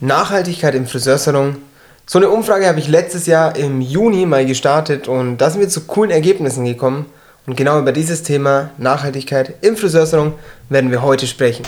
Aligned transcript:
Nachhaltigkeit 0.00 0.76
im 0.76 0.86
Friseursalon. 0.86 1.56
So 2.06 2.20
eine 2.20 2.28
Umfrage 2.28 2.68
habe 2.68 2.78
ich 2.78 2.86
letztes 2.86 3.26
Jahr 3.26 3.56
im 3.56 3.80
Juni 3.80 4.26
mal 4.26 4.46
gestartet 4.46 5.08
und 5.08 5.38
da 5.38 5.50
sind 5.50 5.60
wir 5.60 5.68
zu 5.68 5.86
coolen 5.86 6.12
Ergebnissen 6.12 6.64
gekommen. 6.64 7.06
Und 7.48 7.56
genau 7.56 7.80
über 7.80 7.90
dieses 7.90 8.22
Thema 8.22 8.70
Nachhaltigkeit 8.78 9.54
im 9.60 9.76
Friseursalon 9.76 10.34
werden 10.68 10.92
wir 10.92 11.02
heute 11.02 11.26
sprechen. 11.26 11.66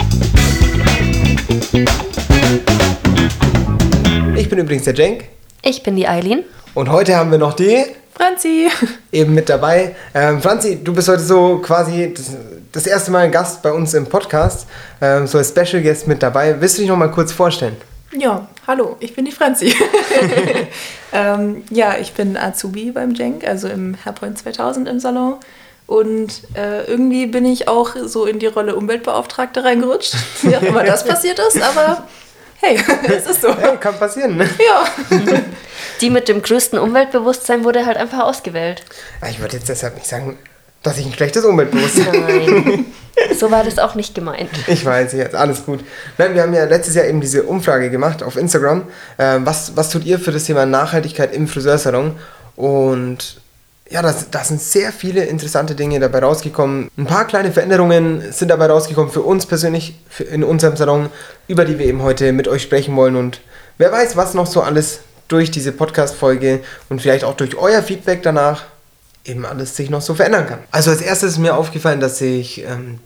Ich 4.37 4.49
bin 4.49 4.61
übrigens 4.61 4.85
der 4.85 4.95
Cenk. 4.95 5.25
Ich 5.63 5.83
bin 5.83 5.97
die 5.97 6.07
Eileen. 6.07 6.45
Und 6.75 6.89
heute 6.89 7.17
haben 7.17 7.33
wir 7.33 7.39
noch 7.39 7.55
die 7.55 7.85
Franzi. 8.15 8.69
Eben 9.11 9.35
mit 9.35 9.49
dabei. 9.49 9.97
Ähm, 10.15 10.41
Franzi, 10.41 10.85
du 10.85 10.95
bist 10.95 11.09
heute 11.09 11.25
so 11.25 11.59
quasi 11.59 12.15
das, 12.17 12.31
das 12.71 12.87
erste 12.87 13.11
Mal 13.11 13.25
ein 13.25 13.33
Gast 13.33 13.61
bei 13.61 13.73
uns 13.73 13.93
im 13.95 14.07
Podcast, 14.07 14.69
ähm, 15.01 15.27
so 15.27 15.37
als 15.37 15.49
Special 15.49 15.83
Guest 15.83 16.07
mit 16.07 16.23
dabei. 16.23 16.61
Willst 16.61 16.79
du 16.79 16.83
dich 16.83 16.89
noch 16.89 16.97
mal 16.97 17.11
kurz 17.11 17.33
vorstellen? 17.33 17.77
Ja, 18.13 18.49
hallo, 18.67 18.97
ich 18.99 19.15
bin 19.15 19.25
die 19.25 19.33
Franzi. 19.33 19.73
ähm, 21.13 21.63
ja, 21.71 21.97
ich 21.97 22.13
bin 22.13 22.37
Azubi 22.37 22.91
beim 22.91 23.15
Jenk, 23.15 23.47
also 23.47 23.69
im 23.69 23.97
Hairpoint 24.05 24.39
2000 24.39 24.89
im 24.89 24.99
Salon. 24.99 25.37
Und 25.87 26.43
äh, 26.55 26.85
irgendwie 26.85 27.27
bin 27.27 27.45
ich 27.45 27.69
auch 27.69 27.95
so 28.05 28.25
in 28.27 28.39
die 28.39 28.47
Rolle 28.47 28.75
Umweltbeauftragte 28.75 29.65
reingerutscht, 29.65 30.15
wie 30.43 30.57
auch 30.57 30.63
immer 30.63 30.85
das 30.85 31.05
passiert 31.05 31.39
ist, 31.39 31.61
aber 31.63 32.07
hey, 32.61 32.81
es 33.09 33.27
ist 33.27 33.43
so. 33.43 33.49
Ja, 33.49 33.77
kann 33.77 33.97
passieren, 33.99 34.37
ne? 34.37 34.49
Ja. 34.59 34.85
Die 36.01 36.11
mit 36.11 36.29
dem 36.29 36.43
größten 36.43 36.79
Umweltbewusstsein 36.79 37.65
wurde 37.65 37.87
halt 37.87 37.97
einfach 37.97 38.21
ausgewählt. 38.21 38.85
Ich 39.29 39.41
würde 39.41 39.57
jetzt 39.57 39.69
deshalb 39.69 39.97
nicht 39.97 40.07
sagen, 40.07 40.39
dass 40.83 40.99
ich 40.99 41.07
ein 41.07 41.13
schlechtes 41.13 41.45
Umweltbewusstsein 41.45 42.07
habe. 42.07 42.33
Nein. 42.41 42.87
so 43.39 43.51
war 43.51 43.65
das 43.65 43.79
auch 43.79 43.95
nicht 43.95 44.15
gemeint. 44.15 44.51
Ich 44.67 44.85
weiß 44.85 45.13
jetzt, 45.13 45.35
alles 45.35 45.65
gut. 45.65 45.81
Nein, 46.19 46.35
wir 46.35 46.43
haben 46.43 46.55
ja 46.55 46.65
letztes 46.65 46.95
Jahr 46.95 47.07
eben 47.07 47.21
diese 47.21 47.43
Umfrage 47.43 47.91
gemacht 47.91 48.23
auf 48.23 48.37
Instagram. 48.37 48.85
Ähm, 49.19 49.45
was, 49.45 49.77
was 49.77 49.91
tut 49.91 50.05
ihr 50.05 50.19
für 50.19 50.33
das 50.33 50.45
Thema 50.45 50.67
Nachhaltigkeit 50.67 51.35
im 51.35 51.49
Friseursalon? 51.49 52.17
Und 52.57 53.41
ja, 53.91 54.03
da 54.03 54.15
das 54.31 54.49
sind 54.49 54.61
sehr 54.61 54.93
viele 54.93 55.25
interessante 55.25 55.75
Dinge 55.75 55.99
dabei 55.99 56.21
rausgekommen. 56.21 56.91
Ein 56.97 57.07
paar 57.07 57.27
kleine 57.27 57.51
Veränderungen 57.51 58.33
sind 58.33 58.49
dabei 58.49 58.67
rausgekommen 58.67 59.11
für 59.11 59.23
uns 59.23 59.47
persönlich 59.47 59.99
in 60.31 60.45
unserem 60.45 60.77
Salon, 60.77 61.11
über 61.49 61.65
die 61.65 61.79
wir 61.79 61.87
eben 61.87 62.03
heute 62.03 62.33
mit 62.33 62.47
euch 62.47 62.63
sprechen 62.63 62.95
wollen. 62.95 63.17
Und 63.17 63.41
wer 63.79 63.91
weiß, 63.91 64.17
was 64.17 64.35
noch 64.35 64.47
so 64.47 64.63
alles 64.63 65.01
durch 65.27 65.51
diese 65.51 65.73
Podcast-Folge 65.73 66.61
und 66.89 67.03
vielleicht 67.03 67.25
auch 67.25 67.35
durch 67.35 67.57
euer 67.57 67.83
Feedback 67.83 68.23
danach 68.23 68.65
eben 69.25 69.45
alles 69.45 69.77
sich 69.77 69.91
noch 69.91 70.01
so 70.01 70.15
verändern 70.15 70.47
kann. 70.47 70.59
Also 70.71 70.91
als 70.91 71.01
erstes 71.01 71.33
ist 71.33 71.39
mir 71.39 71.57
aufgefallen, 71.57 72.01
dass 72.01 72.19
sich 72.19 72.65
ähm, 72.65 72.99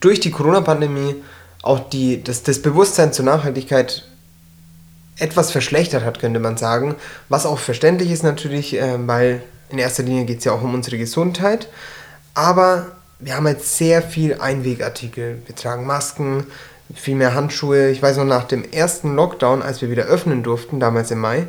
durch 0.00 0.20
die 0.20 0.30
Corona-Pandemie 0.30 1.16
auch 1.62 1.88
die, 1.88 2.22
das, 2.22 2.42
das 2.42 2.60
Bewusstsein 2.60 3.12
zur 3.12 3.24
Nachhaltigkeit 3.24 4.04
etwas 5.18 5.50
verschlechtert 5.50 6.04
hat, 6.04 6.18
könnte 6.18 6.40
man 6.40 6.56
sagen. 6.56 6.96
Was 7.28 7.46
auch 7.46 7.58
verständlich 7.58 8.10
ist 8.10 8.22
natürlich, 8.22 8.74
äh, 8.74 8.96
weil 9.06 9.42
in 9.70 9.78
erster 9.78 10.02
Linie 10.02 10.24
geht 10.24 10.38
es 10.38 10.44
ja 10.44 10.52
auch 10.52 10.62
um 10.62 10.74
unsere 10.74 10.98
Gesundheit. 10.98 11.68
Aber 12.34 12.92
wir 13.18 13.36
haben 13.36 13.46
jetzt 13.46 13.76
sehr 13.76 14.02
viel 14.02 14.34
Einwegartikel. 14.40 15.42
Wir 15.46 15.54
tragen 15.54 15.86
Masken, 15.86 16.46
viel 16.94 17.14
mehr 17.14 17.34
Handschuhe. 17.34 17.90
Ich 17.90 18.02
weiß 18.02 18.16
noch, 18.18 18.24
nach 18.24 18.44
dem 18.44 18.64
ersten 18.70 19.14
Lockdown, 19.14 19.62
als 19.62 19.80
wir 19.80 19.90
wieder 19.90 20.04
öffnen 20.04 20.42
durften, 20.42 20.80
damals 20.80 21.10
im 21.10 21.20
Mai, 21.20 21.46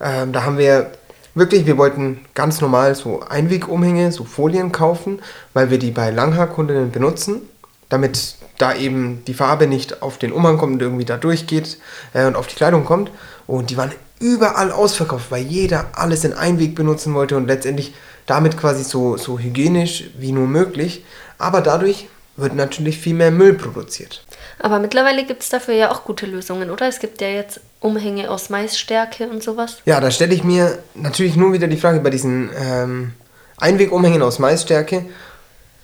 äh, 0.00 0.26
da 0.30 0.44
haben 0.44 0.58
wir 0.58 0.90
wirklich, 1.34 1.66
wir 1.66 1.78
wollten 1.78 2.20
ganz 2.34 2.60
normal 2.60 2.94
so 2.94 3.20
Einwegumhänge, 3.20 4.12
so 4.12 4.24
Folien 4.24 4.72
kaufen, 4.72 5.20
weil 5.52 5.70
wir 5.70 5.78
die 5.78 5.90
bei 5.90 6.10
Langhaarkundinnen 6.10 6.90
benutzen, 6.90 7.42
damit 7.88 8.36
da 8.58 8.74
eben 8.74 9.22
die 9.26 9.34
Farbe 9.34 9.66
nicht 9.66 10.02
auf 10.02 10.18
den 10.18 10.32
Umhang 10.32 10.58
kommt 10.58 10.74
und 10.74 10.82
irgendwie 10.82 11.04
da 11.04 11.16
durchgeht 11.16 11.78
äh, 12.12 12.26
und 12.26 12.36
auf 12.36 12.46
die 12.46 12.54
Kleidung 12.54 12.84
kommt. 12.84 13.10
Und 13.46 13.70
die 13.70 13.76
waren 13.76 13.92
überall 14.20 14.70
ausverkauft, 14.70 15.30
weil 15.30 15.42
jeder 15.42 15.86
alles 15.94 16.24
in 16.24 16.32
Einweg 16.32 16.74
benutzen 16.74 17.14
wollte 17.14 17.36
und 17.36 17.46
letztendlich 17.46 17.94
damit 18.26 18.56
quasi 18.56 18.84
so, 18.84 19.16
so 19.16 19.38
hygienisch 19.38 20.04
wie 20.18 20.32
nur 20.32 20.46
möglich. 20.46 21.04
Aber 21.38 21.60
dadurch 21.60 22.08
wird 22.36 22.54
natürlich 22.54 22.98
viel 22.98 23.14
mehr 23.14 23.30
Müll 23.30 23.54
produziert. 23.54 24.24
Aber 24.58 24.78
mittlerweile 24.78 25.24
gibt 25.24 25.42
es 25.42 25.48
dafür 25.48 25.74
ja 25.74 25.90
auch 25.90 26.04
gute 26.04 26.26
Lösungen, 26.26 26.70
oder? 26.70 26.88
Es 26.88 27.00
gibt 27.00 27.20
ja 27.20 27.28
jetzt 27.28 27.60
Umhänge 27.80 28.30
aus 28.30 28.50
Maisstärke 28.50 29.28
und 29.28 29.42
sowas. 29.42 29.78
Ja, 29.84 30.00
da 30.00 30.10
stelle 30.10 30.34
ich 30.34 30.44
mir 30.44 30.78
natürlich 30.94 31.36
nur 31.36 31.52
wieder 31.52 31.66
die 31.66 31.76
Frage 31.76 32.00
bei 32.00 32.10
diesen 32.10 32.50
ähm, 32.56 33.12
Einwegumhängen 33.58 34.22
aus 34.22 34.38
Maisstärke. 34.38 35.04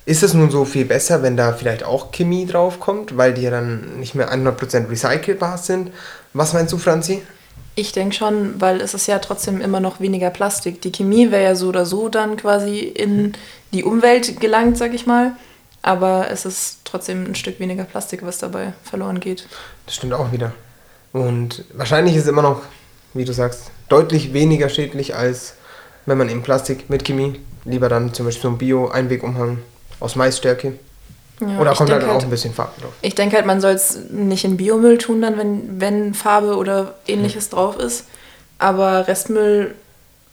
Ist 0.07 0.23
es 0.23 0.35
nun 0.35 0.51
so 0.51 0.65
viel 0.65 0.87
besser, 0.87 1.23
wenn 1.23 1.37
da 1.37 1.53
vielleicht 1.53 1.85
auch 1.85 2.11
Chemie 2.11 2.47
draufkommt, 2.47 3.17
weil 3.17 3.35
die 3.35 3.43
ja 3.43 3.51
dann 3.51 4.01
nicht 4.01 4.15
mehr 4.15 4.33
100% 4.33 4.91
recycelbar 4.91 5.59
sind? 5.59 5.93
Was 6.33 6.53
meinst 6.53 6.73
du, 6.73 6.79
Franzi? 6.79 7.23
Ich 7.77 7.93
denke 7.93 8.15
schon, 8.15 8.61
weil 8.61 8.81
es 8.81 8.95
ist 8.95 9.07
ja 9.07 9.19
trotzdem 9.19 9.61
immer 9.61 9.81
noch 9.81 10.01
weniger 10.01 10.31
Plastik. 10.31 10.83
Die 10.83 10.91
Chemie 10.91 11.31
wäre 11.31 11.45
ja 11.45 11.55
so 11.55 11.69
oder 11.69 11.87
so 11.87 12.09
dann 12.09 12.37
quasi 12.37 12.79
in 12.79 13.35
die 13.73 13.85
Umwelt 13.85 14.41
gelangt, 14.41 14.77
sag 14.77 14.95
ich 14.95 15.07
mal. 15.07 15.33
Aber 15.83 16.31
es 16.31 16.45
ist 16.45 16.79
trotzdem 16.85 17.25
ein 17.25 17.35
Stück 17.35 17.59
weniger 17.59 17.85
Plastik, 17.85 18.23
was 18.23 18.39
dabei 18.39 18.75
verloren 18.83 19.21
geht. 19.21 19.47
Das 19.87 19.95
stimmt 19.95 20.13
auch 20.13 20.31
wieder. 20.33 20.53
Und 21.13 21.65
wahrscheinlich 21.73 22.17
ist 22.17 22.25
es 22.25 22.29
immer 22.29 22.43
noch, 22.43 22.63
wie 23.15 23.25
du 23.25 23.33
sagst, 23.33 23.71
deutlich 23.89 24.33
weniger 24.33 24.69
schädlich, 24.69 25.15
als 25.17 25.55
wenn 26.07 26.19
man 26.19 26.29
eben 26.29 26.43
Plastik 26.43 26.91
mit 26.91 27.05
Chemie, 27.05 27.41
lieber 27.65 27.89
dann 27.89 28.15
zum 28.15 28.27
Beispiel 28.27 28.43
so 28.43 28.49
ein 28.49 28.59
Bio-Einwegumhang 28.59 29.59
aus 30.01 30.17
Maisstärke. 30.17 30.79
Ja, 31.41 31.59
oder 31.59 31.75
kommt 31.75 31.89
dann 31.89 32.03
halt, 32.03 32.11
auch 32.11 32.23
ein 32.23 32.31
bisschen 32.31 32.53
Farbe 32.53 32.81
drauf? 32.81 32.93
Ich 33.01 33.15
denke 33.15 33.37
halt, 33.37 33.47
man 33.47 33.63
soll 33.63 33.73
es 33.73 33.99
nicht 34.11 34.45
in 34.45 34.59
Biomüll 34.59 34.99
tun, 34.99 35.23
dann, 35.23 35.39
wenn, 35.39 35.81
wenn 35.81 36.15
Farbe 36.15 36.57
oder 36.57 36.97
ähnliches 37.07 37.47
hm. 37.47 37.51
drauf 37.53 37.79
ist. 37.79 38.05
Aber 38.59 39.09
Restmüll 39.09 39.75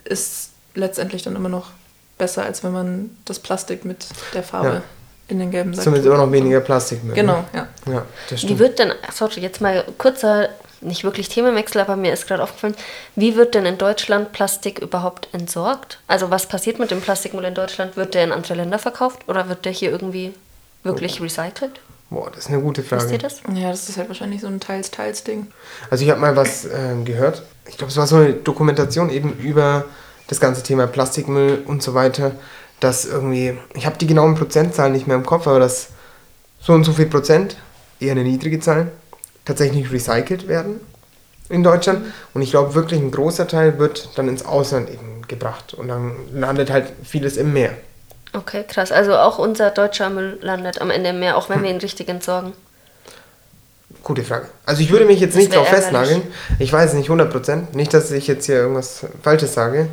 ist 0.04 0.50
letztendlich 0.76 1.24
dann 1.24 1.38
immer 1.38 1.50
noch 1.50 1.72
besser, 2.18 2.44
als 2.44 2.64
wenn 2.64 2.74
man 2.74 3.18
das 3.24 3.40
Plastik 3.40 3.86
mit 3.86 4.08
der 4.34 4.44
Farbe 4.44 4.68
ja 4.68 4.82
in 5.28 5.40
den 5.40 5.52
gelben 5.52 5.74
Sack. 5.74 5.84
Zumindest 5.84 6.08
immer 6.08 6.26
noch 6.26 6.32
weniger 6.32 6.62
Plastikmüll. 6.62 7.16
Genau, 7.16 7.44
ja. 7.54 7.68
ja 7.86 8.06
das 8.30 8.40
stimmt. 8.40 8.54
Wie 8.54 8.60
wird 8.60 8.80
denn, 8.80 8.94
sorry, 9.14 9.42
jetzt 9.42 9.62
mal 9.62 9.84
kurzer, 9.98 10.50
nicht 10.82 11.04
wirklich 11.04 11.30
Themenwechsel, 11.30 11.82
aber 11.82 11.96
mir 11.96 12.14
ist 12.14 12.28
gerade 12.28 12.44
aufgefallen, 12.44 12.76
wie 13.16 13.36
wird 13.36 13.56
denn 13.56 13.66
in 13.66 13.78
Deutschland 13.78 14.32
Plastik 14.32 14.80
überhaupt 14.80 15.28
entsorgt? 15.34 16.00
Also 16.08 16.30
was 16.32 16.48
passiert 16.48 16.80
mit 16.80 16.92
dem 16.92 17.02
Plastikmüll 17.02 17.46
in 17.46 17.56
Deutschland? 17.56 17.98
Wird 17.98 18.14
der 18.14 18.24
in 18.24 18.32
andere 18.32 18.54
Länder 18.54 18.80
verkauft 18.80 19.22
oder 19.28 19.50
wird 19.50 19.66
der 19.66 19.72
hier 19.72 19.92
irgendwie 19.92 20.34
wirklich 20.84 21.20
oh. 21.20 21.24
recycelt? 21.24 21.82
Boah, 22.10 22.30
das 22.30 22.46
ist 22.46 22.50
eine 22.50 22.62
gute 22.62 22.84
Frage. 22.84 23.04
Wisst 23.04 23.12
ihr 23.12 23.18
das? 23.18 23.42
Ja, 23.54 23.70
das 23.70 23.90
ist 23.90 23.98
halt 23.98 24.08
wahrscheinlich 24.08 24.40
so 24.40 24.48
ein 24.48 24.62
Teils-Teils-Ding. 24.62 25.48
Also 25.90 26.06
ich 26.06 26.10
habe 26.10 26.22
mal 26.22 26.38
was 26.38 26.66
ähm, 26.66 27.04
gehört. 27.04 27.44
Ich 27.68 27.78
glaube, 27.78 27.92
es 27.92 27.98
war 27.98 28.08
so 28.08 28.16
eine 28.16 28.34
Dokumentation 28.34 29.10
eben 29.10 29.34
über 29.40 29.84
das 30.28 30.40
ganze 30.40 30.64
Thema 30.64 30.88
Plastikmüll 30.88 31.64
und 31.66 31.84
so 31.84 31.94
weiter 31.94 32.32
dass 32.80 33.06
irgendwie, 33.06 33.58
ich 33.74 33.86
habe 33.86 33.98
die 33.98 34.08
genauen 34.08 34.36
Prozentzahlen 34.36 34.94
nicht 34.94 35.08
mehr 35.08 35.18
im 35.18 35.26
Kopf, 35.26 35.48
aber 35.48 35.60
dass 35.60 35.90
so 36.60 36.74
und 36.74 36.84
so 36.84 36.94
viel 36.94 37.08
Prozent, 37.08 37.58
eher 38.00 38.12
eine 38.12 38.24
niedrige 38.24 38.60
Zahl, 38.60 38.92
tatsächlich 39.46 39.92
recycelt 39.92 40.48
werden 40.48 40.80
in 41.50 41.64
Deutschland. 41.64 42.06
Und 42.34 42.42
ich 42.42 42.52
glaube 42.52 42.76
wirklich 42.76 43.00
ein 43.00 43.12
großer 43.12 43.48
Teil 43.48 43.80
wird 43.80 44.10
dann 44.16 44.28
ins 44.28 44.46
Ausland 44.46 44.90
eben 44.90 45.22
gebracht 45.28 45.74
und 45.74 45.88
dann 45.88 46.14
landet 46.34 46.72
halt 46.72 46.92
vieles 47.04 47.38
im 47.38 47.54
Meer. 47.54 47.72
Okay, 48.34 48.64
krass. 48.68 48.92
Also 48.92 49.16
auch 49.18 49.40
unser 49.40 49.72
deutscher 49.72 50.10
Müll 50.10 50.38
landet 50.42 50.82
am 50.82 50.92
Ende 50.92 51.10
im 51.10 51.20
Meer, 51.20 51.38
auch 51.38 51.50
wenn 51.50 51.58
hm. 51.58 51.64
wir 51.64 51.70
ihn 51.72 51.78
richtig 51.78 52.10
entsorgen. 52.10 52.54
Gute 54.04 54.24
Frage. 54.24 54.48
Also 54.66 54.82
ich 54.82 54.92
würde 54.92 55.06
mich 55.06 55.20
jetzt 55.20 55.36
nicht 55.36 55.54
darauf 55.54 55.68
festnageln. 55.68 56.22
Ich 56.60 56.72
weiß 56.72 56.94
nicht 56.94 57.10
100%. 57.10 57.76
Nicht, 57.76 57.94
dass 57.94 58.12
ich 58.12 58.28
jetzt 58.28 58.46
hier 58.46 58.56
irgendwas 58.56 59.06
Falsches 59.22 59.54
sage. 59.54 59.90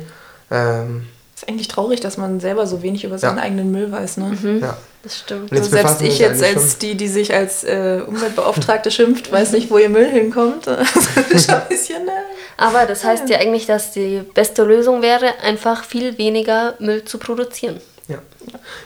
Ähm, 0.51 1.07
ist 1.35 1.49
eigentlich 1.49 1.67
traurig, 1.67 1.99
dass 1.99 2.17
man 2.17 2.39
selber 2.39 2.65
so 2.65 2.81
wenig 2.81 3.03
über 3.03 3.19
seinen 3.19 3.37
ja. 3.37 3.43
eigenen 3.43 3.71
Müll 3.71 3.91
weiß, 3.91 4.17
ne? 4.17 4.37
Mhm. 4.41 4.61
Ja. 4.61 4.77
Das 5.03 5.19
stimmt. 5.19 5.51
Also 5.51 5.69
selbst 5.69 6.01
ich 6.01 6.17
jetzt 6.17 6.41
als 6.41 6.79
die, 6.79 6.95
die 6.95 7.07
sich 7.07 7.31
als 7.31 7.63
äh, 7.63 8.01
Umweltbeauftragte 8.07 8.89
schimpft, 8.89 9.31
weiß 9.31 9.51
nicht, 9.51 9.69
wo 9.69 9.77
ihr 9.77 9.89
Müll 9.89 10.09
hinkommt. 10.09 10.65
Das 11.31 11.47
bisschen, 11.69 12.05
ne? 12.05 12.11
Aber 12.57 12.85
das 12.85 13.03
heißt 13.03 13.29
ja. 13.29 13.35
ja 13.35 13.41
eigentlich, 13.41 13.65
dass 13.65 13.91
die 13.91 14.21
beste 14.33 14.63
Lösung 14.63 15.01
wäre, 15.01 15.33
einfach 15.43 15.83
viel 15.83 16.17
weniger 16.17 16.73
Müll 16.79 17.03
zu 17.03 17.19
produzieren. 17.19 17.81
Ja. 18.07 18.19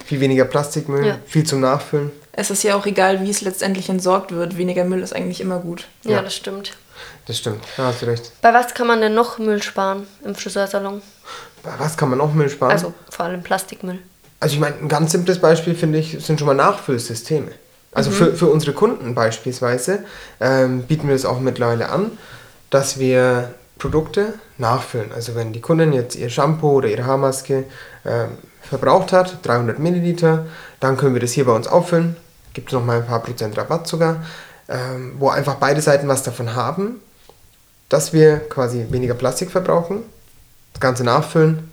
Viel 0.05 0.19
weniger 0.19 0.45
Plastikmüll, 0.45 1.05
ja. 1.05 1.17
viel 1.25 1.45
zum 1.45 1.61
Nachfüllen. 1.61 2.11
Es 2.33 2.49
ist 2.49 2.63
ja 2.63 2.75
auch 2.75 2.85
egal, 2.85 3.21
wie 3.21 3.29
es 3.29 3.41
letztendlich 3.41 3.89
entsorgt 3.89 4.31
wird. 4.31 4.57
Weniger 4.57 4.85
Müll 4.85 5.03
ist 5.03 5.13
eigentlich 5.13 5.39
immer 5.39 5.59
gut. 5.59 5.87
Ja, 6.03 6.11
ja. 6.11 6.21
das 6.21 6.35
stimmt. 6.35 6.73
Das 7.27 7.37
stimmt, 7.37 7.63
da 7.77 7.87
hast 7.87 8.01
du 8.01 8.07
recht. 8.07 8.31
Bei 8.41 8.53
was 8.53 8.73
kann 8.73 8.87
man 8.87 9.01
denn 9.01 9.13
noch 9.13 9.37
Müll 9.37 9.61
sparen 9.61 10.07
im 10.25 10.35
Friseursalon? 10.35 11.01
Was 11.77 11.97
kann 11.97 12.09
man 12.09 12.17
noch 12.17 12.33
Müll 12.33 12.49
sparen? 12.49 12.71
Also 12.71 12.93
vor 13.09 13.25
allem 13.25 13.43
Plastikmüll. 13.43 13.99
Also 14.39 14.55
ich 14.55 14.59
meine, 14.59 14.75
ein 14.77 14.87
ganz 14.87 15.11
simples 15.11 15.39
Beispiel 15.39 15.75
finde 15.75 15.99
ich, 15.99 16.17
sind 16.25 16.39
schon 16.39 16.47
mal 16.47 16.53
Nachfüllsysteme. 16.53 17.51
Also 17.91 18.11
mhm. 18.11 18.15
für, 18.15 18.33
für 18.35 18.47
unsere 18.47 18.73
Kunden 18.73 19.15
beispielsweise 19.15 20.05
ähm, 20.39 20.83
bieten 20.83 21.07
wir 21.07 21.15
es 21.15 21.25
auch 21.25 21.39
mittlerweile 21.39 21.89
an, 21.89 22.11
dass 22.69 22.99
wir 22.99 23.53
Produkte 23.77 24.33
nachfüllen. 24.57 25.11
Also 25.13 25.35
wenn 25.35 25.53
die 25.53 25.61
Kundin 25.61 25.93
jetzt 25.93 26.15
ihr 26.15 26.29
Shampoo 26.29 26.77
oder 26.77 26.87
ihre 26.87 27.05
Haarmaske 27.05 27.65
ähm, 28.05 28.29
verbraucht 28.61 29.11
hat, 29.11 29.45
300 29.45 29.79
Milliliter, 29.79 30.45
dann 30.79 30.97
können 30.97 31.15
wir 31.15 31.21
das 31.21 31.31
hier 31.31 31.45
bei 31.45 31.53
uns 31.53 31.67
auffüllen. 31.67 32.15
Gibt 32.53 32.69
es 32.69 32.73
nochmal 32.73 32.97
ein 32.97 33.07
paar 33.07 33.23
Prozent 33.23 33.57
Rabatt 33.57 33.87
sogar, 33.87 34.23
ähm, 34.67 35.15
wo 35.17 35.29
einfach 35.29 35.55
beide 35.55 35.81
Seiten 35.81 36.07
was 36.07 36.23
davon 36.23 36.55
haben 36.55 37.01
dass 37.89 38.13
wir 38.13 38.37
quasi 38.37 38.85
weniger 38.89 39.15
Plastik 39.15 39.51
verbrauchen, 39.51 40.03
das 40.73 40.79
Ganze 40.81 41.03
nachfüllen. 41.03 41.69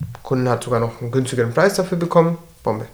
Der 0.00 0.20
Kunden 0.22 0.48
hat 0.48 0.64
sogar 0.64 0.80
noch 0.80 1.00
einen 1.00 1.10
günstigeren 1.10 1.52
Preis 1.54 1.74
dafür 1.74 1.98
bekommen. 1.98 2.38
Bombe. 2.62 2.86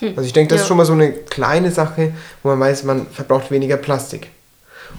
Also 0.00 0.22
ich 0.22 0.32
denke, 0.32 0.50
das 0.54 0.60
ist 0.60 0.64
Ja. 0.66 0.68
schon 0.68 0.76
mal 0.76 0.84
so 0.86 0.92
eine 0.92 1.12
kleine 1.12 1.70
Sache, 1.70 2.12
wo 2.42 2.50
man 2.50 2.60
weiß, 2.60 2.84
man 2.84 3.06
verbraucht 3.06 3.50
weniger 3.50 3.76
Plastik. 3.78 4.28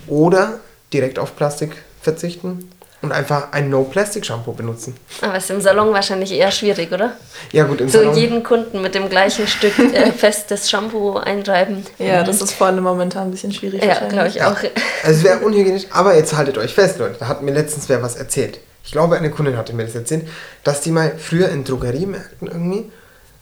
Oder 0.07 0.59
direkt 0.93 1.19
auf 1.19 1.35
Plastik 1.35 1.71
verzichten 2.01 2.69
und 3.03 3.11
einfach 3.11 3.51
ein 3.51 3.69
No-Plastic-Shampoo 3.69 4.53
benutzen. 4.53 4.95
Aber 5.21 5.37
ist 5.37 5.51
im 5.51 5.61
Salon 5.61 5.93
wahrscheinlich 5.93 6.31
eher 6.31 6.49
schwierig, 6.51 6.91
oder? 6.91 7.13
Ja 7.51 7.65
gut, 7.65 7.79
im 7.81 7.89
So 7.89 7.99
Salon. 7.99 8.15
jeden 8.15 8.43
Kunden 8.43 8.81
mit 8.81 8.95
dem 8.95 9.07
gleichen 9.09 9.47
Stück 9.47 9.77
äh, 9.77 10.11
festes 10.17 10.69
Shampoo 10.69 11.17
einreiben. 11.17 11.85
Ja, 11.99 12.23
das 12.23 12.41
ist 12.41 12.53
vor 12.53 12.67
allem 12.67 12.83
momentan 12.83 13.27
ein 13.27 13.31
bisschen 13.31 13.51
schwierig. 13.51 13.83
Ja, 13.83 14.07
glaube 14.07 14.29
ich 14.29 14.41
auch. 14.41 14.55
Also 14.55 14.71
es 15.19 15.23
wäre 15.23 15.39
unhygienisch, 15.39 15.85
aber 15.91 16.15
jetzt 16.15 16.35
haltet 16.35 16.57
euch 16.57 16.73
fest, 16.73 16.97
Leute. 16.97 17.17
Da 17.19 17.27
hat 17.27 17.43
mir 17.43 17.51
letztens 17.51 17.87
wer 17.87 18.01
was 18.01 18.15
erzählt. 18.15 18.59
Ich 18.87 18.93
glaube, 18.93 19.17
eine 19.17 19.29
Kundin 19.29 19.57
hatte 19.57 19.73
mir 19.73 19.83
das 19.83 19.95
erzählt, 19.95 20.29
dass 20.63 20.79
die 20.79 20.91
mal 20.91 21.17
früher 21.17 21.49
in 21.49 21.65
Drogeriemärkten 21.65 22.47
irgendwie 22.47 22.89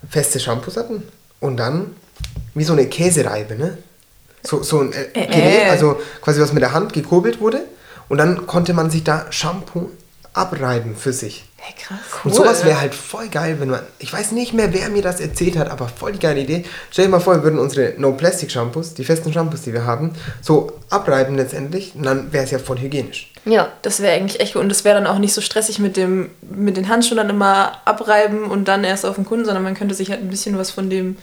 feste 0.09 0.39
Shampoos 0.39 0.75
hatten 0.75 1.03
und 1.39 1.57
dann 1.57 1.95
wie 2.55 2.63
so 2.63 2.73
eine 2.73 2.87
Käsereibe, 2.87 3.53
ne? 3.53 3.77
So, 4.41 4.63
so 4.63 4.79
ein 4.79 4.91
äh, 4.91 5.03
Äh, 5.13 5.27
Gerät, 5.27 5.67
äh. 5.67 5.69
also 5.69 6.01
quasi 6.21 6.41
was 6.41 6.51
mit 6.51 6.63
der 6.63 6.73
Hand 6.73 6.93
gekurbelt 6.93 7.39
wurde 7.41 7.61
und 8.09 8.17
dann 8.17 8.47
konnte 8.47 8.73
man 8.73 8.89
sich 8.89 9.03
da 9.03 9.27
Shampoo 9.31 9.91
abreiben 10.33 10.95
für 10.95 11.13
sich. 11.13 11.44
Hey, 11.65 11.73
krass. 11.79 11.97
Und 12.23 12.35
sowas 12.35 12.63
wäre 12.63 12.79
halt 12.79 12.93
voll 12.93 13.27
geil, 13.27 13.55
wenn 13.59 13.71
man. 13.71 13.79
Ich 13.97 14.13
weiß 14.13 14.33
nicht 14.33 14.53
mehr, 14.53 14.71
wer 14.71 14.87
mir 14.89 15.01
das 15.01 15.19
erzählt 15.19 15.57
hat, 15.57 15.71
aber 15.71 15.87
voll 15.87 16.11
die 16.11 16.19
geile 16.19 16.41
Idee. 16.41 16.63
Stell 16.91 17.05
dir 17.05 17.11
mal 17.11 17.19
vor, 17.19 17.37
wir 17.37 17.43
würden 17.43 17.57
unsere 17.57 17.95
No-Plastic-Shampoos, 17.97 18.93
die 18.93 19.03
festen 19.03 19.33
Shampoos, 19.33 19.63
die 19.63 19.73
wir 19.73 19.83
haben, 19.83 20.11
so 20.41 20.73
abreiben 20.91 21.35
letztendlich 21.35 21.93
und 21.95 22.03
dann 22.03 22.31
wäre 22.31 22.43
es 22.43 22.51
ja 22.51 22.59
voll 22.59 22.77
hygienisch. 22.77 23.31
Ja. 23.45 23.69
Das 23.81 23.99
wäre 23.99 24.15
eigentlich 24.15 24.41
echt 24.41 24.53
gut. 24.53 24.61
Und 24.61 24.69
das 24.69 24.83
wäre 24.83 24.93
dann 24.93 25.07
auch 25.07 25.17
nicht 25.17 25.33
so 25.33 25.41
stressig 25.41 25.79
mit, 25.79 25.97
dem, 25.97 26.29
mit 26.41 26.77
den 26.77 26.87
Handschuhen 26.87 27.17
dann 27.17 27.31
immer 27.31 27.81
abreiben 27.85 28.43
und 28.43 28.67
dann 28.67 28.83
erst 28.83 29.03
auf 29.03 29.15
den 29.15 29.25
Kunden, 29.25 29.45
sondern 29.45 29.63
man 29.63 29.73
könnte 29.73 29.95
sich 29.95 30.11
halt 30.11 30.21
ein 30.21 30.29
bisschen 30.29 30.59
was 30.59 30.69
von 30.69 30.91
dem 30.91 31.17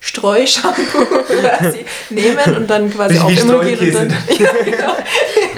Streushampoo 0.00 1.04
quasi 1.40 1.84
nehmen 2.10 2.56
und 2.56 2.68
dann 2.68 2.92
quasi 2.92 3.18
auch 3.18 3.30
immer 3.30 3.64
gehen 3.64 3.78
und 3.78 3.94
dann. 3.94 4.16
Ja, 4.38 4.50
genau. 4.64 4.96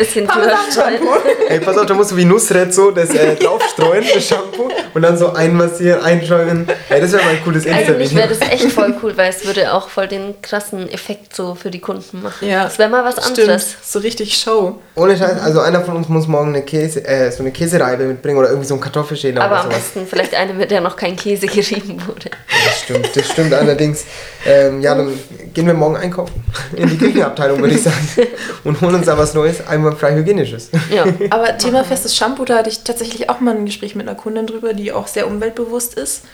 Bisschen. 0.00 0.26
Parmesan-Shampoo. 0.26 1.06
Ey, 1.48 1.60
pass 1.60 1.76
auf, 1.76 1.86
da 1.86 1.94
musst 1.94 2.10
du 2.12 2.16
wie 2.16 2.24
Nussred 2.24 2.72
so 2.74 2.90
das 2.90 3.10
äh, 3.14 3.36
draufstreuen, 3.40 4.04
das 4.14 4.26
Shampoo, 4.26 4.68
und 4.94 5.02
dann 5.02 5.16
so 5.18 5.32
einmassieren, 5.32 6.02
einschäumen. 6.02 6.66
Ey, 6.88 7.00
das 7.00 7.12
wäre 7.12 7.22
mal 7.24 7.30
ein 7.30 7.44
cooles 7.44 7.66
Eigentlich 7.66 7.88
wäre 7.88 8.00
Insta-Video. 8.02 8.38
das 8.38 8.48
echt 8.50 8.72
voll 8.72 8.94
cool, 9.02 9.16
weil 9.16 9.30
es 9.30 9.44
würde 9.44 9.72
auch 9.74 9.88
voll 9.88 10.08
den 10.08 10.40
krassen 10.42 10.88
Effekt 10.90 11.36
so 11.36 11.54
für 11.54 11.70
die 11.70 11.80
Kunden 11.80 12.22
machen. 12.22 12.48
Ja, 12.48 12.64
Das 12.64 12.78
wäre 12.78 12.88
mal 12.88 13.04
was 13.04 13.16
Stimmt, 13.22 13.40
anderes. 13.40 13.76
so 13.82 13.98
richtig 13.98 14.36
Show. 14.38 14.78
Ohne 14.94 15.16
Scheiß, 15.16 15.40
also 15.42 15.60
einer 15.60 15.82
von 15.82 15.96
uns 15.96 16.08
muss 16.08 16.26
morgen 16.26 16.48
eine 16.54 16.62
Käse, 16.62 17.04
äh, 17.06 17.30
so 17.30 17.40
eine 17.42 17.50
Käsereibe 17.52 18.04
mitbringen 18.04 18.38
oder 18.38 18.48
irgendwie 18.48 18.66
so 18.68 18.74
einen 18.74 18.82
Kartoffelschäler 18.82 19.42
Aber 19.42 19.54
oder 19.56 19.60
am 19.64 19.70
sowas. 19.70 19.78
besten 19.82 20.06
vielleicht 20.08 20.34
eine, 20.34 20.54
mit 20.54 20.70
der 20.70 20.80
noch 20.80 20.96
kein 20.96 21.16
Käse 21.16 21.46
gerieben 21.46 22.00
wurde. 22.06 22.30
Das 22.64 22.80
stimmt, 22.80 23.08
das 23.14 23.26
stimmt 23.28 23.52
allerdings. 23.54 24.04
Ähm, 24.46 24.80
ja, 24.80 24.94
dann 24.94 25.12
gehen 25.52 25.66
wir 25.66 25.74
morgen 25.74 25.96
einkaufen. 25.96 26.42
In 26.74 26.88
die 26.88 26.96
Küchenabteilung, 26.96 27.60
würde 27.60 27.74
ich 27.74 27.82
sagen. 27.82 27.96
Und 28.64 28.80
holen 28.80 28.94
uns 28.94 29.06
da 29.06 29.16
was 29.18 29.34
Neues, 29.34 29.66
einmal 29.66 29.89
frei 29.96 30.14
hygienisches. 30.14 30.70
Ja. 30.90 31.04
Aber 31.30 31.56
Thema 31.56 31.84
festes 31.84 32.16
Shampoo, 32.16 32.44
da 32.44 32.58
hatte 32.58 32.70
ich 32.70 32.82
tatsächlich 32.82 33.30
auch 33.30 33.38
mal 33.40 33.54
ein 33.54 33.66
Gespräch 33.66 33.94
mit 33.94 34.08
einer 34.08 34.16
Kundin 34.16 34.46
drüber, 34.46 34.74
die 34.74 34.92
auch 34.92 35.06
sehr 35.06 35.28
umweltbewusst 35.28 35.94
ist, 35.94 36.24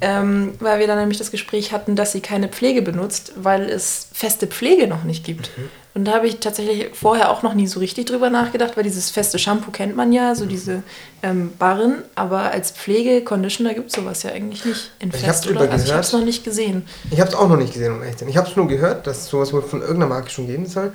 ähm, 0.00 0.54
weil 0.58 0.78
wir 0.78 0.86
dann 0.86 0.98
nämlich 0.98 1.18
das 1.18 1.30
Gespräch 1.30 1.72
hatten, 1.72 1.96
dass 1.96 2.12
sie 2.12 2.20
keine 2.20 2.48
Pflege 2.48 2.80
benutzt, 2.80 3.32
weil 3.36 3.68
es 3.68 4.08
feste 4.12 4.46
Pflege 4.46 4.86
noch 4.86 5.04
nicht 5.04 5.24
gibt. 5.24 5.50
Und 5.96 6.04
da 6.04 6.12
habe 6.12 6.26
ich 6.26 6.40
tatsächlich 6.40 6.90
vorher 6.92 7.30
auch 7.30 7.42
noch 7.42 7.54
nie 7.54 7.66
so 7.66 7.80
richtig 7.80 8.04
drüber 8.04 8.28
nachgedacht, 8.28 8.76
weil 8.76 8.84
dieses 8.84 9.10
feste 9.10 9.38
Shampoo 9.38 9.70
kennt 9.70 9.96
man 9.96 10.12
ja, 10.12 10.34
so 10.34 10.44
diese 10.44 10.82
ähm, 11.22 11.52
Barren, 11.58 12.02
aber 12.14 12.50
als 12.50 12.70
Pflege, 12.70 13.24
Conditioner 13.24 13.72
gibt 13.72 13.88
es 13.88 13.96
sowas 13.96 14.22
ja 14.22 14.30
eigentlich 14.32 14.66
nicht 14.66 14.90
in 14.98 15.08
Ich 15.08 15.16
Fest, 15.16 15.48
oder? 15.48 15.70
Also 15.70 15.86
ich 15.86 15.92
habe 15.92 16.02
es 16.02 16.12
noch 16.12 16.22
nicht 16.22 16.44
gesehen. 16.44 16.86
Ich 17.10 17.18
habe 17.18 17.30
es 17.30 17.34
auch 17.34 17.48
noch 17.48 17.56
nicht 17.56 17.72
gesehen, 17.72 17.94
um 17.94 18.02
ehrlich 18.02 18.16
zu 18.16 18.20
sein. 18.20 18.28
Ich 18.28 18.36
habe 18.36 18.46
es 18.46 18.56
nur 18.56 18.68
gehört, 18.68 19.06
dass 19.06 19.26
sowas 19.28 19.54
wohl 19.54 19.62
von 19.62 19.80
irgendeiner 19.80 20.08
Marke 20.08 20.28
schon 20.28 20.46
geben 20.46 20.66
soll. 20.66 20.92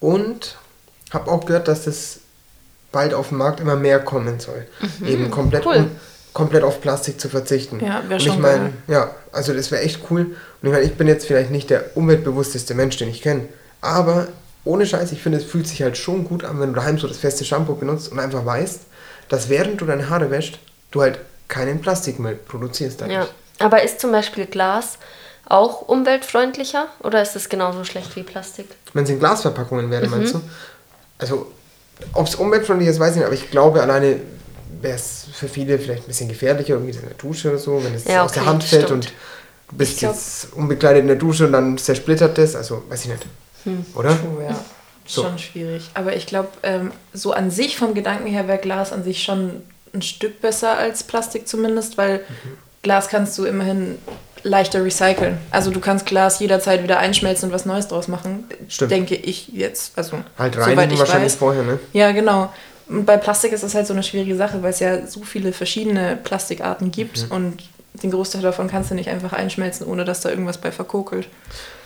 Und 0.00 0.56
habe 1.10 1.30
auch 1.30 1.44
gehört, 1.46 1.68
dass 1.68 1.84
das 1.84 2.18
bald 2.92 3.14
auf 3.14 3.28
den 3.28 3.38
Markt 3.38 3.60
immer 3.60 3.76
mehr 3.76 4.00
kommen 4.00 4.40
soll. 4.40 4.66
Eben 5.06 5.30
komplett, 5.30 5.64
cool. 5.66 5.76
um, 5.76 5.90
komplett 6.32 6.62
auf 6.64 6.80
Plastik 6.80 7.20
zu 7.20 7.28
verzichten. 7.28 7.80
Ja, 7.84 8.02
wär 8.08 8.16
Und 8.16 8.22
schon 8.22 8.36
ich 8.36 8.42
geil. 8.42 8.72
ja, 8.88 9.10
also 9.32 9.52
das 9.54 9.70
wäre 9.70 9.82
echt 9.82 10.00
cool. 10.10 10.22
Und 10.22 10.68
ich 10.68 10.70
meine, 10.72 10.84
ich 10.84 10.94
bin 10.96 11.06
jetzt 11.08 11.26
vielleicht 11.26 11.50
nicht 11.50 11.70
der 11.70 11.96
umweltbewussteste 11.96 12.74
Mensch, 12.74 12.96
den 12.96 13.08
ich 13.08 13.22
kenne. 13.22 13.44
Aber 13.80 14.28
ohne 14.64 14.86
Scheiß, 14.86 15.12
ich 15.12 15.22
finde, 15.22 15.38
es 15.38 15.44
fühlt 15.44 15.66
sich 15.66 15.82
halt 15.82 15.96
schon 15.96 16.24
gut 16.24 16.44
an, 16.44 16.60
wenn 16.60 16.70
du 16.74 16.80
daheim 16.80 16.98
so 16.98 17.06
das 17.08 17.18
feste 17.18 17.44
Shampoo 17.44 17.74
benutzt 17.74 18.10
und 18.12 18.18
einfach 18.18 18.44
weißt, 18.44 18.80
dass 19.28 19.48
während 19.48 19.80
du 19.80 19.86
deine 19.86 20.10
Haare 20.10 20.30
wäschst, 20.30 20.58
du 20.90 21.00
halt 21.00 21.18
keinen 21.48 21.80
Plastikmüll 21.80 22.34
produzierst 22.34 23.00
dadurch. 23.00 23.14
ja. 23.18 23.26
Aber 23.58 23.82
ist 23.82 24.00
zum 24.00 24.10
Beispiel 24.12 24.46
Glas 24.46 24.98
auch 25.46 25.82
umweltfreundlicher 25.82 26.86
oder 27.02 27.20
ist 27.22 27.36
es 27.36 27.48
genauso 27.48 27.84
schlecht 27.84 28.16
wie 28.16 28.22
Plastik? 28.22 28.66
Wenn 28.94 29.04
es 29.04 29.10
in 29.10 29.18
Glasverpackungen 29.18 29.90
wäre, 29.90 30.06
meinst 30.08 30.34
Mhm. 30.34 30.38
du? 30.40 30.44
Also, 31.20 31.50
ob 32.14 32.26
es 32.26 32.34
umweltfreundlich 32.34 32.88
ist, 32.88 32.98
weiß 32.98 33.10
ich 33.10 33.16
nicht, 33.16 33.26
aber 33.26 33.34
ich 33.34 33.50
glaube, 33.50 33.82
alleine 33.82 34.16
wäre 34.80 34.94
es 34.96 35.26
für 35.32 35.48
viele 35.48 35.78
vielleicht 35.78 36.04
ein 36.04 36.06
bisschen 36.08 36.28
gefährlicher, 36.28 36.74
irgendwie 36.74 36.92
in 36.96 37.02
der 37.02 37.14
Dusche 37.14 37.50
oder 37.50 37.58
so, 37.58 37.82
wenn 37.84 37.94
es 37.94 38.04
Ja, 38.04 38.24
aus 38.24 38.32
der 38.32 38.42
okay, 38.42 38.50
Hand 38.50 38.64
fällt 38.64 38.84
stimmt. 38.84 39.06
und 39.06 39.12
du 39.70 39.76
bist 39.76 39.98
glaub- 39.98 40.12
jetzt 40.14 40.52
unbekleidet 40.54 41.02
in 41.02 41.08
der 41.08 41.16
Dusche 41.16 41.46
und 41.46 41.52
dann 41.52 41.76
zersplittert 41.76 42.38
das, 42.38 42.56
also 42.56 42.82
weiß 42.88 43.02
ich 43.04 43.10
nicht. 43.10 43.26
Hm. 43.64 43.84
Oder? 43.94 44.16
Oh 44.38 44.40
ja, 44.40 44.58
So. 45.06 45.22
schon 45.24 45.38
schwierig. 45.38 45.90
Aber 45.92 46.16
ich 46.16 46.26
glaube, 46.26 46.48
ähm, 46.62 46.92
so 47.12 47.32
an 47.32 47.50
sich 47.50 47.76
vom 47.76 47.92
Gedanken 47.92 48.26
her 48.26 48.48
wäre 48.48 48.58
Glas 48.58 48.92
an 48.92 49.04
sich 49.04 49.22
schon 49.22 49.62
ein 49.92 50.00
Stück 50.02 50.40
besser 50.40 50.78
als 50.78 51.02
Plastik 51.02 51.46
zumindest, 51.46 51.98
weil 51.98 52.18
Mhm. 52.20 52.56
Glas 52.82 53.08
kannst 53.08 53.36
du 53.36 53.44
immerhin 53.44 53.98
leichter 54.42 54.84
recyceln. 54.84 55.38
Also 55.50 55.70
du 55.70 55.80
kannst 55.80 56.06
Glas 56.06 56.38
jederzeit 56.40 56.82
wieder 56.82 56.98
einschmelzen 56.98 57.48
und 57.48 57.54
was 57.54 57.66
Neues 57.66 57.88
draus 57.88 58.08
machen. 58.08 58.44
Stimmt. 58.68 58.90
Denke 58.90 59.14
ich 59.16 59.48
jetzt. 59.48 59.92
Also 59.96 60.18
Halt 60.38 60.54
soweit 60.54 60.68
reinigen 60.68 60.92
ich 60.94 60.98
wahrscheinlich 60.98 61.32
weiß. 61.32 61.38
vorher, 61.38 61.62
ne? 61.62 61.78
Ja, 61.92 62.12
genau. 62.12 62.52
Und 62.88 63.04
bei 63.06 63.16
Plastik 63.16 63.52
ist 63.52 63.62
das 63.62 63.74
halt 63.74 63.86
so 63.86 63.92
eine 63.92 64.02
schwierige 64.02 64.34
Sache, 64.36 64.62
weil 64.62 64.70
es 64.70 64.80
ja 64.80 65.06
so 65.06 65.22
viele 65.22 65.52
verschiedene 65.52 66.16
Plastikarten 66.22 66.90
gibt 66.90 67.26
Mhm. 67.26 67.32
und 67.36 67.62
den 68.02 68.10
Großteil 68.10 68.42
davon 68.42 68.68
kannst 68.68 68.90
du 68.90 68.94
nicht 68.94 69.08
einfach 69.10 69.32
einschmelzen, 69.32 69.86
ohne 69.86 70.04
dass 70.04 70.20
da 70.20 70.30
irgendwas 70.30 70.58
bei 70.58 70.72
verkokelt. 70.72 71.28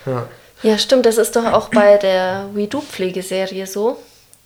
Ja. 0.07 0.27
Ja, 0.63 0.79
stimmt. 0.79 1.05
Das 1.07 1.19
ist 1.19 1.35
doch 1.37 1.45
auch 1.53 1.69
bei 1.71 1.97
der 1.99 2.47
WeDo-Pflegeserie 2.55 3.67
so, 3.67 3.99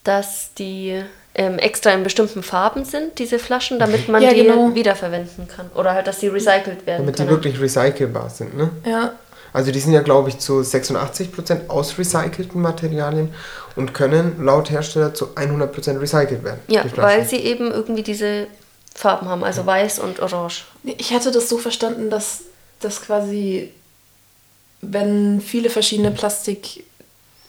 dass 0.05 0.51
die 0.59 1.03
ähm, 1.39 1.59
extra 1.59 1.93
in 1.93 2.03
bestimmten 2.03 2.43
Farben 2.43 2.85
sind, 2.85 3.19
diese 3.19 3.39
Flaschen, 3.39 3.79
damit 3.79 4.09
man 4.09 4.21
Ja, 4.21 4.35
die 4.35 4.43
genau. 4.43 4.75
wiederverwenden 4.75 5.47
kann. 5.49 5.71
Oder 5.75 5.95
halt, 5.95 6.07
dass 6.09 6.19
sie 6.21 6.27
recycelt 6.29 6.85
werden 6.85 7.03
Damit 7.07 7.19
die 7.19 7.23
können. 7.23 7.31
wirklich 7.31 7.61
recycelbar 7.61 8.29
sind, 8.29 8.57
ne? 8.57 8.71
Ja, 8.85 9.13
Also 9.53 9.71
die 9.71 9.79
sind 9.79 9.93
ja, 9.93 10.03
glaube 10.03 10.29
ich, 10.31 10.39
zu 10.39 10.55
86% 10.61 11.69
aus 11.69 11.97
recycelten 11.97 12.61
Materialien 12.61 13.33
und 13.77 13.95
können 13.95 14.45
laut 14.45 14.69
Hersteller 14.71 15.15
zu 15.15 15.29
100% 15.37 16.01
recycelt 16.01 16.43
werden. 16.45 16.59
ja, 16.67 16.83
die 16.83 16.97
weil 16.97 17.25
sie 17.25 17.37
eben 17.37 17.71
irgendwie 17.71 18.03
diese 18.03 18.49
Farben 18.95 19.29
haben, 19.29 19.45
also 19.45 19.65
weiß 19.65 20.01
und 20.01 20.19
orange. 20.19 20.65
Ich 20.83 21.13
hatte 21.15 21.31
das 21.31 21.49
so 21.49 21.59
verstanden, 21.59 22.11
dass 22.11 22.41
das 22.81 23.01
quasi, 23.01 23.73
wenn 24.81 25.41
viele 25.41 25.71
verschiedene 25.71 26.11
Plastikgefäße 26.11 26.83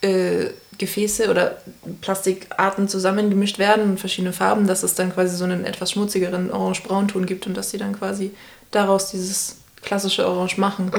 äh, 0.02 0.50
Gefäße 0.80 1.30
oder 1.30 1.58
Plastikarten 2.02 2.88
zusammengemischt 2.88 3.60
werden 3.60 3.84
und 3.84 4.00
verschiedene 4.00 4.34
Farben, 4.34 4.66
dass 4.66 4.82
es 4.82 4.96
dann 4.96 5.14
quasi 5.14 5.36
so 5.38 5.44
einen 5.44 5.66
etwas 5.66 5.92
schmutzigeren 5.92 6.52
Orange-Braunton 6.52 7.26
gibt 7.28 7.46
und 7.46 7.56
dass 7.56 7.70
sie 7.70 7.78
dann 7.78 7.98
quasi 7.98 8.32
daraus 8.72 9.12
dieses 9.12 9.58
klassische 9.84 10.28
Orange 10.28 10.58
machen. 10.60 10.92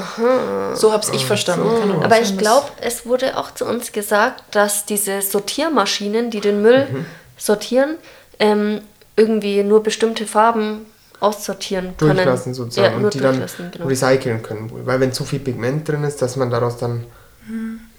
So 0.75 0.93
habe 0.93 1.05
ich 1.13 1.27
verstanden. 1.27 1.67
Auch 1.99 2.05
Aber 2.05 2.21
ich 2.21 2.39
glaube, 2.39 2.67
es 2.81 3.05
wurde 3.05 3.37
auch 3.37 3.53
zu 3.55 3.67
uns 3.67 3.93
gesagt, 3.93 4.43
dass 4.53 4.87
diese 4.87 5.21
Sortiermaschinen, 5.23 6.31
die 6.31 6.41
den 6.41 6.63
Müll 6.63 6.87
Mhm. 6.91 7.07
sortieren, 7.37 7.97
ähm, 8.39 8.81
irgendwie 9.17 9.63
nur 9.65 9.83
bestimmte 9.83 10.27
Farben 10.27 10.87
aussortieren 11.21 11.95
können. 11.99 12.17
durchlassen 12.17 12.55
sozusagen 12.55 12.93
Ja, 12.95 12.97
nur 12.99 13.05
und 13.07 13.15
die 13.15 13.21
dann 13.21 13.45
genau. 13.73 13.87
recyceln 13.87 14.43
können 14.43 14.71
wohl. 14.71 14.87
Weil 14.87 15.01
wenn 15.01 15.13
zu 15.13 15.25
viel 15.25 15.41
Pigment 15.41 15.87
drin 15.87 16.03
ist, 16.05 16.23
dass 16.23 16.37
man 16.37 16.49
daraus 16.51 16.79
dann 16.79 17.05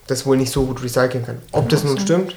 das 0.08 0.26
wohl 0.26 0.38
nicht 0.38 0.52
so 0.52 0.66
gut 0.66 0.84
recyceln 0.84 1.26
kann. 1.26 1.38
Ob 1.52 1.70
das 1.70 1.84
nun 1.84 2.00
stimmt 2.00 2.36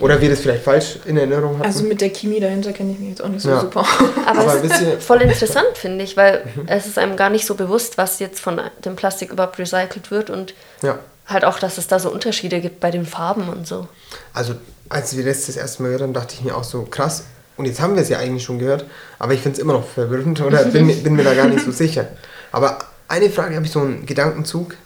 oder 0.00 0.20
wir 0.20 0.30
das 0.30 0.38
vielleicht 0.40 0.62
falsch 0.62 0.98
in 1.06 1.16
Erinnerung 1.16 1.54
hatten. 1.58 1.66
Also 1.66 1.82
mit 1.84 2.00
der 2.00 2.10
Chemie 2.10 2.38
dahinter 2.38 2.72
kenne 2.72 2.92
ich 2.92 2.98
mich 3.00 3.08
jetzt 3.10 3.22
auch 3.22 3.28
nicht 3.28 3.42
so 3.42 3.48
Ja. 3.50 3.60
super. 3.60 3.84
Aber, 4.26 4.38
Aber 4.40 4.64
es 4.64 4.80
ist 4.80 5.02
voll 5.02 5.22
interessant, 5.22 5.66
finde 5.74 6.04
ich, 6.04 6.16
weil 6.16 6.44
Mhm. 6.54 6.68
es 6.68 6.86
ist 6.86 6.98
einem 6.98 7.16
gar 7.16 7.30
nicht 7.30 7.46
so 7.46 7.54
bewusst, 7.56 7.98
was 7.98 8.18
jetzt 8.20 8.38
von 8.40 8.60
dem 8.84 8.94
Plastik 8.94 9.32
überhaupt 9.32 9.58
recycelt 9.58 10.10
wird 10.12 10.30
und 10.30 10.54
ja. 10.82 10.98
halt 11.26 11.44
auch, 11.44 11.58
dass 11.58 11.78
es 11.78 11.88
da 11.88 11.98
so 11.98 12.10
Unterschiede 12.12 12.60
gibt 12.60 12.78
bei 12.78 12.90
den 12.92 13.06
Farben 13.06 13.48
und 13.48 13.66
so. 13.66 13.88
Also 14.32 14.54
als 14.88 15.16
wir 15.16 15.24
das 15.24 15.46
das 15.46 15.56
erste 15.56 15.82
Mal 15.82 15.88
gehört 15.88 16.02
haben, 16.02 16.12
dachte 16.14 16.34
ich 16.34 16.42
mir 16.44 16.56
auch 16.56 16.64
so 16.64 16.82
krass. 16.82 17.24
Und 17.56 17.64
jetzt 17.64 17.80
haben 17.80 17.96
wir 17.96 18.02
es 18.02 18.08
ja 18.08 18.18
eigentlich 18.18 18.44
schon 18.44 18.60
gehört, 18.60 18.84
aber 19.18 19.32
ich 19.34 19.40
finde 19.40 19.56
es 19.56 19.62
immer 19.62 19.72
noch 19.72 19.84
verwirrend 19.84 20.40
oder 20.40 20.64
bin, 20.66 21.02
bin 21.02 21.16
mir 21.16 21.24
da 21.24 21.34
gar 21.34 21.48
nicht 21.48 21.64
so 21.64 21.72
sicher. 21.72 22.06
Aber 22.52 22.78
eine 23.08 23.28
Frage 23.30 23.56
habe 23.56 23.66
ich 23.66 23.72
so 23.72 23.80
einen 23.80 24.06
Gedankenzug. 24.06 24.76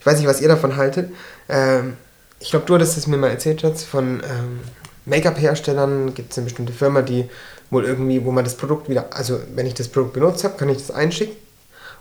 Ich 0.00 0.06
weiß 0.06 0.18
nicht, 0.18 0.28
was 0.28 0.40
ihr 0.40 0.48
davon 0.48 0.76
haltet. 0.76 1.12
Ähm, 1.48 1.96
ich 2.40 2.50
glaube, 2.50 2.66
du 2.66 2.74
hattest 2.74 2.96
es 2.96 3.06
mir 3.06 3.18
mal 3.18 3.30
erzählt, 3.30 3.60
Schatz, 3.60 3.84
von 3.84 4.22
ähm, 4.24 4.60
Make-up-Herstellern 5.04 6.14
gibt 6.14 6.32
es 6.32 6.38
eine 6.38 6.46
bestimmte 6.46 6.72
Firma, 6.72 7.02
die 7.02 7.28
wohl 7.70 7.84
irgendwie, 7.84 8.24
wo 8.24 8.32
man 8.32 8.44
das 8.44 8.56
Produkt 8.56 8.88
wieder, 8.88 9.14
also 9.14 9.38
wenn 9.54 9.66
ich 9.66 9.74
das 9.74 9.88
Produkt 9.88 10.14
benutzt 10.14 10.42
habe, 10.44 10.56
kann 10.56 10.68
ich 10.68 10.78
das 10.78 10.90
einschicken 10.90 11.36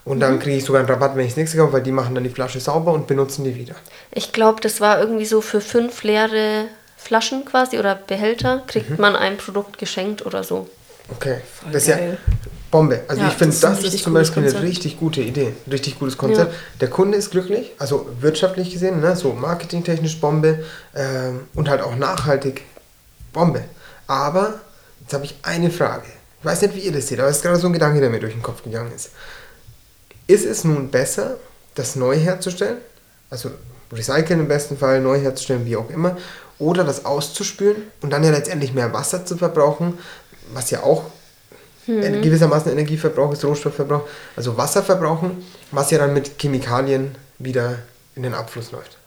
und 0.05 0.21
dann 0.21 0.39
kriege 0.39 0.57
ich 0.57 0.63
sogar 0.63 0.79
einen 0.79 0.89
Rabatt, 0.89 1.15
wenn 1.15 1.25
ich 1.25 1.31
es 1.31 1.37
nächste 1.37 1.57
kaufe, 1.57 1.73
weil 1.73 1.83
die 1.83 1.91
machen 1.91 2.15
dann 2.15 2.23
die 2.23 2.29
Flasche 2.29 2.59
sauber 2.59 2.93
und 2.93 3.05
benutzen 3.05 3.43
die 3.43 3.55
wieder. 3.55 3.75
Ich 4.11 4.31
glaube, 4.31 4.61
das 4.61 4.81
war 4.81 4.99
irgendwie 4.99 5.25
so 5.25 5.41
für 5.41 5.61
fünf 5.61 6.03
leere 6.03 6.65
Flaschen 6.97 7.45
quasi 7.45 7.77
oder 7.77 7.95
Behälter 7.95 8.63
kriegt 8.65 8.97
man 8.97 9.15
ein 9.15 9.37
Produkt 9.37 9.77
geschenkt 9.77 10.25
oder 10.25 10.43
so. 10.43 10.67
Okay, 11.09 11.41
Voll 11.61 11.71
das 11.71 11.83
ist 11.83 11.89
ja 11.89 11.97
geil. 11.97 12.17
Bombe. 12.71 13.01
Also 13.07 13.21
Ja, 13.21 13.29
ich 13.29 13.33
finde, 13.33 13.57
das 13.59 13.81
das 13.81 13.93
ist 13.93 14.03
zum 14.03 14.13
Beispiel 14.13 14.43
eine 14.43 14.51
Konzept. 14.51 14.69
richtig 14.69 14.99
gute 14.99 15.21
Idee, 15.21 15.53
ein 15.65 15.71
richtig 15.71 15.97
gutes 15.97 16.17
Konzept. 16.17 16.53
Der 16.79 16.89
Kunde 16.89 17.17
ist 17.17 17.31
glücklich, 17.31 17.71
also 17.79 18.07
wirtschaftlich 18.19 18.71
gesehen, 18.71 19.01
ne, 19.01 19.15
so 19.15 19.33
marketingtechnisch 19.33 20.19
Bombe 20.21 20.63
ähm, 20.95 21.41
und 21.55 21.69
halt 21.69 21.81
auch 21.81 21.95
nachhaltig 21.95 22.61
Bombe. 23.33 23.63
Aber 24.07 24.59
jetzt 25.01 25.13
habe 25.13 25.25
ich 25.25 25.35
eine 25.43 25.71
Frage. 25.71 26.05
Ich 26.39 26.45
weiß 26.45 26.61
nicht, 26.61 26.75
wie 26.75 26.79
ihr 26.79 26.91
das 26.91 27.07
seht, 27.07 27.19
aber 27.19 27.29
es 27.29 27.37
ist 27.37 27.43
gerade 27.43 27.57
so 27.59 27.67
ein 27.67 27.73
Gedanke, 27.73 27.99
der 27.99 28.09
mir 28.09 28.19
durch 28.19 28.33
den 28.33 28.43
Kopf 28.43 28.63
gegangen 28.63 28.91
ist. 28.95 29.09
Ist 30.27 30.45
es 30.45 30.63
nun 30.63 30.89
besser, 30.89 31.37
das 31.75 31.95
neu 31.95 32.15
herzustellen? 32.17 32.77
Also 33.29 33.51
recyceln 33.91 34.39
im 34.41 34.47
besten 34.47 34.77
Fall, 34.77 35.01
neu 35.01 35.19
herzustellen, 35.19 35.65
wie 35.65 35.75
auch 35.75 35.89
immer. 35.89 36.17
Oder 36.59 36.83
das 36.83 37.05
auszuspülen 37.05 37.77
und 38.01 38.11
dann 38.11 38.23
ja 38.23 38.31
letztendlich 38.31 38.73
mehr 38.73 38.93
Wasser 38.93 39.25
zu 39.25 39.37
verbrauchen, 39.37 39.97
was 40.53 40.69
ja 40.69 40.83
auch 40.83 41.03
äh, 41.89 42.21
gewissermaßen 42.21 42.71
Energieverbrauch 42.71 43.33
ist, 43.33 43.43
Rohstoffverbrauch, 43.43 44.07
also 44.35 44.57
Wasser 44.57 44.83
verbrauchen, 44.83 45.43
was 45.71 45.91
ja 45.91 45.97
dann 45.97 46.13
mit 46.13 46.39
Chemikalien 46.39 47.15
wieder 47.37 47.79
in 48.15 48.23
den 48.23 48.33
Abfluss 48.33 48.71
läuft. 48.71 48.97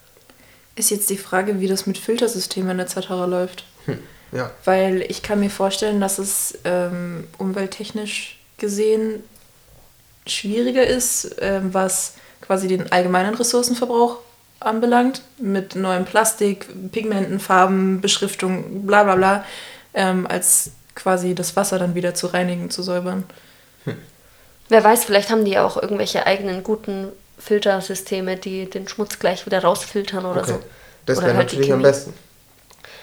Ist 0.75 0.89
jetzt 0.89 1.09
die 1.09 1.17
Frage, 1.17 1.59
wie 1.59 1.67
das 1.67 1.85
mit 1.85 1.97
Filtersystemen 1.97 2.79
etc. 2.79 3.09
läuft. 3.27 3.65
Ja, 4.31 4.49
Weil 4.65 5.05
ich 5.07 5.21
kann 5.21 5.39
mir 5.39 5.51
vorstellen, 5.51 6.01
dass 6.01 6.17
es 6.17 6.57
ähm, 6.63 7.27
umwelttechnisch 7.37 8.39
gesehen 8.57 9.23
schwieriger 10.25 10.85
ist, 10.87 11.35
ähm, 11.39 11.73
was 11.73 12.15
quasi 12.41 12.67
den 12.67 12.91
allgemeinen 12.91 13.35
Ressourcenverbrauch 13.35 14.17
anbelangt, 14.59 15.21
mit 15.37 15.75
neuem 15.75 16.05
Plastik, 16.05 16.67
Pigmenten, 16.91 17.39
Farben, 17.39 18.01
Beschriftung, 18.01 18.85
bla 18.85 19.03
bla 19.03 19.15
bla, 19.15 19.45
ähm, 19.93 20.25
als 20.27 20.71
quasi 20.95 21.35
das 21.35 21.55
Wasser 21.55 21.79
dann 21.79 21.95
wieder 21.95 22.13
zu 22.13 22.27
reinigen, 22.27 22.69
zu 22.69 22.83
säubern. 22.83 23.25
Wer 24.69 24.83
weiß, 24.83 25.05
vielleicht 25.05 25.29
haben 25.29 25.45
die 25.45 25.51
ja 25.51 25.65
auch 25.65 25.81
irgendwelche 25.81 26.25
eigenen 26.25 26.63
guten 26.63 27.09
Filtersysteme, 27.37 28.37
die 28.37 28.69
den 28.69 28.87
Schmutz 28.87 29.19
gleich 29.19 29.45
wieder 29.45 29.61
rausfiltern 29.61 30.25
oder 30.25 30.41
okay. 30.41 30.51
so. 30.53 30.59
Das 31.05 31.17
wäre 31.21 31.35
halt 31.35 31.47
natürlich 31.47 31.73
am 31.73 31.81
besten. 31.81 32.13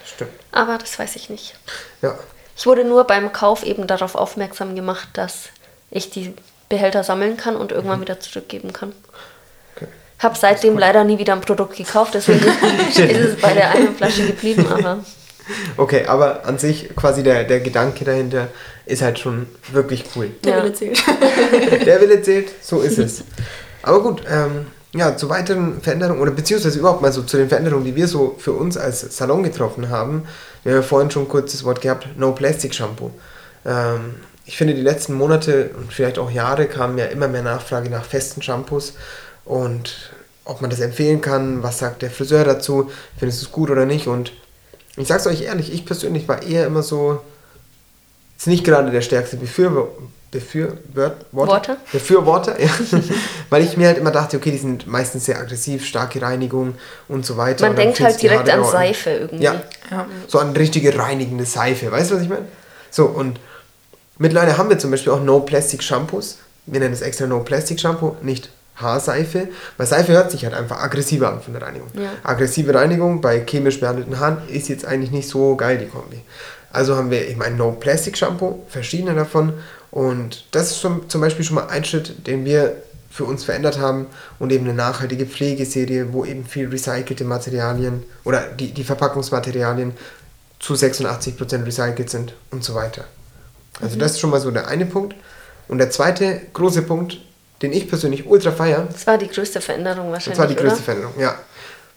Stimmt. 0.05 0.31
Aber 0.53 0.79
das 0.79 0.99
weiß 0.99 1.17
ich 1.17 1.29
nicht. 1.29 1.55
Ja. 2.03 2.19
Ich 2.57 2.67
wurde 2.67 2.85
nur 2.85 3.05
beim 3.05 3.33
Kauf 3.33 3.63
eben 3.63 3.87
darauf 3.87 4.15
aufmerksam 4.15 4.75
gemacht, 4.75 5.09
dass 5.13 5.51
ich 5.91 6.11
die 6.11 6.35
Behälter 6.69 7.05
sammeln 7.05 7.37
kann 7.37 7.57
und 7.57 7.73
irgendwann 7.73 8.01
wieder 8.01 8.21
zurückgeben 8.21 8.73
kann. 8.73 8.91
Mhm. 8.91 8.95
Okay. 9.77 9.87
Hab 10.19 10.37
seitdem 10.37 10.79
leider 10.79 11.05
nie 11.05 11.19
wieder 11.19 11.35
ein 11.35 11.41
Produkt 11.41 11.77
gekauft, 11.77 12.15
deswegen 12.15 12.45
ist 12.89 12.99
es 12.99 13.41
bei 13.41 13.53
der 13.53 13.71
einen 13.71 13.95
Flasche 13.97 14.27
geblieben, 14.27 14.67
aber 14.67 15.05
Okay, 15.77 16.05
aber 16.07 16.45
an 16.47 16.59
sich 16.59 16.95
quasi 16.97 17.23
der, 17.23 17.45
der 17.45 17.61
Gedanke 17.61 18.05
dahinter 18.05 18.49
ist 18.87 19.03
halt 19.03 19.19
schon 19.19 19.47
wirklich 19.73 20.05
cool. 20.17 20.31
Der 20.45 20.57
Ja. 20.59 20.63
Wille 20.65 20.73
zählt. 20.75 21.03
Der 21.87 22.01
Wille 22.01 22.23
zählt, 22.23 22.51
so 22.61 22.81
ist 22.81 22.99
es. 22.99 23.25
Aber 23.83 24.03
gut, 24.03 24.23
ähm, 24.31 24.67
ja, 24.93 25.17
zu 25.17 25.29
weiteren 25.29 25.81
Veränderungen 25.81 26.21
oder 26.21 26.33
beziehungsweise 26.33 26.79
überhaupt 26.79 27.01
mal 27.03 27.13
so 27.13 27.23
zu 27.23 27.37
den 27.37 27.49
Veränderungen, 27.49 27.85
die 27.85 27.95
wir 27.95 28.09
so 28.09 28.35
für 28.39 28.53
uns 28.53 28.77
als 28.77 29.17
Salon 29.17 29.43
getroffen 29.45 29.89
haben. 29.89 30.25
Wir 30.65 30.73
haben 30.73 30.81
ja 30.81 30.87
vorhin 30.87 31.11
schon 31.11 31.29
kurz 31.29 31.53
das 31.53 31.65
Wort 31.65 31.81
gehabt, 31.81 32.09
No 32.17 32.33
Plastic 32.33 32.75
Shampoo. 32.75 33.11
Ähm, 33.65 34.17
ich 34.47 34.57
finde, 34.57 34.75
die 34.75 34.81
letzten 34.83 35.15
Monate 35.15 35.71
und 35.79 35.93
vielleicht 35.93 36.19
auch 36.19 36.31
Jahre 36.31 36.67
kam 36.67 36.99
ja 36.99 37.05
immer 37.07 37.29
mehr 37.29 37.43
Nachfrage 37.43 37.89
nach 37.89 38.05
festen 38.05 38.43
Shampoos 38.43 38.95
und 39.45 40.11
ob 40.45 40.61
man 40.61 40.71
das 40.71 40.81
empfehlen 40.81 41.21
kann, 41.21 41.63
was 41.63 41.79
sagt 41.79 42.03
der 42.03 42.11
Friseur 42.11 42.45
dazu, 42.45 42.91
findest 43.17 43.43
du 43.43 43.47
es 43.47 43.53
gut 43.53 43.71
oder 43.71 43.87
nicht 43.87 44.09
und 44.09 44.33
ich 44.97 45.09
sag's 45.09 45.27
euch 45.27 45.43
ehrlich, 45.43 45.73
ich 45.73 45.85
persönlich 45.87 46.27
war 46.29 46.43
eher 46.43 46.67
immer 46.67 46.83
so, 46.83 47.21
ist 48.39 48.47
nicht 48.47 48.65
gerade 48.65 48.91
der 48.91 49.01
stärkste 49.03 49.37
Befürworter, 49.37 49.93
Befürworter, 50.31 51.17
Worte? 51.33 51.77
Befürworter, 51.93 52.61
ja. 52.61 52.71
weil 53.51 53.65
ich 53.65 53.77
mir 53.77 53.89
halt 53.89 53.99
immer 53.99 54.13
dachte, 54.13 54.37
okay, 54.37 54.53
die 54.53 54.59
sind 54.59 54.87
meistens 54.87 55.25
sehr 55.25 55.39
aggressiv, 55.39 55.85
starke 55.85 56.23
Reinigung 56.23 56.75
und 57.09 57.27
so 57.27 57.37
weiter. 57.37 57.67
man 57.67 57.77
denkt 57.77 58.01
halt 58.01 58.21
direkt 58.23 58.49
an 58.49 58.61
auch- 58.61 58.71
Seife 58.71 59.11
irgendwie. 59.11 59.43
Ja, 59.45 59.63
Ja. 59.91 60.07
so 60.29 60.39
an 60.39 60.55
richtige 60.57 60.97
reinigende 60.97 61.45
Seife, 61.47 61.91
weißt 61.91 62.11
du, 62.13 62.15
was 62.17 62.23
ich 62.23 62.29
meine? 62.29 62.47
So, 62.91 63.07
und 63.07 63.41
mittlerweile 64.19 64.57
haben 64.57 64.69
wir 64.69 64.79
zum 64.79 64.91
Beispiel 64.93 65.13
auch 65.13 65.23
No-Plastic-Shampoos. 65.23 66.39
Wir 66.67 66.79
nennen 66.81 66.95
es 66.95 67.03
extra 67.03 67.27
No-Plastic-Shampoo, 67.27 68.17
nicht 68.23 68.51
Haarseife, 68.81 69.49
weil 69.77 69.87
Seife 69.87 70.13
hört 70.13 70.31
sich 70.31 70.45
halt 70.45 70.55
einfach 70.55 70.81
aggressiver 70.81 71.33
an 71.33 71.41
von 71.41 71.53
der 71.53 71.63
Reinigung. 71.63 71.89
Ja. 71.95 72.11
Aggressive 72.23 72.75
Reinigung 72.75 73.21
bei 73.21 73.41
chemisch 73.41 73.81
behandelten 73.81 74.19
Haaren 74.19 74.39
ist 74.49 74.69
jetzt 74.69 74.85
eigentlich 74.85 75.11
nicht 75.11 75.29
so 75.29 75.57
geil, 75.57 75.79
die 75.79 75.87
Kombi. 75.87 76.21
Also 76.73 76.97
haben 76.97 77.11
wir 77.11 77.27
eben 77.29 77.43
ein 77.43 77.57
No-Plastic-Shampoo, 77.57 78.65
verschiedene 78.69 79.15
davon. 79.15 79.55
Und 79.91 80.45
das 80.53 80.71
ist 80.71 80.81
schon, 80.81 81.09
zum 81.09 81.21
Beispiel 81.21 81.45
schon 81.45 81.57
mal 81.57 81.67
ein 81.67 81.85
Schritt, 81.85 82.27
den 82.27 82.45
wir 82.45 82.77
für 83.11 83.25
uns 83.25 83.43
verändert 83.43 83.79
haben 83.79 84.07
und 84.39 84.53
eben 84.53 84.65
eine 84.65 84.75
nachhaltige 84.75 85.27
Pflegeserie, 85.27 86.13
wo 86.13 86.25
eben 86.25 86.45
viel 86.45 86.69
recycelte 86.69 87.25
Materialien 87.25 88.05
oder 88.25 88.43
die, 88.43 88.73
die 88.73 88.85
Verpackungsmaterialien 88.85 89.95
zu 90.61 90.75
86% 90.75 91.67
recycelt 91.67 92.09
sind 92.09 92.35
und 92.53 92.63
so 92.63 92.75
weiter. 92.77 93.05
Also 93.81 93.99
das 93.99 94.13
ist 94.13 94.21
schon 94.21 94.31
mal 94.31 94.41
so 94.41 94.51
der 94.51 94.69
eine 94.69 94.87
Punkt. 94.87 95.17
Und 95.67 95.79
der 95.79 95.91
zweite 95.91 96.41
große 96.53 96.83
Punkt, 96.83 97.19
den 97.63 97.73
ich 97.73 97.89
persönlich 97.89 98.27
ultra 98.27 98.53
feier, 98.53 98.89
Das 98.91 99.07
war 99.07 99.19
die 99.19 99.29
größte 99.29 99.61
Veränderung 99.61 100.11
wahrscheinlich, 100.11 100.39
das 100.39 100.39
war 100.39 100.47
die 100.47 100.57
größte 100.57 100.77
oder? 100.77 100.85
Veränderung, 100.85 101.21
ja. 101.21 101.35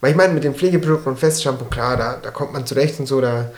Weil 0.01 0.12
ich 0.12 0.17
meine, 0.17 0.34
mit 0.34 0.43
dem 0.43 0.53
Pflegeprodukten 0.53 1.13
und 1.13 1.17
Festshampoo, 1.17 1.65
klar, 1.65 1.96
da, 1.96 2.20
da 2.22 2.32
kommt 2.32 2.51
man 2.51 2.65
zurecht 2.65 3.00
und 3.00 3.05
so, 3.05 3.22
da, 3.22 3.51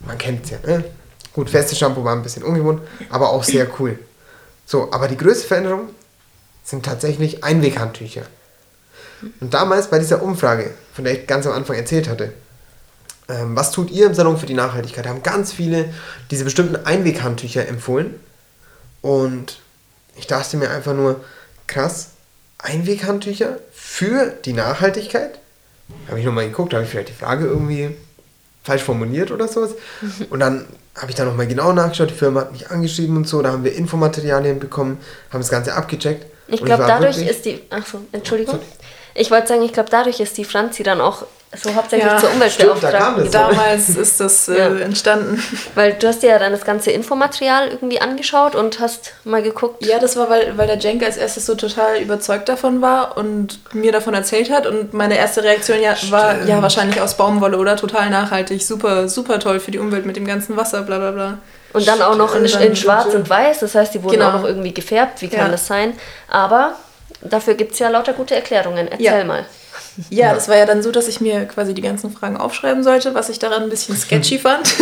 man 0.00 0.18
kennt 0.18 0.44
es 0.44 0.50
ja, 0.50 0.58
ne? 0.64 0.84
Gut, 1.32 1.48
festes 1.48 1.78
Shampoo 1.78 2.04
war 2.04 2.14
ein 2.14 2.22
bisschen 2.22 2.42
ungewohnt, 2.42 2.82
aber 3.08 3.30
auch 3.30 3.44
sehr 3.44 3.68
cool. 3.78 3.98
So, 4.66 4.90
aber 4.92 5.06
die 5.06 5.16
größte 5.16 5.46
Veränderung 5.46 5.88
sind 6.64 6.84
tatsächlich 6.84 7.44
Einweghandtücher. 7.44 8.22
Und 9.40 9.54
damals 9.54 9.88
bei 9.88 9.98
dieser 9.98 10.22
Umfrage, 10.22 10.72
von 10.92 11.04
der 11.04 11.14
ich 11.14 11.26
ganz 11.26 11.46
am 11.46 11.52
Anfang 11.52 11.76
erzählt 11.76 12.08
hatte, 12.08 12.32
ähm, 13.28 13.54
was 13.54 13.70
tut 13.70 13.90
ihr 13.90 14.06
im 14.06 14.14
Salon 14.14 14.38
für 14.38 14.46
die 14.46 14.54
Nachhaltigkeit? 14.54 15.06
Haben 15.06 15.22
ganz 15.22 15.52
viele 15.52 15.92
diese 16.30 16.44
bestimmten 16.44 16.76
Einweghandtücher 16.76 17.68
empfohlen. 17.68 18.18
Und 19.02 19.60
ich 20.20 20.26
dachte 20.26 20.56
mir 20.56 20.70
einfach 20.70 20.94
nur, 20.94 21.24
krass, 21.66 22.10
Einweghandtücher 22.58 23.58
für 23.72 24.26
die 24.44 24.52
Nachhaltigkeit? 24.52 25.38
Habe 26.08 26.20
ich 26.20 26.26
nochmal 26.26 26.46
geguckt, 26.46 26.74
habe 26.74 26.84
ich 26.84 26.90
vielleicht 26.90 27.08
die 27.08 27.14
Frage 27.14 27.46
irgendwie 27.46 27.96
falsch 28.62 28.82
formuliert 28.82 29.30
oder 29.30 29.48
sowas. 29.48 29.74
Und 30.30 30.40
dann 30.40 30.66
habe 30.94 31.10
ich 31.10 31.16
da 31.16 31.24
nochmal 31.24 31.46
genau 31.46 31.72
nachgeschaut, 31.72 32.10
die 32.10 32.14
Firma 32.14 32.40
hat 32.40 32.52
mich 32.52 32.70
angeschrieben 32.70 33.16
und 33.16 33.26
so, 33.26 33.40
da 33.40 33.52
haben 33.52 33.64
wir 33.64 33.72
Infomaterialien 33.74 34.58
bekommen, 34.58 34.98
haben 35.32 35.40
das 35.40 35.48
Ganze 35.48 35.74
abgecheckt. 35.74 36.26
Ich 36.48 36.62
glaube, 36.62 36.84
dadurch 36.86 37.18
ist 37.18 37.44
die. 37.44 37.62
Achso, 37.70 38.00
Entschuldigung. 38.12 38.58
Ich 39.14 39.30
wollte 39.30 39.46
sagen, 39.46 39.62
ich 39.62 39.72
glaube, 39.72 39.88
dadurch 39.88 40.20
ist 40.20 40.36
die 40.36 40.44
Franzi 40.44 40.82
dann 40.82 41.00
auch 41.00 41.24
so 41.56 41.74
hauptsächlich 41.74 42.08
Ja, 42.10 42.16
zur 42.18 42.28
stimmt, 42.30 42.32
da 42.42 42.46
Umweltbeauftragten 42.46 43.14
geworden. 43.24 43.30
Damals 43.32 43.88
ist 43.90 44.20
das 44.20 44.48
äh, 44.48 44.56
Ja. 44.58 44.66
entstanden. 44.78 45.42
Weil 45.74 45.94
du 45.94 46.06
hast 46.06 46.22
dir 46.22 46.30
ja 46.30 46.38
dann 46.38 46.52
das 46.52 46.64
ganze 46.64 46.92
Infomaterial 46.92 47.68
irgendwie 47.68 48.00
angeschaut 48.00 48.54
und 48.54 48.78
hast 48.78 49.14
mal 49.24 49.42
geguckt. 49.42 49.84
Ja, 49.84 49.98
das 49.98 50.16
war, 50.16 50.30
weil, 50.30 50.56
weil 50.56 50.68
der 50.68 50.78
Jenk 50.78 51.02
als 51.02 51.16
erstes 51.16 51.46
so 51.46 51.56
total 51.56 51.98
überzeugt 52.00 52.48
davon 52.48 52.80
war 52.82 53.16
und 53.16 53.58
mir 53.74 53.90
davon 53.90 54.14
erzählt 54.14 54.50
hat. 54.50 54.66
Und 54.66 54.94
meine 54.94 55.16
erste 55.16 55.42
Reaktion 55.42 55.80
ja, 55.80 55.94
war, 56.10 56.44
ja, 56.44 56.62
wahrscheinlich 56.62 57.00
aus 57.00 57.16
Baumwolle 57.16 57.58
oder 57.58 57.76
total 57.76 58.10
nachhaltig, 58.10 58.62
super, 58.64 59.08
super 59.08 59.40
toll 59.40 59.58
für 59.58 59.72
die 59.72 59.78
Umwelt 59.78 60.06
mit 60.06 60.16
dem 60.16 60.26
ganzen 60.26 60.56
Wasser, 60.56 60.82
bla 60.82 60.98
bla 60.98 61.10
bla. 61.10 61.38
Und 61.72 61.86
dann 61.86 62.00
auch 62.02 62.16
noch 62.16 62.34
in, 62.34 62.44
in 62.44 62.76
schwarz 62.76 63.12
und 63.14 63.28
weiß, 63.28 63.60
das 63.60 63.74
heißt, 63.74 63.94
die 63.94 64.02
wurden 64.02 64.14
Genau. 64.18 64.28
auch 64.30 64.34
noch 64.34 64.44
irgendwie 64.44 64.74
gefärbt. 64.74 65.20
Wie 65.22 65.28
kann 65.28 65.46
Ja. 65.46 65.48
das 65.48 65.66
sein? 65.66 65.94
Aber 66.28 66.74
dafür 67.22 67.54
gibt 67.54 67.72
es 67.72 67.78
ja 67.80 67.88
lauter 67.88 68.12
gute 68.12 68.34
Erklärungen. 68.36 68.86
Erzähl 68.88 69.04
Ja. 69.04 69.24
mal. 69.24 69.44
Ja, 70.08 70.34
das 70.34 70.48
war 70.48 70.56
ja 70.56 70.66
dann 70.66 70.82
so, 70.82 70.90
dass 70.90 71.08
ich 71.08 71.20
mir 71.20 71.44
quasi 71.44 71.74
die 71.74 71.82
ganzen 71.82 72.10
Fragen 72.10 72.36
aufschreiben 72.36 72.82
sollte, 72.82 73.14
was 73.14 73.28
ich 73.28 73.38
daran 73.38 73.64
ein 73.64 73.68
bisschen 73.68 73.96
sketchy 73.98 74.38
fand. 74.38 74.74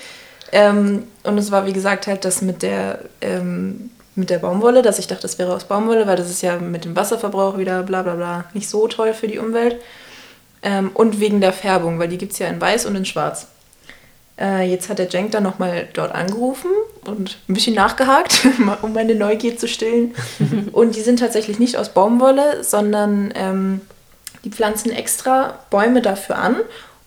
ähm, 0.52 1.04
und 1.22 1.38
es 1.38 1.50
war, 1.50 1.66
wie 1.66 1.72
gesagt, 1.72 2.06
halt 2.06 2.24
das 2.24 2.42
mit 2.42 2.62
der, 2.62 3.00
ähm, 3.20 3.90
mit 4.16 4.30
der 4.30 4.38
Baumwolle, 4.38 4.82
dass 4.82 4.98
ich 4.98 5.06
dachte, 5.06 5.22
das 5.22 5.38
wäre 5.38 5.54
aus 5.54 5.64
Baumwolle, 5.64 6.06
weil 6.06 6.16
das 6.16 6.30
ist 6.30 6.42
ja 6.42 6.56
mit 6.56 6.84
dem 6.84 6.96
Wasserverbrauch 6.96 7.58
wieder 7.58 7.82
bla 7.82 8.02
bla 8.02 8.14
bla 8.14 8.44
nicht 8.54 8.68
so 8.68 8.86
toll 8.88 9.14
für 9.14 9.28
die 9.28 9.38
Umwelt. 9.38 9.76
Ähm, 10.62 10.90
und 10.94 11.20
wegen 11.20 11.40
der 11.40 11.52
Färbung, 11.52 11.98
weil 11.98 12.08
die 12.08 12.18
gibt 12.18 12.32
es 12.32 12.38
ja 12.38 12.46
in 12.48 12.60
weiß 12.60 12.86
und 12.86 12.96
in 12.96 13.04
schwarz. 13.04 13.48
Äh, 14.40 14.68
jetzt 14.68 14.88
hat 14.88 14.98
der 14.98 15.08
Jenk 15.08 15.30
dann 15.30 15.44
nochmal 15.44 15.88
dort 15.92 16.12
angerufen 16.12 16.70
und 17.04 17.38
ein 17.48 17.54
bisschen 17.54 17.74
nachgehakt, 17.74 18.46
um 18.82 18.92
meine 18.92 19.14
Neugier 19.14 19.56
zu 19.56 19.68
stillen. 19.68 20.14
und 20.72 20.96
die 20.96 21.02
sind 21.02 21.20
tatsächlich 21.20 21.58
nicht 21.58 21.76
aus 21.76 21.90
Baumwolle, 21.90 22.64
sondern 22.64 23.32
ähm, 23.36 23.80
die 24.44 24.50
pflanzen 24.50 24.92
extra 24.92 25.58
Bäume 25.70 26.02
dafür 26.02 26.36
an, 26.38 26.56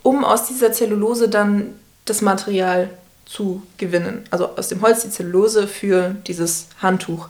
um 0.03 0.25
aus 0.25 0.47
dieser 0.47 0.71
Zellulose 0.71 1.29
dann 1.29 1.73
das 2.05 2.21
Material 2.21 2.89
zu 3.25 3.61
gewinnen. 3.77 4.23
Also 4.31 4.49
aus 4.55 4.69
dem 4.69 4.81
Holz 4.81 5.03
die 5.03 5.09
Zellulose 5.09 5.67
für 5.67 6.15
dieses 6.27 6.67
Handtuch. 6.81 7.27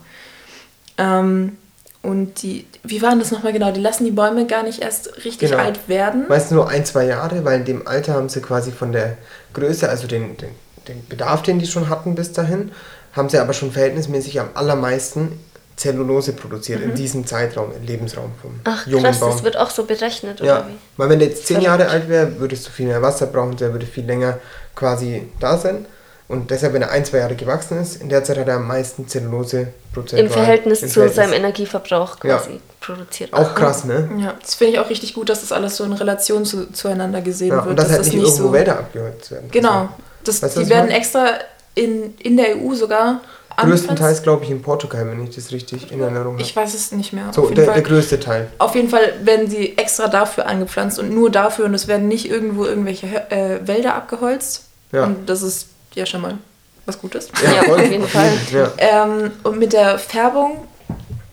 Ähm, 0.98 1.58
und 2.04 2.42
die, 2.44 2.66
wie 2.84 3.02
waren 3.02 3.20
das 3.20 3.32
nochmal 3.32 3.52
genau? 3.52 3.72
Die 3.72 3.82
lassen 3.82 4.06
die 4.06 4.12
Bäume 4.12 4.46
gar 4.46 4.64
nicht 4.64 4.82
erst 4.82 5.26
richtig 5.26 5.52
Genau. 5.52 5.64
alt 5.64 5.90
werden. 5.90 6.26
Meistens 6.30 6.52
nur 6.52 6.70
ein, 6.70 6.86
zwei 6.86 7.06
Jahre, 7.06 7.44
weil 7.44 7.60
in 7.60 7.66
dem 7.66 7.88
Alter 7.88 8.14
haben 8.14 8.30
sie 8.30 8.42
quasi 8.42 8.72
von 8.72 8.92
der 8.92 9.18
Größe, 9.54 9.90
also 9.90 10.08
den, 10.08 10.38
den, 10.38 10.52
den 10.88 11.06
Bedarf, 11.08 11.42
den 11.42 11.60
die 11.60 11.68
schon 11.68 11.90
hatten 11.90 12.16
bis 12.16 12.32
dahin, 12.32 12.72
haben 13.14 13.30
sie 13.30 13.40
aber 13.40 13.54
schon 13.54 13.72
verhältnismäßig 13.72 14.40
am 14.40 14.50
allermeisten 14.54 15.40
Zellulose 15.78 16.34
produziert 16.34 16.82
in 16.82 16.96
diesem 16.96 17.26
Zeitraum, 17.26 17.72
im 17.80 17.86
Lebensraum 17.86 18.32
vom 18.42 18.52
Mhm. 18.52 18.60
Ach 18.66 18.88
jungen 18.88 19.04
krass, 19.06 19.20
Baum. 19.20 19.32
das 19.32 19.44
wird 19.44 19.58
auch 19.58 19.70
so 19.70 19.84
berechnet, 19.86 20.40
Ja, 20.42 20.58
oder 20.60 20.68
wie? 20.68 20.74
weil 20.98 21.10
wenn 21.10 21.20
der 21.20 21.28
jetzt 21.30 21.46
zehn. 21.48 21.62
Jahre 21.62 21.88
alt 21.88 22.10
wäre, 22.10 22.40
würdest 22.40 22.68
du 22.68 22.72
viel 22.72 22.88
mehr 22.88 23.02
Wasser 23.02 23.28
brauchen, 23.28 23.56
der 23.58 23.72
würde 23.72 23.86
viel 23.86 24.06
länger 24.06 24.40
quasi 24.76 25.30
da 25.40 25.58
sein. 25.58 25.86
Und 26.30 26.52
deshalb, 26.52 26.74
wenn 26.74 26.82
er 26.82 26.92
ein, 26.92 27.06
zwei 27.06 27.20
Jahre 27.20 27.36
gewachsen 27.36 27.80
ist, 27.82 28.02
in 28.02 28.10
der 28.10 28.22
Zeit 28.22 28.38
hat 28.38 28.50
er 28.50 28.56
am 28.56 28.68
meisten 28.68 29.08
Zellulose 29.08 29.68
prozentual. 29.94 30.26
Im 30.26 30.30
Verhältnis 30.30 30.82
im 30.82 30.88
zu 30.90 30.94
Verhältnis. 30.96 31.16
seinem 31.16 31.34
Energieverbrauch 31.34 32.22
Ja. 32.26 32.38
quasi 32.38 32.60
produziert. 32.82 33.32
Auch 33.34 33.40
Aha. 33.40 33.54
krass, 33.54 33.86
ne? 33.86 34.10
Ja, 34.20 34.34
das 34.42 34.56
finde 34.56 34.74
ich 34.74 34.80
auch 34.80 34.90
richtig 34.90 35.14
gut, 35.14 35.30
dass 35.30 35.40
das 35.40 35.54
alles 35.54 35.78
so 35.78 35.86
in 35.86 35.94
Relation 35.94 36.44
zu, 36.44 36.70
zueinander 36.74 37.22
gesehen 37.22 37.50
Ja, 37.50 37.58
wird. 37.58 37.68
und 37.68 37.76
dass 37.80 37.90
halt 37.90 38.00
das 38.02 38.08
nicht 38.08 38.18
irgendwo 38.22 38.52
Wälder 38.52 38.78
abgeholzt 38.80 39.32
werden. 39.32 39.50
Genau. 39.52 39.88
Das, 40.26 40.42
die 40.42 40.68
werden 40.68 40.90
extra 40.92 41.28
in, 41.76 42.14
in 42.18 42.36
der 42.36 42.58
EU 42.58 42.74
sogar 42.74 43.22
größtenteils, 43.58 44.24
glaube 44.24 44.44
ich, 44.46 44.52
in 44.52 44.62
Portugal, 44.62 45.08
wenn 45.08 45.24
ich 45.24 45.36
das 45.36 45.52
richtig 45.52 45.92
in 45.92 46.00
Erinnerung 46.00 46.34
habe. 46.34 46.42
Ich 46.42 46.56
weiß 46.56 46.74
es 46.74 46.92
nicht 46.92 47.14
mehr. 47.14 47.32
So, 47.34 47.50
der, 47.50 47.66
Fall, 47.66 47.74
der 47.74 47.84
größte 47.84 48.20
Teil. 48.20 48.48
auf 48.60 48.76
jeden 48.76 48.90
Fall 48.90 49.14
werden 49.24 49.50
sie 49.50 49.78
extra 49.78 50.08
dafür 50.08 50.46
angepflanzt 50.48 51.00
und 51.00 51.14
nur 51.14 51.30
dafür 51.30 51.66
und 51.66 51.74
es 51.74 51.88
werden 51.88 52.08
nicht 52.08 52.30
irgendwo 52.30 52.66
irgendwelche 52.66 53.08
äh, 53.32 53.66
Wälder 53.68 53.96
abgeholzt. 53.96 54.66
Ja. 54.92 55.04
Und 55.06 55.28
das 55.28 55.42
ist 55.42 55.68
ja 55.96 56.06
schon 56.06 56.22
mal 56.22 56.38
was 56.86 57.00
Gutes. 57.00 57.30
Ja, 57.44 57.64
voll. 57.64 57.80
auf 57.82 57.92
jeden 57.92 58.08
Fall. 58.08 58.32
Ja. 58.54 58.72
Ähm, 58.78 59.32
und 59.44 59.60
mit 59.60 59.74
der 59.74 60.00
Färbung, 60.00 60.68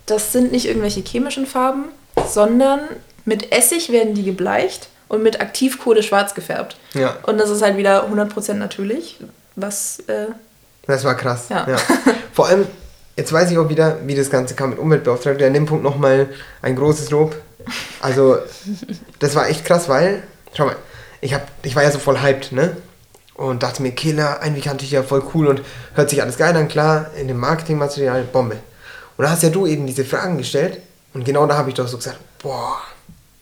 das 0.06 0.32
sind 0.32 0.50
nicht 0.52 0.66
irgendwelche 0.66 1.00
chemischen 1.00 1.46
Farben, 1.46 1.84
sondern 2.28 2.80
mit 3.24 3.52
Essig 3.52 3.90
werden 3.90 4.14
die 4.14 4.24
gebleicht 4.24 4.88
und 5.08 5.22
mit 5.22 5.40
Aktivkohle 5.40 6.02
schwarz 6.02 6.34
gefärbt. 6.34 6.76
ja, 6.94 7.16
Und 7.26 7.38
das 7.38 7.50
ist 7.50 7.62
halt 7.62 7.76
wieder 7.76 8.08
100% 8.10 8.54
natürlich, 8.54 9.18
was 9.56 10.00
äh, 10.08 10.26
das 10.86 11.04
war 11.04 11.14
krass. 11.14 11.48
Ja. 11.48 11.66
Ja. 11.68 11.76
Vor 12.32 12.48
allem, 12.48 12.66
jetzt 13.16 13.32
weiß 13.32 13.50
ich 13.50 13.58
auch 13.58 13.68
wieder, 13.68 13.98
wie 14.06 14.14
das 14.14 14.30
Ganze 14.30 14.54
kam 14.54 14.70
mit 14.70 14.78
Umweltbeauftragter. 14.78 15.46
An 15.46 15.54
dem 15.54 15.66
Punkt 15.66 15.84
nochmal 15.84 16.28
ein 16.62 16.76
großes 16.76 17.10
Lob. 17.10 17.34
Also, 18.00 18.38
das 19.18 19.34
war 19.34 19.48
echt 19.48 19.64
krass, 19.64 19.88
weil, 19.88 20.22
schau 20.54 20.66
mal, 20.66 20.76
ich, 21.20 21.32
hab, 21.32 21.46
ich 21.62 21.74
war 21.74 21.82
ja 21.82 21.90
so 21.90 21.98
voll 21.98 22.20
hyped, 22.20 22.52
ne? 22.52 22.76
Und 23.34 23.62
dachte 23.62 23.82
mir, 23.82 23.92
Killer, 23.92 24.40
Einweghandtücher, 24.42 25.02
voll 25.02 25.24
cool 25.34 25.48
und 25.48 25.62
hört 25.94 26.10
sich 26.10 26.22
alles 26.22 26.36
geil 26.36 26.56
an, 26.56 26.68
klar, 26.68 27.10
in 27.18 27.26
dem 27.26 27.38
Marketingmaterial, 27.38 28.22
Bombe. 28.22 28.58
Und 29.16 29.24
da 29.24 29.30
hast 29.30 29.42
ja 29.42 29.48
du 29.48 29.66
eben 29.66 29.86
diese 29.86 30.04
Fragen 30.04 30.38
gestellt 30.38 30.80
und 31.14 31.24
genau 31.24 31.46
da 31.46 31.56
habe 31.56 31.70
ich 31.70 31.74
doch 31.74 31.88
so 31.88 31.96
gesagt, 31.96 32.18
boah, 32.42 32.76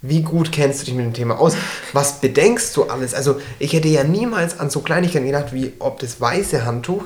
wie 0.02 0.22
gut 0.22 0.50
kennst 0.50 0.80
du 0.80 0.84
dich 0.86 0.94
mit 0.94 1.04
dem 1.06 1.14
Thema 1.14 1.38
aus? 1.38 1.54
Was 1.92 2.20
bedenkst 2.20 2.76
du 2.76 2.84
alles? 2.84 3.14
Also 3.14 3.40
ich 3.58 3.72
hätte 3.72 3.88
ja 3.88 4.04
niemals 4.04 4.58
an 4.58 4.68
so 4.68 4.80
Kleinigkeiten 4.80 5.26
gedacht, 5.26 5.52
wie 5.52 5.72
ob 5.78 6.00
das 6.00 6.20
weiße 6.20 6.64
Handtuch 6.64 7.04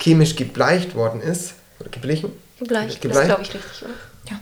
chemisch 0.00 0.36
gebleicht 0.36 0.94
worden 0.94 1.20
ist. 1.20 1.54
Oder 1.80 1.90
geblichen? 1.90 2.30
Gebleicht, 2.58 2.94
das 2.94 3.00
Gebleicht. 3.00 3.26
glaube 3.26 3.42
ich 3.42 3.54
richtig, 3.54 3.82
oder? 3.82 3.92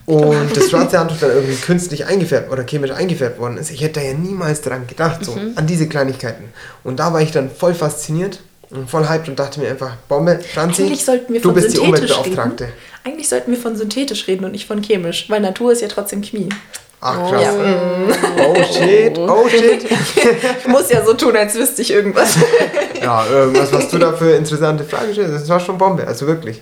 Und 0.06 0.56
das 0.56 0.68
schwarze 0.70 0.98
Handtuch 0.98 1.18
dann 1.18 1.30
irgendwie 1.30 1.54
künstlich 1.54 2.04
eingefärbt 2.04 2.50
oder 2.50 2.64
chemisch 2.66 2.90
eingefärbt 2.90 3.38
worden 3.38 3.56
ist. 3.58 3.70
Ich 3.70 3.80
hätte 3.80 4.00
da 4.00 4.06
ja 4.06 4.12
niemals 4.14 4.60
dran 4.60 4.86
gedacht, 4.86 5.24
so 5.24 5.32
Mhm. 5.32 5.52
an 5.54 5.66
diese 5.66 5.88
Kleinigkeiten. 5.88 6.44
Und 6.84 6.98
da 6.98 7.12
war 7.12 7.20
ich 7.22 7.30
dann 7.30 7.50
voll 7.50 7.74
fasziniert 7.74 8.40
und 8.70 8.90
voll 8.90 9.08
hyped 9.08 9.28
und 9.28 9.38
dachte 9.38 9.60
mir 9.60 9.68
einfach, 9.70 9.92
Bombe, 10.08 10.40
Franzi, 10.52 10.82
Eigentlich 10.82 11.04
sollten 11.04 11.32
wir 11.32 11.40
du 11.40 11.48
von 11.50 11.54
bist 11.54 11.68
die 11.72 11.76
synthetisch 11.76 12.10
Umweltbeauftragte. 12.10 12.64
reden. 12.64 12.74
Eigentlich 13.04 13.28
sollten 13.28 13.50
wir 13.52 13.58
von 13.58 13.76
synthetisch 13.76 14.26
reden 14.26 14.44
und 14.44 14.52
nicht 14.52 14.66
von 14.66 14.82
chemisch, 14.82 15.26
weil 15.30 15.40
Natur 15.40 15.73
ist 15.73 15.80
ja 15.80 15.88
trotzdem 15.88 16.21
Chemie. 16.23 16.49
Ach 17.00 17.30
krass. 17.30 17.54
Oh 18.38 18.56
shit, 18.73 19.16
oh 19.16 19.49
shit. 19.49 19.84
Ich 20.60 20.66
muss 20.66 20.90
ja 20.90 21.04
so 21.04 21.14
tun, 21.14 21.36
als 21.36 21.54
wüsste 21.54 21.80
ich 21.82 21.92
irgendwas. 21.92 22.34
Ja, 23.08 23.26
irgendwas, 23.26 23.73
was 23.73 23.88
du 23.88 23.99
da 23.99 24.12
für 24.12 24.32
interessante 24.32 24.84
Fragen 24.84 25.12
stellst, 25.12 25.34
das 25.34 25.49
war 25.49 25.60
schon 25.60 25.78
Bombe, 25.78 26.06
also 26.06 26.26
wirklich. 26.26 26.60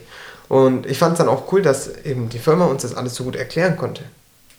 Und 0.48 0.87
ich 0.87 0.96
fand 0.98 1.12
es 1.14 1.18
dann 1.18 1.28
auch 1.28 1.50
cool, 1.52 1.61
dass 1.61 1.90
eben 2.04 2.28
die 2.28 2.38
Firma 2.38 2.66
uns 2.66 2.82
das 2.82 2.94
alles 2.94 3.16
so 3.16 3.24
gut 3.24 3.35
erklären 3.35 3.76
konnte. 3.76 4.02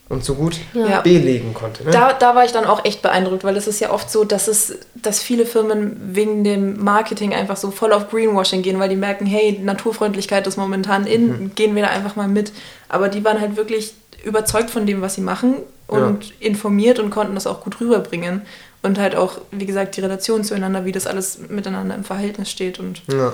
Und 0.09 0.23
so 0.23 0.35
gut 0.35 0.55
Ja. 0.73 1.01
belegen 1.01 1.53
konnte. 1.53 1.83
Ne? 1.83 1.91
Da, 1.91 2.13
da 2.13 2.33
war 2.33 2.45
ich 2.45 2.53
dann 2.53 2.63
auch 2.65 2.85
echt 2.85 3.01
beeindruckt, 3.01 3.43
weil 3.43 3.57
es 3.57 3.67
ist 3.67 3.81
ja 3.81 3.91
oft 3.91 4.09
so, 4.09 4.23
dass 4.23 4.47
es, 4.47 4.73
dass 4.95 5.21
viele 5.21 5.45
Firmen 5.45 5.99
wegen 6.13 6.45
dem 6.45 6.81
Marketing 6.81 7.33
einfach 7.33 7.57
so 7.57 7.71
voll 7.71 7.91
auf 7.91 8.09
Greenwashing 8.09 8.61
gehen, 8.61 8.79
weil 8.79 8.87
die 8.87 8.95
merken, 8.95 9.25
hey, 9.25 9.59
Naturfreundlichkeit 9.61 10.47
ist 10.47 10.55
momentan 10.57 11.05
in, 11.07 11.51
gehen 11.55 11.75
wir 11.75 11.83
da 11.83 11.89
einfach 11.89 12.15
mal 12.15 12.29
mit. 12.29 12.53
Aber 12.87 13.09
die 13.09 13.23
waren 13.25 13.41
halt 13.41 13.57
wirklich 13.57 13.95
überzeugt 14.23 14.69
von 14.69 14.85
dem, 14.85 15.01
was 15.01 15.15
sie 15.15 15.21
machen 15.21 15.55
und 15.87 16.33
informiert 16.39 16.99
und 16.99 17.09
konnten 17.09 17.35
das 17.35 17.45
auch 17.47 17.61
gut 17.61 17.79
rüberbringen. 17.81 18.43
Und 18.81 18.99
halt 18.99 19.15
auch, 19.15 19.39
wie 19.51 19.65
gesagt, 19.65 19.97
die 19.97 20.01
Relation 20.01 20.43
zueinander, 20.43 20.85
wie 20.85 20.91
das 20.91 21.07
alles 21.07 21.39
miteinander 21.49 21.95
im 21.95 22.03
Verhältnis 22.03 22.49
steht. 22.49 22.79
Und 22.79 23.01
Ja. 23.07 23.33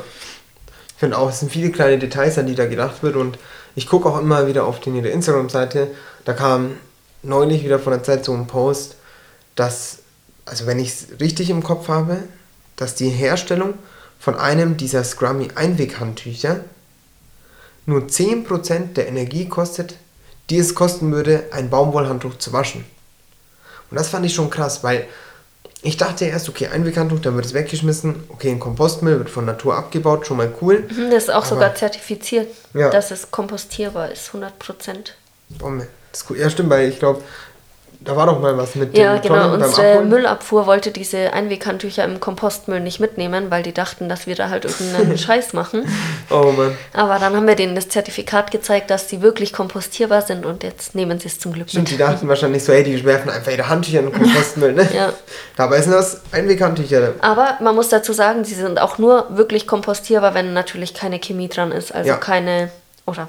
Ich 0.95 0.99
finde 0.99 1.17
auch, 1.17 1.29
es 1.29 1.41
sind 1.41 1.51
viele 1.51 1.69
kleine 1.69 1.97
Details, 1.97 2.37
an 2.37 2.47
die 2.47 2.55
da 2.55 2.65
gedacht 2.65 3.03
wird. 3.03 3.15
Und 3.15 3.37
ich 3.75 3.87
gucke 3.87 4.07
auch 4.07 4.19
immer 4.19 4.47
wieder 4.47 4.65
auf 4.65 4.85
ihre 4.85 5.09
Instagram-Seite. 5.09 5.91
Da 6.23 6.33
kam 6.33 6.77
neulich 7.23 7.63
wieder 7.63 7.79
von 7.79 7.91
der 7.91 8.03
Zeit 8.03 8.23
so 8.25 8.33
ein 8.33 8.47
Post, 8.47 8.95
dass, 9.55 9.99
also 10.45 10.65
wenn 10.65 10.79
ich 10.79 10.89
es 10.89 11.07
richtig 11.19 11.49
im 11.49 11.63
Kopf 11.63 11.87
habe, 11.87 12.19
dass 12.75 12.95
die 12.95 13.09
Herstellung 13.09 13.73
von 14.19 14.35
einem 14.35 14.77
dieser 14.77 15.03
Scrummy 15.03 15.49
Einweghandtücher 15.55 16.61
nur 17.85 18.03
10% 18.03 18.93
der 18.93 19.07
Energie 19.07 19.47
kostet, 19.49 19.95
die 20.49 20.57
es 20.57 20.75
kosten 20.75 21.11
würde, 21.11 21.45
ein 21.51 21.69
Baumwollhandtuch 21.69 22.37
zu 22.37 22.53
waschen. 22.53 22.85
Und 23.89 23.99
das 23.99 24.09
fand 24.09 24.25
ich 24.25 24.33
schon 24.33 24.49
krass, 24.49 24.83
weil 24.83 25.07
ich 25.83 25.97
dachte 25.97 26.25
erst, 26.25 26.49
okay, 26.49 26.67
Einweghandtuch, 26.67 27.19
dann 27.19 27.35
wird 27.35 27.45
es 27.45 27.53
weggeschmissen. 27.53 28.23
Okay, 28.29 28.49
ein 28.49 28.59
Kompostmüll 28.59 29.19
wird 29.19 29.29
von 29.29 29.45
Natur 29.45 29.75
abgebaut, 29.75 30.25
schon 30.25 30.37
mal 30.37 30.51
cool. 30.61 30.87
Mhm, 30.89 31.11
Das 31.11 31.23
ist 31.25 31.29
auch 31.29 31.37
Aber- 31.37 31.45
sogar 31.47 31.75
zertifiziert, 31.75 32.47
Ja. 32.73 32.89
dass 32.89 33.11
es 33.11 33.29
kompostierbar 33.29 34.11
ist, 34.11 34.31
100 34.33 34.57
Prozent. 34.59 35.15
Bombe. 35.49 35.87
Das 36.11 36.21
ist 36.21 36.29
cool. 36.29 36.37
Ja, 36.39 36.49
stimmt, 36.49 36.69
weil 36.69 36.89
ich 36.89 36.99
glaube, 36.99 37.21
da 38.05 38.15
war 38.15 38.25
doch 38.25 38.39
mal 38.39 38.57
was 38.57 38.75
mit 38.75 38.97
Ja, 38.97 39.13
den 39.13 39.21
genau. 39.21 39.35
Tonnen 39.35 39.59
beim 39.59 39.69
Unsere 39.69 39.91
Abholen. 39.91 40.09
Müllabfuhr 40.09 40.65
wollte 40.67 40.91
diese 40.91 41.31
Einweghandtücher 41.33 42.03
im 42.03 42.19
Kompostmüll 42.19 42.79
nicht 42.79 42.99
mitnehmen, 42.99 43.49
weil 43.49 43.63
die 43.63 43.73
dachten, 43.73 44.09
dass 44.09 44.27
wir 44.27 44.35
da 44.35 44.49
halt 44.49 44.65
irgendeinen 44.65 45.17
Scheiß 45.17 45.53
machen. 45.53 45.87
Oh 46.29 46.51
Mann. 46.55 46.75
Aber 46.93 47.19
dann 47.19 47.35
haben 47.35 47.47
wir 47.47 47.55
denen 47.55 47.75
das 47.75 47.89
Zertifikat 47.89 48.51
gezeigt, 48.51 48.89
dass 48.89 49.09
sie 49.09 49.21
wirklich 49.21 49.53
kompostierbar 49.53 50.21
sind 50.21 50.45
und 50.45 50.63
jetzt 50.63 50.95
nehmen 50.95 51.19
sie 51.19 51.27
es 51.27 51.39
zum 51.39 51.53
Glück 51.53 51.69
Stimmt, 51.69 51.83
mit. 51.89 51.93
die 51.93 51.97
dachten 52.03 52.27
wahrscheinlich 52.27 52.63
so, 52.63 52.73
hey, 52.73 52.83
die 52.83 53.03
werfen 53.05 53.29
einfach 53.29 53.51
ihre 53.51 53.69
Handtücher 53.69 53.99
in 53.99 54.11
den 54.11 54.13
Kompostmüll, 54.13 54.73
ne? 54.73 54.87
Ja. 54.93 55.13
Dabei 55.55 55.81
sind 55.81 55.91
das 55.93 56.21
Einweghandtücher. 56.31 57.13
Aber 57.21 57.57
man 57.61 57.73
muss 57.75 57.89
dazu 57.89 58.13
sagen, 58.13 58.43
sie 58.43 58.53
sind 58.55 58.79
auch 58.81 58.97
nur 58.97 59.27
wirklich 59.37 59.65
kompostierbar, 59.67 60.33
wenn 60.33 60.53
natürlich 60.53 60.93
keine 60.93 61.19
Chemie 61.19 61.47
dran 61.47 61.71
ist. 61.71 61.93
Also 61.93 62.09
Ja. 62.09 62.17
keine, 62.17 62.69
oder 63.05 63.27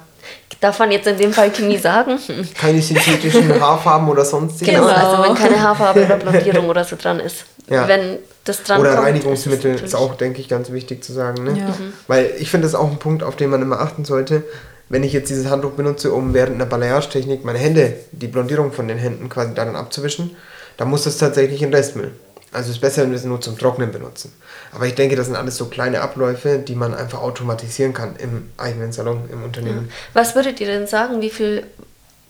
darf 0.61 0.79
man 0.79 0.91
jetzt 0.91 1.07
in 1.07 1.17
dem 1.19 1.33
Fall 1.33 1.51
Chemie 1.51 1.79
sagen? 1.79 2.19
Keine 2.55 2.81
synthetischen 2.81 3.61
Haarfarben 3.61 4.09
oder 4.09 4.25
sonstiges. 4.25 4.75
Genau, 4.75 4.87
Genau. 4.87 4.97
also 4.97 5.23
wenn 5.23 5.35
keine 5.35 5.61
Haarfarbe 5.63 6.05
oder 6.05 6.17
Blondierung 6.17 6.69
oder 6.69 6.85
so 6.85 6.97
dran 6.97 7.21
ist. 7.21 7.45
Ja. 7.69 7.89
Wenn 7.89 8.19
das 8.45 8.63
dran 8.63 8.81
Oder 8.81 8.95
kommt, 8.95 9.07
Reinigungsmittel 9.07 9.75
ist 9.75 9.83
ist, 9.83 9.95
auch, 9.95 10.15
denke 10.17 10.41
ich, 10.41 10.49
ganz 10.49 10.71
wichtig 10.71 11.03
zu 11.03 11.13
sagen. 11.13 11.45
Ne? 11.45 11.59
Ja. 11.59 11.67
Mhm. 11.69 11.93
Weil 12.07 12.31
ich 12.39 12.51
finde, 12.51 12.67
das 12.67 12.73
ist 12.75 12.79
auch 12.79 12.91
ein 12.91 12.99
Punkt, 12.99 13.23
auf 13.23 13.37
den 13.37 13.51
man 13.51 13.63
immer 13.63 13.81
achten 13.81 14.05
sollte. 14.05 14.43
Wenn 14.91 15.03
ich 15.03 15.15
jetzt 15.15 15.31
dieses 15.31 15.49
Handtuch 15.51 15.73
benutze, 15.73 16.13
um 16.13 16.35
während 16.35 16.57
einer 16.57 16.67
Balayage-Technik 16.67 17.43
meine 17.45 17.59
Hände, 17.59 17.95
die 18.13 18.27
Blondierung 18.29 18.71
von 18.71 18.87
den 18.87 18.99
Händen 18.99 19.31
quasi 19.31 19.55
daran 19.55 19.77
abzuwischen, 19.77 20.37
dann 20.77 20.91
muss 20.91 21.05
das 21.05 21.17
tatsächlich 21.17 21.63
in 21.63 21.73
Restmüll. 21.73 22.11
Also 22.55 22.71
es 22.71 22.77
ist 22.77 22.81
besser, 22.81 23.03
wenn 23.03 23.11
wir 23.11 23.19
es 23.19 23.25
nur 23.25 23.41
zum 23.41 23.59
Trocknen 23.59 23.93
benutzen. 23.93 24.33
Aber 24.73 24.87
ich 24.87 24.95
denke, 24.95 25.17
das 25.17 25.27
sind 25.27 25.37
alles 25.37 25.57
so 25.57 25.67
kleine 25.67 26.01
Abläufe, 26.01 26.59
die 26.59 26.75
man 26.75 26.95
einfach 26.95 27.21
automatisieren 27.21 27.93
kann 27.93 28.17
im 28.17 28.51
eigenen 28.57 28.93
Salon, 28.93 29.29
im 29.31 29.43
Unternehmen. 29.43 29.91
Was 30.13 30.35
würdet 30.35 30.61
ihr 30.61 30.67
denn 30.67 30.87
sagen, 30.87 31.21
wie 31.21 31.31
viel 31.31 31.65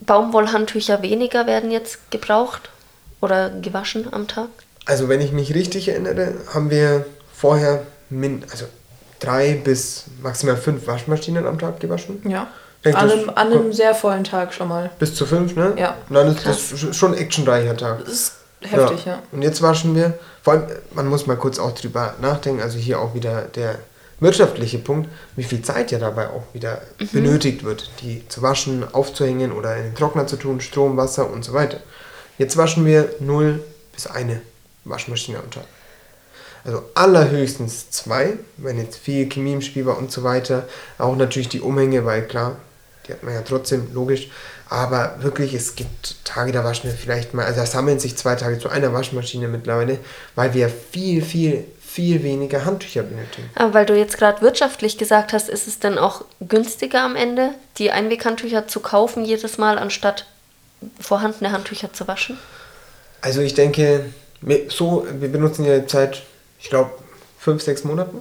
Baumwollhandtücher 0.01 1.03
weniger 1.03 1.47
werden 1.47 1.71
jetzt 1.71 2.11
gebraucht 2.11 2.71
oder 3.21 3.51
gewaschen 3.51 4.13
am 4.13 4.27
Tag? 4.27 4.49
Also 4.87 5.09
wenn 5.09 5.21
ich 5.21 5.33
mich 5.33 5.55
richtig 5.55 5.89
erinnere, 5.89 6.35
haben 6.53 6.71
wir 6.71 7.07
vorher 7.35 7.83
min 8.11 8.45
also 8.51 8.67
drei 9.19 9.55
bis 9.55 10.05
maximal 10.23 10.57
fünf 10.57 10.87
Waschmaschinen 10.87 11.47
am 11.47 11.59
Tag 11.59 11.81
gewaschen. 11.81 12.21
ja, 12.29 12.49
Denke, 12.85 12.99
an 12.99 13.11
einem, 13.11 13.31
an 13.31 13.53
einem 13.53 13.73
sehr 13.73 13.95
vollen 13.95 14.25
Tag 14.25 14.53
schon 14.53 14.69
mal. 14.69 14.91
Bis 14.99 15.15
zu 15.15 15.25
fünf, 15.25 15.57
ne? 15.57 15.73
Ja. 15.79 15.97
Nein, 16.11 16.35
das, 16.35 16.45
das 16.45 16.83
ist 16.83 16.97
schon 16.97 17.13
ein 17.15 17.19
actionreicher 17.19 17.77
Tag. 17.77 18.01
Das 18.01 18.13
ist 18.13 18.33
heftig, 18.71 19.05
ja. 19.05 19.23
Und 19.33 19.43
jetzt 19.43 19.63
waschen 19.63 19.95
wir, 19.95 20.19
vor 20.43 20.55
allem, 20.55 20.67
man 20.95 21.07
muss 21.09 21.27
mal 21.27 21.37
kurz 21.37 21.59
auch 21.59 21.73
drüber 21.73 22.15
nachdenken, 22.21 22.63
also 22.63 22.79
hier 22.79 23.01
auch 23.01 23.15
wieder 23.15 23.43
der 23.43 23.79
wirtschaftliche 24.21 24.79
Punkt, 24.79 25.09
wie 25.37 25.43
viel 25.43 25.63
Zeit 25.63 25.91
ja 25.91 25.99
dabei 25.99 26.29
auch 26.29 26.43
wieder 26.53 26.81
Mhm. 26.99 27.09
benötigt 27.13 27.65
wird, 27.65 27.91
die 28.01 28.27
zu 28.29 28.43
waschen, 28.43 28.85
aufzuhängen 28.93 29.53
oder 29.53 29.77
in 29.77 29.85
den 29.85 29.95
Trockner 29.95 30.27
zu 30.27 30.37
tun, 30.37 30.61
Strom, 30.61 30.97
Wasser 30.97 31.31
und 31.31 31.45
so 31.45 31.53
weiter. 31.53 31.81
Jetzt 32.39 32.57
waschen 32.57 32.87
wir 32.87 33.11
0 33.21 33.63
bis 33.93 34.07
eine 34.07 34.41
Waschmaschine 34.85 35.39
am 35.39 35.51
Tag. 35.51 35.65
Also 36.65 36.83
allerhöchstens 36.95 37.91
zwei, 37.91 38.35
wenn 38.57 38.79
jetzt 38.79 38.97
viel 38.97 39.29
Chemie 39.29 39.53
im 39.53 39.61
Spiel 39.63 39.85
war 39.85 39.99
und 39.99 40.11
so 40.11 40.23
weiter. 40.25 40.67
Auch 40.99 41.15
natürlich 41.15 41.49
die 41.51 41.61
Umhänge, 41.61 42.05
weil 42.07 42.27
klar, 42.27 42.57
die 43.07 43.13
hat 43.13 43.23
man 43.23 43.35
ja 43.35 43.43
trotzdem, 43.43 43.93
logisch. 43.93 44.29
Aber 44.69 45.17
wirklich, 45.21 45.55
es 45.55 45.77
gibt 45.77 46.25
Tage, 46.25 46.53
da 46.53 46.65
waschen 46.65 46.89
wir 46.91 46.97
vielleicht 46.97 47.35
mal, 47.35 47.45
also 47.45 47.61
da 47.61 47.67
sammeln 47.67 47.99
sich 47.99 48.17
zwei 48.17 48.35
Tage 48.35 48.59
zu 48.59 48.69
einer 48.69 48.93
Waschmaschine 48.93 49.47
mittlerweile, 49.49 49.99
weil 50.35 50.55
wir 50.55 50.69
viel, 50.71 51.23
viel, 51.23 51.65
viel 51.87 52.23
weniger 52.23 52.65
Handtücher 52.65 53.03
benötigen. 53.03 53.51
Aber 53.55 53.75
weil 53.75 53.87
du 53.87 53.97
jetzt 53.97 54.17
gerade 54.19 54.41
wirtschaftlich 54.41 54.97
gesagt 54.99 55.33
hast, 55.33 55.49
ist 55.49 55.69
es 55.69 55.79
dann 55.79 55.99
auch 55.99 56.25
günstiger 56.41 57.03
am 57.03 57.15
Ende, 57.15 57.51
die 57.79 57.91
Einweghandtücher 57.91 58.67
zu 58.67 58.81
kaufen 58.81 59.25
jedes 59.25 59.59
Mal, 59.59 59.79
anstatt 59.79 60.27
vorhandene 60.99 61.53
Handtücher 61.53 61.93
zu 61.93 62.09
waschen? 62.09 62.39
Also 63.21 63.41
ich 63.41 63.55
denke, 63.55 64.07
wir- 64.41 64.71
so, 64.71 65.07
wir 65.21 65.31
benutzen 65.31 65.65
ja 65.65 65.79
seit, 65.87 66.23
ich 66.59 66.69
glaube, 66.71 66.91
fünf, 67.39 67.63
sechs 67.63 67.85
Monaten. 67.85 68.19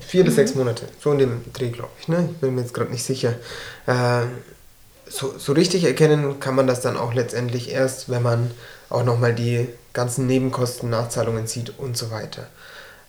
Vier 0.00 0.24
bis 0.24 0.36
sechs 0.36 0.54
Monate, 0.54 0.86
so 1.00 1.12
in 1.12 1.18
dem 1.18 1.44
Dreh, 1.52 1.70
glaube 1.70 1.90
ich. 2.00 2.08
Ne? 2.08 2.28
Ich 2.32 2.38
bin 2.38 2.54
mir 2.54 2.62
jetzt 2.62 2.74
gerade 2.74 2.90
nicht 2.90 3.04
sicher. 3.04 3.34
Ähm, 3.86 4.30
so, 5.08 5.34
so 5.38 5.52
richtig 5.52 5.84
erkennen 5.84 6.40
kann 6.40 6.54
man 6.54 6.66
das 6.66 6.80
dann 6.80 6.96
auch 6.96 7.14
letztendlich 7.14 7.70
erst, 7.70 8.10
wenn 8.10 8.22
man 8.22 8.50
auch 8.90 9.04
nochmal 9.04 9.34
die 9.34 9.68
ganzen 9.92 10.26
Nebenkosten, 10.26 10.90
Nachzahlungen 10.90 11.46
sieht 11.46 11.78
und 11.78 11.96
so 11.96 12.10
weiter. 12.10 12.46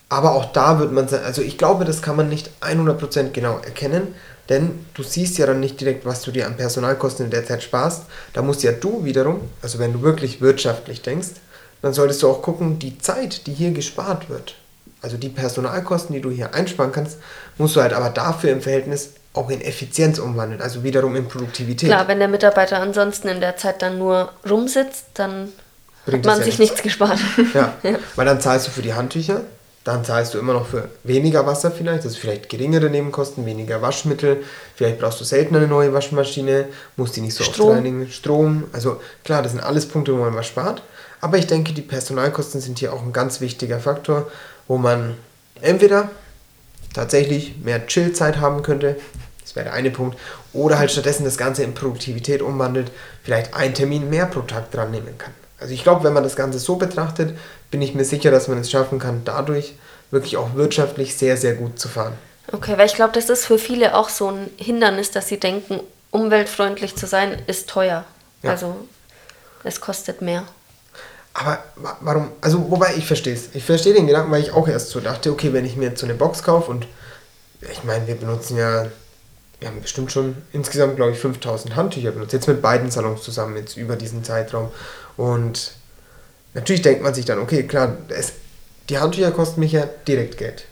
Aber 0.09 0.33
auch 0.33 0.51
da 0.51 0.79
wird 0.79 0.91
man, 0.91 1.07
also 1.07 1.41
ich 1.41 1.57
glaube, 1.57 1.85
das 1.85 2.01
kann 2.01 2.15
man 2.15 2.29
nicht 2.29 2.49
100% 2.61 3.31
genau 3.31 3.59
erkennen, 3.59 4.15
denn 4.49 4.85
du 4.95 5.03
siehst 5.03 5.37
ja 5.37 5.45
dann 5.45 5.59
nicht 5.59 5.79
direkt, 5.79 6.05
was 6.05 6.23
du 6.23 6.31
dir 6.31 6.47
an 6.47 6.57
Personalkosten 6.57 7.25
in 7.25 7.31
der 7.31 7.45
Zeit 7.45 7.61
sparst. 7.61 8.05
Da 8.33 8.41
musst 8.41 8.63
ja 8.63 8.71
du 8.71 9.05
wiederum, 9.05 9.41
also 9.61 9.77
wenn 9.77 9.93
du 9.93 10.01
wirklich 10.01 10.41
wirtschaftlich 10.41 11.03
denkst, 11.03 11.29
dann 11.83 11.93
solltest 11.93 12.23
du 12.23 12.29
auch 12.29 12.41
gucken, 12.41 12.79
die 12.79 12.97
Zeit, 12.97 13.45
die 13.45 13.53
hier 13.53 13.71
gespart 13.71 14.29
wird, 14.29 14.55
also 15.01 15.17
die 15.17 15.29
Personalkosten, 15.29 16.13
die 16.13 16.21
du 16.21 16.29
hier 16.29 16.53
einsparen 16.53 16.91
kannst, 16.91 17.17
musst 17.57 17.75
du 17.75 17.81
halt 17.81 17.93
aber 17.93 18.09
dafür 18.09 18.51
im 18.51 18.61
Verhältnis 18.61 19.11
auch 19.33 19.49
in 19.49 19.61
Effizienz 19.61 20.19
umwandeln, 20.19 20.61
also 20.61 20.83
wiederum 20.83 21.15
in 21.15 21.27
Produktivität. 21.27 21.89
Klar, 21.89 22.07
wenn 22.07 22.19
der 22.19 22.27
Mitarbeiter 22.27 22.79
ansonsten 22.79 23.27
in 23.27 23.39
der 23.39 23.57
Zeit 23.57 23.81
dann 23.81 23.97
nur 23.97 24.31
rumsitzt, 24.49 25.05
dann 25.13 25.49
Bringt 26.05 26.25
hat 26.25 26.33
man 26.33 26.39
ja 26.39 26.45
sich 26.45 26.59
nichts. 26.59 26.73
nichts 26.75 26.83
gespart. 26.83 27.19
Ja, 27.53 27.73
weil 28.15 28.25
dann 28.25 28.41
zahlst 28.41 28.67
du 28.67 28.71
für 28.71 28.81
die 28.81 28.93
Handtücher, 28.93 29.41
dann 29.83 30.03
zahlst 30.03 30.33
du 30.33 30.39
immer 30.39 30.53
noch 30.53 30.67
für 30.67 30.89
weniger 31.03 31.45
Wasser 31.45 31.71
vielleicht, 31.71 32.03
also 32.03 32.17
vielleicht 32.19 32.49
geringere 32.49 32.89
Nebenkosten, 32.89 33.45
weniger 33.45 33.81
Waschmittel, 33.81 34.43
vielleicht 34.75 34.99
brauchst 34.99 35.21
du 35.21 35.23
seltener 35.23 35.59
eine 35.59 35.67
neue 35.67 35.93
Waschmaschine, 35.93 36.67
musst 36.97 37.15
die 37.15 37.21
nicht 37.21 37.35
so 37.35 37.43
Strom. 37.43 37.67
oft 37.67 37.77
reinigen, 37.77 38.09
Strom, 38.09 38.65
also 38.73 38.99
klar, 39.23 39.43
das 39.43 39.51
sind 39.51 39.61
alles 39.61 39.87
Punkte, 39.87 40.13
wo 40.13 40.17
man 40.17 40.35
was 40.35 40.47
spart, 40.47 40.81
aber 41.21 41.37
ich 41.37 41.47
denke, 41.47 41.73
die 41.73 41.81
Personalkosten 41.81 42.61
sind 42.61 42.79
hier 42.79 42.93
auch 42.93 43.01
ein 43.03 43.13
ganz 43.13 43.41
wichtiger 43.41 43.79
Faktor, 43.79 44.29
wo 44.69 44.77
man 44.77 45.17
entweder 45.61 46.09
tatsächlich 46.93 47.57
mehr 47.57 47.85
Chillzeit 47.87 48.37
haben 48.37 48.63
könnte, 48.63 48.95
das 49.41 49.55
wäre 49.55 49.65
der 49.65 49.73
eine 49.73 49.91
Punkt, 49.91 50.17
oder 50.53 50.79
halt 50.79 50.91
stattdessen 50.91 51.25
das 51.25 51.37
Ganze 51.37 51.63
in 51.63 51.73
Produktivität 51.73 52.41
umwandelt, 52.41 52.91
vielleicht 53.23 53.53
einen 53.53 53.73
Termin 53.73 54.09
mehr 54.09 54.27
pro 54.27 54.41
Tag 54.41 54.71
dran 54.71 54.91
nehmen 54.91 55.17
kann. 55.17 55.33
Also 55.59 55.73
ich 55.73 55.83
glaube, 55.83 56.03
wenn 56.05 56.13
man 56.13 56.23
das 56.23 56.35
Ganze 56.35 56.59
so 56.59 56.77
betrachtet, 56.77 57.37
bin 57.71 57.81
ich 57.81 57.95
mir 57.95 58.05
sicher, 58.05 58.31
dass 58.31 58.47
man 58.47 58.59
es 58.59 58.71
schaffen 58.71 58.99
kann, 58.99 59.23
dadurch 59.25 59.73
wirklich 60.11 60.37
auch 60.37 60.53
wirtschaftlich 60.55 61.17
sehr, 61.17 61.35
sehr 61.35 61.55
gut 61.55 61.79
zu 61.79 61.89
fahren. 61.89 62.13
Okay, 62.51 62.77
weil 62.77 62.85
ich 62.85 62.95
glaube, 62.95 63.13
das 63.13 63.29
ist 63.29 63.45
für 63.45 63.59
viele 63.59 63.95
auch 63.95 64.09
so 64.09 64.29
ein 64.29 64.49
Hindernis, 64.57 65.11
dass 65.11 65.27
sie 65.27 65.39
denken, 65.39 65.81
umweltfreundlich 66.11 66.95
zu 66.95 67.07
sein 67.07 67.41
ist 67.47 67.69
teuer. 67.69 68.05
Ja. 68.43 68.51
Also 68.51 68.75
es 69.63 69.81
kostet 69.81 70.21
mehr. 70.21 70.43
Aber 71.39 71.63
wa- 71.75 71.97
warum, 72.01 72.31
also 72.41 72.69
wobei 72.69 72.95
ich 72.97 73.05
verstehe 73.05 73.33
es. 73.33 73.49
Ich 73.53 73.63
verstehe 73.63 73.93
den 73.93 74.07
Gedanken, 74.07 74.31
weil 74.31 74.41
ich 74.41 74.51
auch 74.51 74.67
erst 74.67 74.89
so 74.89 74.99
dachte, 74.99 75.31
okay, 75.31 75.53
wenn 75.53 75.65
ich 75.65 75.75
mir 75.77 75.89
jetzt 75.89 76.01
so 76.01 76.05
eine 76.05 76.15
Box 76.15 76.43
kaufe 76.43 76.69
und 76.69 76.85
ich 77.61 77.83
meine, 77.83 78.07
wir 78.07 78.15
benutzen 78.15 78.57
ja, 78.57 78.87
wir 79.59 79.67
haben 79.67 79.81
bestimmt 79.81 80.11
schon 80.11 80.35
insgesamt, 80.53 80.95
glaube 80.95 81.11
ich, 81.11 81.19
5000 81.19 81.75
Handtücher 81.75 82.11
benutzt. 82.11 82.33
Jetzt 82.33 82.47
mit 82.47 82.61
beiden 82.61 82.91
Salons 82.91 83.23
zusammen, 83.23 83.57
jetzt 83.57 83.77
über 83.77 83.95
diesen 83.95 84.23
Zeitraum. 84.23 84.69
Und 85.17 85.71
natürlich 86.53 86.81
denkt 86.81 87.03
man 87.03 87.13
sich 87.13 87.25
dann, 87.25 87.39
okay, 87.39 87.63
klar, 87.63 87.97
es, 88.09 88.33
die 88.89 88.97
Handtücher 88.99 89.31
kosten 89.31 89.59
mich 89.59 89.71
ja 89.73 89.85
direkt 90.07 90.37
Geld. 90.37 90.65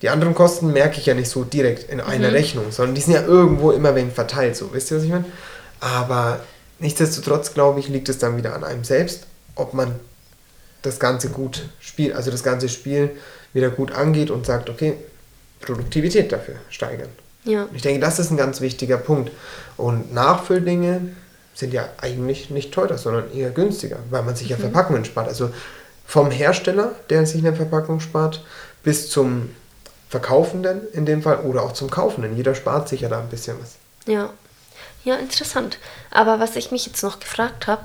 Die 0.00 0.08
anderen 0.08 0.34
Kosten 0.34 0.72
merke 0.72 0.98
ich 0.98 1.06
ja 1.06 1.14
nicht 1.14 1.30
so 1.30 1.44
direkt 1.44 1.88
in 1.88 2.00
einer 2.00 2.32
Rechnung, 2.32 2.72
sondern 2.72 2.94
die 2.96 3.00
sind 3.02 3.12
ja 3.14 3.22
irgendwo 3.22 3.70
immer 3.70 3.94
wegen 3.94 4.10
verteilt, 4.10 4.56
so, 4.56 4.72
wisst 4.72 4.90
ihr, 4.90 4.96
was 4.96 5.04
ich 5.04 5.10
meine? 5.10 5.26
Aber 5.78 6.40
nichtsdestotrotz, 6.80 7.54
glaube 7.54 7.78
ich, 7.78 7.88
liegt 7.88 8.08
es 8.08 8.18
dann 8.18 8.36
wieder 8.36 8.54
an 8.54 8.64
einem 8.64 8.82
selbst, 8.82 9.26
ob 9.54 9.74
man 9.74 9.98
das 10.82 10.98
Ganze 10.98 11.28
gut 11.28 11.68
spielt, 11.80 12.14
also 12.14 12.30
das 12.30 12.42
ganze 12.42 12.68
Spiel 12.68 13.10
wieder 13.52 13.70
gut 13.70 13.92
angeht 13.92 14.30
und 14.30 14.46
sagt, 14.46 14.68
okay, 14.68 14.94
Produktivität 15.60 16.32
dafür 16.32 16.56
steigern. 16.70 17.10
Ja. 17.44 17.64
Und 17.64 17.74
ich 17.74 17.82
denke, 17.82 18.00
das 18.00 18.18
ist 18.18 18.30
ein 18.30 18.36
ganz 18.36 18.60
wichtiger 18.60 18.96
Punkt. 18.96 19.30
Und 19.76 20.12
Nachfülldinge 20.12 21.12
sind 21.54 21.72
ja 21.72 21.88
eigentlich 21.98 22.50
nicht 22.50 22.72
teurer, 22.72 22.98
sondern 22.98 23.32
eher 23.32 23.50
günstiger, 23.50 23.98
weil 24.10 24.22
man 24.22 24.36
sich 24.36 24.48
ja 24.48 24.56
Verpackungen 24.56 25.04
spart. 25.04 25.28
Also 25.28 25.50
vom 26.06 26.30
Hersteller, 26.30 26.92
der 27.10 27.26
sich 27.26 27.44
eine 27.44 27.54
Verpackung 27.54 28.00
spart, 28.00 28.44
bis 28.82 29.10
zum 29.10 29.50
Verkaufenden 30.08 30.82
in 30.92 31.06
dem 31.06 31.22
Fall 31.22 31.40
oder 31.40 31.62
auch 31.62 31.72
zum 31.72 31.90
Kaufenden. 31.90 32.36
Jeder 32.36 32.54
spart 32.54 32.88
sich 32.88 33.02
ja 33.02 33.08
da 33.08 33.20
ein 33.20 33.28
bisschen 33.28 33.56
was. 33.60 33.76
Ja. 34.06 34.30
Ja, 35.04 35.16
interessant. 35.16 35.78
Aber 36.10 36.38
was 36.38 36.54
ich 36.56 36.70
mich 36.70 36.86
jetzt 36.86 37.02
noch 37.02 37.18
gefragt 37.18 37.66
habe, 37.66 37.82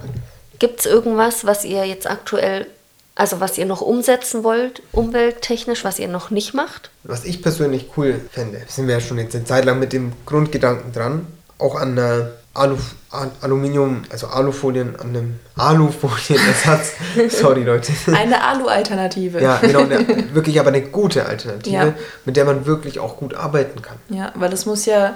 gibt 0.60 0.80
es 0.82 0.86
irgendwas, 0.86 1.46
was 1.46 1.64
ihr 1.66 1.86
jetzt 1.86 2.10
aktuell, 2.10 2.68
also 3.16 3.40
was 3.40 3.58
ihr 3.58 3.66
noch 3.66 3.82
umsetzen 3.82 4.44
wollt, 4.44 4.82
umwelttechnisch, 4.92 5.84
was 5.84 6.00
ihr 6.00 6.08
noch 6.08 6.30
nicht 6.30 6.54
macht? 6.54 6.90
Was 7.04 7.26
ich 7.26 7.42
persönlich 7.42 7.88
cool 7.98 8.22
fände, 8.32 8.62
sind 8.68 8.88
wir 8.88 8.96
ja 8.96 9.02
schon 9.02 9.18
jetzt 9.18 9.36
eine 9.36 9.46
Zeit 9.46 9.66
lang 9.66 9.80
mit 9.80 9.94
dem 9.94 10.14
Grundgedanken 10.26 10.92
dran, 10.94 11.26
auch 11.58 11.76
an 11.76 11.98
einer 11.98 12.32
Alu, 12.54 12.76
Al- 13.12 13.32
Aluminium, 13.42 14.02
also 14.10 14.28
Alufolien, 14.28 14.96
an 15.00 15.10
einem 15.10 15.40
Alufolienersatz. 15.56 16.94
Sorry 17.30 17.64
Leute. 17.64 17.92
Eine 18.14 18.44
Alu-Alternative. 18.44 19.42
Ja, 19.42 19.58
genau, 19.58 19.82
eine, 19.82 20.06
wirklich 20.34 20.60
aber 20.60 20.70
eine 20.70 20.82
gute 20.82 21.26
Alternative, 21.26 21.76
Ja. 21.76 21.94
mit 22.26 22.36
der 22.36 22.46
man 22.46 22.66
wirklich 22.66 23.00
auch 23.00 23.18
gut 23.18 23.34
arbeiten 23.36 23.82
kann. 23.82 23.98
Ja, 24.10 24.32
weil 24.36 24.52
es 24.54 24.66
muss 24.66 24.86
ja 24.86 25.16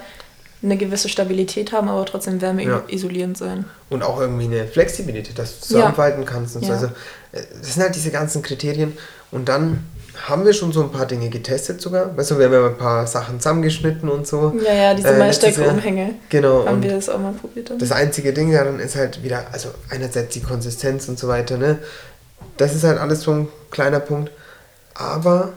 eine 0.64 0.78
gewisse 0.78 1.10
Stabilität 1.10 1.72
haben, 1.72 1.90
aber 1.90 2.06
trotzdem 2.06 2.36
Ja. 2.36 2.42
wärmeisolierend 2.42 3.38
sein. 3.38 3.66
Und 3.90 4.04
auch 4.04 4.20
irgendwie 4.20 4.46
eine 4.46 4.66
Flexibilität, 4.68 5.38
dass 5.40 5.60
du 5.60 5.66
zusammenfalten 5.68 6.26
kannst. 6.26 6.56
Und 6.56 6.64
so. 6.64 6.70
Ja. 6.70 6.76
Also, 6.76 6.88
äh, 7.32 7.42
das 7.60 7.74
sind 7.74 7.84
halt 7.84 7.96
diese 7.96 8.12
ganzen 8.12 8.42
Kriterien. 8.42 8.98
Und 9.32 9.50
dann 9.50 9.84
haben 10.28 10.46
wir 10.46 10.54
schon 10.54 10.72
so 10.72 10.84
ein 10.84 10.92
paar 10.92 11.06
Dinge 11.08 11.30
getestet 11.30 11.82
sogar. 11.82 12.16
Weißt 12.16 12.32
du, 12.32 12.38
wir 12.38 12.46
haben 12.46 12.54
ja 12.54 12.66
ein 12.68 12.78
paar 12.78 13.08
Sachen 13.08 13.40
zusammengeschnitten 13.40 14.08
und 14.10 14.28
so. 14.28 14.54
Ja, 14.64 14.74
ja, 14.74 14.94
diese 14.94 15.08
Äh. 15.10 15.18
Maisteck-Umhänge. 15.18 16.16
Genau. 16.30 16.66
Haben 16.68 16.84
wir 16.84 16.92
das 16.92 17.10
auch 17.10 17.18
mal 17.18 17.34
probiert. 17.34 17.70
Dann. 17.72 17.80
Das 17.80 17.92
einzige 17.92 18.32
Ding 18.34 18.52
daran 18.52 18.80
ist 18.80 18.96
halt 18.96 19.24
wieder, 19.24 19.46
also 19.52 19.70
einerseits 19.90 20.34
die 20.34 20.42
Konsistenz 20.42 21.08
und 21.08 21.18
so 21.18 21.28
weiter, 21.28 21.58
ne? 21.58 21.80
Das 22.58 22.76
ist 22.76 22.84
halt 22.84 23.00
alles 23.00 23.22
so 23.22 23.32
ein 23.32 23.48
kleiner 23.72 24.00
Punkt. 24.00 24.32
Aber 24.94 25.54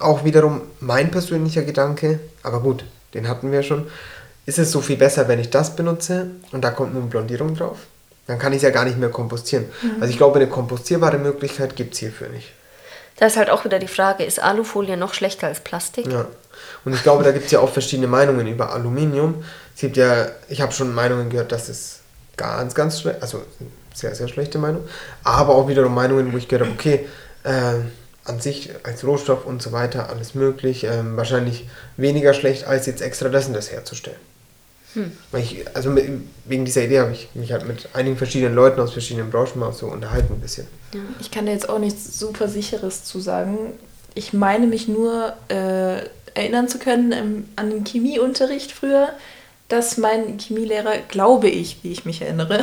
auch 0.00 0.24
wiederum 0.24 0.62
mein 0.80 1.10
persönlicher 1.10 1.62
Gedanke, 1.62 2.18
aber 2.42 2.60
gut, 2.60 2.84
den 3.14 3.28
hatten 3.28 3.52
wir 3.52 3.62
schon. 3.62 3.86
Ist 4.44 4.58
es 4.58 4.72
so 4.72 4.80
viel 4.80 4.96
besser, 4.96 5.28
wenn 5.28 5.38
ich 5.38 5.50
das 5.50 5.76
benutze 5.76 6.26
und 6.50 6.62
da 6.62 6.70
kommt 6.70 6.94
nur 6.94 7.02
Blondierung 7.04 7.54
drauf? 7.54 7.78
Dann 8.26 8.38
kann 8.38 8.52
ich 8.52 8.58
es 8.58 8.62
ja 8.62 8.70
gar 8.70 8.84
nicht 8.84 8.98
mehr 8.98 9.08
kompostieren. 9.08 9.66
Also 10.00 10.10
ich 10.10 10.16
glaube, 10.16 10.36
eine 10.36 10.48
kompostierbare 10.48 11.18
Möglichkeit 11.18 11.76
gibt 11.76 11.94
es 11.94 12.00
hierfür 12.00 12.28
nicht. 12.28 12.52
Da 13.16 13.26
ist 13.26 13.36
halt 13.36 13.50
auch 13.50 13.64
wieder 13.64 13.78
die 13.78 13.88
Frage, 13.88 14.24
ist 14.24 14.42
Alufolie 14.42 14.96
noch 14.96 15.14
schlechter 15.14 15.46
als 15.46 15.60
Plastik? 15.60 16.10
Ja. 16.10 16.26
Und 16.84 16.94
ich 16.94 17.02
glaube, 17.02 17.24
da 17.24 17.32
gibt 17.32 17.46
es 17.46 17.52
ja 17.52 17.60
auch 17.60 17.70
verschiedene 17.70 18.08
Meinungen 18.08 18.46
über 18.46 18.72
Aluminium. 18.72 19.44
Es 19.74 19.80
gibt 19.80 19.96
ja, 19.96 20.28
ich 20.48 20.60
habe 20.60 20.72
schon 20.72 20.94
Meinungen 20.94 21.30
gehört, 21.30 21.52
dass 21.52 21.68
es 21.68 22.00
ganz, 22.36 22.74
ganz 22.74 23.00
schlecht, 23.00 23.22
also 23.22 23.42
sehr, 23.94 24.14
sehr 24.14 24.28
schlechte 24.28 24.58
Meinung. 24.58 24.82
Aber 25.24 25.54
auch 25.54 25.68
wiederum 25.68 25.94
Meinungen, 25.94 26.32
wo 26.32 26.36
ich 26.36 26.48
gehört 26.48 26.68
habe, 26.68 26.76
okay, 26.78 27.06
äh, 27.44 27.80
an 28.24 28.40
sich 28.40 28.70
als 28.84 29.04
Rohstoff 29.04 29.44
und 29.44 29.62
so 29.62 29.72
weiter, 29.72 30.08
alles 30.08 30.34
möglich. 30.34 30.84
ähm, 30.84 31.16
wahrscheinlich 31.16 31.68
weniger 31.96 32.34
schlecht, 32.34 32.66
als 32.66 32.86
jetzt 32.86 33.02
extra 33.02 33.26
und 33.26 33.52
das 33.52 33.70
herzustellen. 33.70 34.18
Weil 35.30 35.42
ich, 35.42 35.64
also 35.74 35.90
mit, 35.90 36.06
wegen 36.44 36.64
dieser 36.64 36.84
Idee 36.84 37.00
habe 37.00 37.12
ich 37.12 37.28
mich 37.34 37.52
halt 37.52 37.66
mit 37.66 37.88
einigen 37.94 38.16
verschiedenen 38.16 38.54
Leuten 38.54 38.80
aus 38.80 38.92
verschiedenen 38.92 39.30
Branchen 39.30 39.58
mal 39.58 39.72
so 39.72 39.86
unterhalten 39.86 40.34
ein 40.34 40.40
bisschen. 40.40 40.66
Ich 41.20 41.30
kann 41.30 41.46
da 41.46 41.52
jetzt 41.52 41.68
auch 41.68 41.78
nichts 41.78 42.18
super 42.18 42.48
Sicheres 42.48 43.04
zu 43.04 43.20
sagen. 43.20 43.72
Ich 44.14 44.32
meine 44.32 44.66
mich 44.66 44.88
nur 44.88 45.34
äh, 45.48 46.02
erinnern 46.34 46.68
zu 46.68 46.78
können 46.78 47.12
im, 47.12 47.44
an 47.56 47.70
den 47.70 47.84
Chemieunterricht 47.84 48.72
früher, 48.72 49.08
dass 49.68 49.96
mein 49.96 50.38
Chemielehrer, 50.38 50.98
glaube 51.08 51.48
ich, 51.48 51.78
wie 51.82 51.92
ich 51.92 52.04
mich 52.04 52.20
erinnere, 52.20 52.60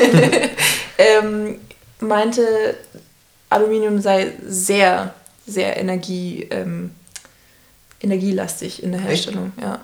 ähm, 0.98 1.56
meinte, 1.98 2.76
Aluminium 3.50 4.00
sei 4.00 4.32
sehr, 4.46 5.14
sehr 5.46 5.76
Energie, 5.76 6.46
ähm, 6.50 6.92
energielastig 8.00 8.82
in 8.82 8.92
der 8.92 9.00
Echt? 9.00 9.08
Herstellung. 9.08 9.52
Ja. 9.60 9.80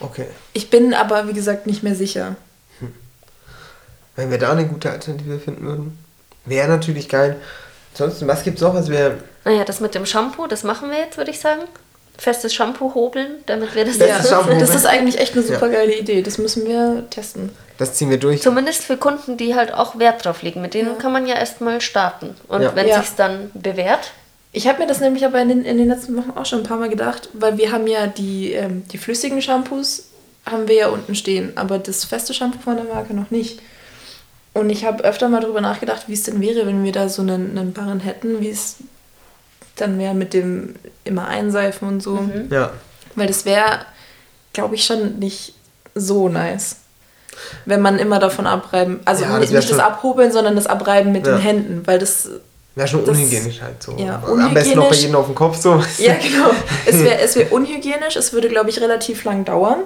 Okay. 0.00 0.26
Ich 0.52 0.70
bin 0.70 0.94
aber, 0.94 1.28
wie 1.28 1.32
gesagt, 1.32 1.66
nicht 1.66 1.82
mehr 1.82 1.94
sicher. 1.94 2.36
Wenn 4.14 4.30
wir 4.30 4.38
da 4.38 4.52
eine 4.52 4.66
gute 4.66 4.90
Alternative 4.90 5.38
finden 5.38 5.66
würden, 5.66 5.98
wäre 6.44 6.68
natürlich 6.68 7.08
geil. 7.08 7.36
Ansonsten, 7.92 8.26
was 8.28 8.42
gibt 8.44 8.56
es 8.58 8.62
noch, 8.62 8.74
was 8.74 8.88
wir. 8.90 9.18
Naja, 9.44 9.64
das 9.64 9.80
mit 9.80 9.94
dem 9.94 10.06
Shampoo, 10.06 10.46
das 10.46 10.62
machen 10.64 10.90
wir 10.90 10.98
jetzt, 10.98 11.16
würde 11.18 11.30
ich 11.30 11.40
sagen. 11.40 11.62
Festes 12.18 12.54
Shampoo 12.54 12.94
hobeln, 12.94 13.28
damit 13.44 13.74
wir 13.74 13.84
das 13.84 13.96
Festes 13.96 14.30
Ja, 14.30 14.36
Shampoo, 14.42 14.58
das 14.58 14.74
ist 14.74 14.86
eigentlich 14.86 15.18
echt 15.18 15.34
eine 15.34 15.42
super 15.42 15.68
geile 15.68 15.94
Idee. 15.94 16.22
Das 16.22 16.38
müssen 16.38 16.66
wir 16.66 17.04
testen. 17.10 17.50
Das 17.76 17.92
ziehen 17.92 18.08
wir 18.08 18.16
durch. 18.18 18.40
Zumindest 18.40 18.84
für 18.84 18.96
Kunden, 18.96 19.36
die 19.36 19.54
halt 19.54 19.72
auch 19.74 19.98
Wert 19.98 20.24
drauf 20.24 20.40
legen. 20.40 20.62
Mit 20.62 20.72
denen 20.72 20.96
kann 20.96 21.12
man 21.12 21.26
ja 21.26 21.34
erstmal 21.34 21.82
starten. 21.82 22.34
Und 22.48 22.62
Ja. 22.62 22.74
wenn 22.74 22.88
Ja. 22.88 23.00
sich's 23.00 23.16
dann 23.16 23.50
bewährt, 23.52 24.12
Ich 24.56 24.66
habe 24.66 24.78
mir 24.78 24.86
das 24.86 25.00
nämlich 25.00 25.26
aber 25.26 25.38
in 25.42 25.50
den, 25.50 25.64
in 25.66 25.76
den 25.76 25.86
letzten 25.86 26.16
Wochen 26.16 26.30
auch 26.34 26.46
schon 26.46 26.60
ein 26.60 26.64
paar 26.64 26.78
Mal 26.78 26.88
gedacht, 26.88 27.28
weil 27.34 27.58
wir 27.58 27.72
haben 27.72 27.86
ja 27.86 28.06
die, 28.06 28.52
ähm, 28.52 28.84
die 28.90 28.96
flüssigen 28.96 29.42
Shampoos 29.42 30.04
haben 30.46 30.66
wir 30.66 30.74
ja 30.76 30.88
unten 30.88 31.14
stehen, 31.14 31.52
aber 31.56 31.78
das 31.78 32.06
feste 32.06 32.32
Shampoo 32.32 32.58
von 32.60 32.76
der 32.76 32.86
Marke 32.86 33.12
noch 33.12 33.30
nicht. 33.30 33.60
Und 34.54 34.70
ich 34.70 34.86
habe 34.86 35.04
öfter 35.04 35.28
mal 35.28 35.42
darüber 35.42 35.60
nachgedacht, 35.60 36.04
wie 36.06 36.14
es 36.14 36.22
denn 36.22 36.40
wäre, 36.40 36.64
wenn 36.66 36.82
wir 36.84 36.92
da 36.92 37.10
so 37.10 37.20
einen, 37.20 37.58
einen 37.58 37.74
Barren 37.74 38.00
hätten, 38.00 38.40
wie 38.40 38.48
es 38.48 38.76
dann 39.74 39.98
wäre 39.98 40.14
mit 40.14 40.32
dem 40.32 40.74
immer 41.04 41.28
einseifen 41.28 41.86
und 41.86 42.02
so. 42.02 42.18
Ja. 42.48 42.70
Weil 43.14 43.26
das 43.26 43.44
wäre, 43.44 43.80
glaube 44.54 44.74
ich, 44.76 44.86
schon 44.86 45.18
nicht 45.18 45.52
so 45.94 46.30
nice. 46.30 46.76
Wenn 47.66 47.82
man 47.82 47.98
immer 47.98 48.20
davon 48.20 48.46
abreiben, 48.46 49.00
also 49.04 49.24
Ja, 49.24 49.32
das 49.32 49.40
nicht, 49.40 49.52
wär 49.52 49.60
nicht 49.60 49.70
das 49.70 49.80
Abhobeln, 49.80 50.32
sondern 50.32 50.56
das 50.56 50.66
Abreiben 50.66 51.12
mit 51.12 51.26
Ja. 51.26 51.34
den 51.36 51.42
Händen, 51.42 51.86
weil 51.86 51.98
das 51.98 52.30
Wäre 52.76 52.86
schon 52.86 53.04
Das- 53.04 53.16
unhygienisch 53.16 53.60
halt 53.62 53.82
so. 53.82 53.92
ja, 53.96 54.22
Am 54.24 54.54
besten 54.54 54.76
noch 54.76 54.90
bei 54.90 54.94
jedem 54.94 55.16
auf 55.16 55.26
dem 55.26 55.34
Kopf 55.34 55.56
so. 55.56 55.82
Ja, 55.98 56.14
genau. 56.14 56.50
Es 56.86 57.02
wäre 57.02 57.18
es 57.20 57.34
wär 57.34 57.50
unhygienisch, 57.50 58.14
es 58.16 58.32
würde, 58.32 58.48
glaube 58.48 58.70
ich, 58.70 58.80
relativ 58.80 59.24
lang 59.24 59.44
dauern. 59.44 59.80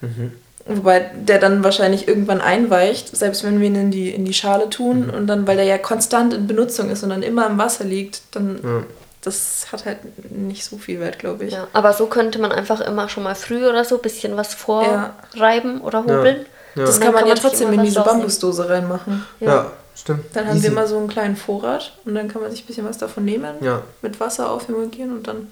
Mhm. 0.00 0.32
Wobei 0.68 1.10
der 1.14 1.38
dann 1.38 1.62
wahrscheinlich 1.62 2.08
irgendwann 2.08 2.40
einweicht, 2.40 3.16
selbst 3.16 3.44
wenn 3.44 3.60
wir 3.60 3.66
ihn 3.68 3.74
in 3.76 3.90
die, 3.90 4.10
in 4.10 4.24
die 4.24 4.32
Schale 4.32 4.68
tun. 4.70 5.06
Mhm. 5.08 5.10
Und 5.14 5.26
dann, 5.26 5.46
weil 5.46 5.56
der 5.56 5.64
ja 5.66 5.76
konstant 5.78 6.34
in 6.34 6.46
Benutzung 6.46 6.88
ist 6.90 7.02
und 7.02 7.10
dann 7.10 7.22
immer 7.22 7.46
im 7.46 7.58
Wasser 7.58 7.84
liegt, 7.84 8.22
dann 8.32 8.60
Ja. 8.62 8.82
das 9.22 9.66
hat 9.72 9.84
halt 9.84 9.98
nicht 10.30 10.64
so 10.64 10.76
viel 10.78 10.98
Wert, 11.00 11.18
glaube 11.18 11.44
ich. 11.46 11.52
ja. 11.52 11.66
Aber 11.72 11.92
so 11.92 12.06
könnte 12.06 12.38
man 12.40 12.52
einfach 12.52 12.80
immer 12.80 13.08
schon 13.08 13.22
mal 13.24 13.34
früh 13.34 13.66
oder 13.68 13.84
so 13.84 13.96
ein 13.96 14.02
bisschen 14.02 14.36
was 14.36 14.52
Ja. 14.52 15.14
vorreiben 15.32 15.80
oder 15.80 16.00
hobeln. 16.04 16.46
Ja. 16.76 16.84
Das 16.84 17.00
kann 17.00 17.12
dann 17.12 17.22
man 17.22 17.26
ja 17.28 17.34
trotzdem 17.34 17.72
in 17.72 17.82
diese. 17.82 18.02
Bambusdose 18.02 18.68
reinmachen. 18.68 19.24
Ja, 19.40 19.70
stimmt. 19.96 20.24
Dann 20.34 20.46
haben 20.46 20.56
Easy. 20.56 20.64
wir 20.64 20.70
immer 20.72 20.86
so 20.86 20.96
einen 20.98 21.08
kleinen 21.08 21.36
Vorrat 21.36 21.96
und 22.04 22.14
dann 22.14 22.28
kann 22.28 22.42
man 22.42 22.50
sich 22.50 22.62
ein 22.62 22.66
bisschen 22.66 22.84
was 22.86 22.98
davon 22.98 23.24
nehmen, 23.24 23.54
Ja. 23.60 23.82
mit 24.02 24.18
Wasser 24.20 24.50
aufhomogenieren 24.50 25.16
und 25.16 25.26
dann. 25.26 25.48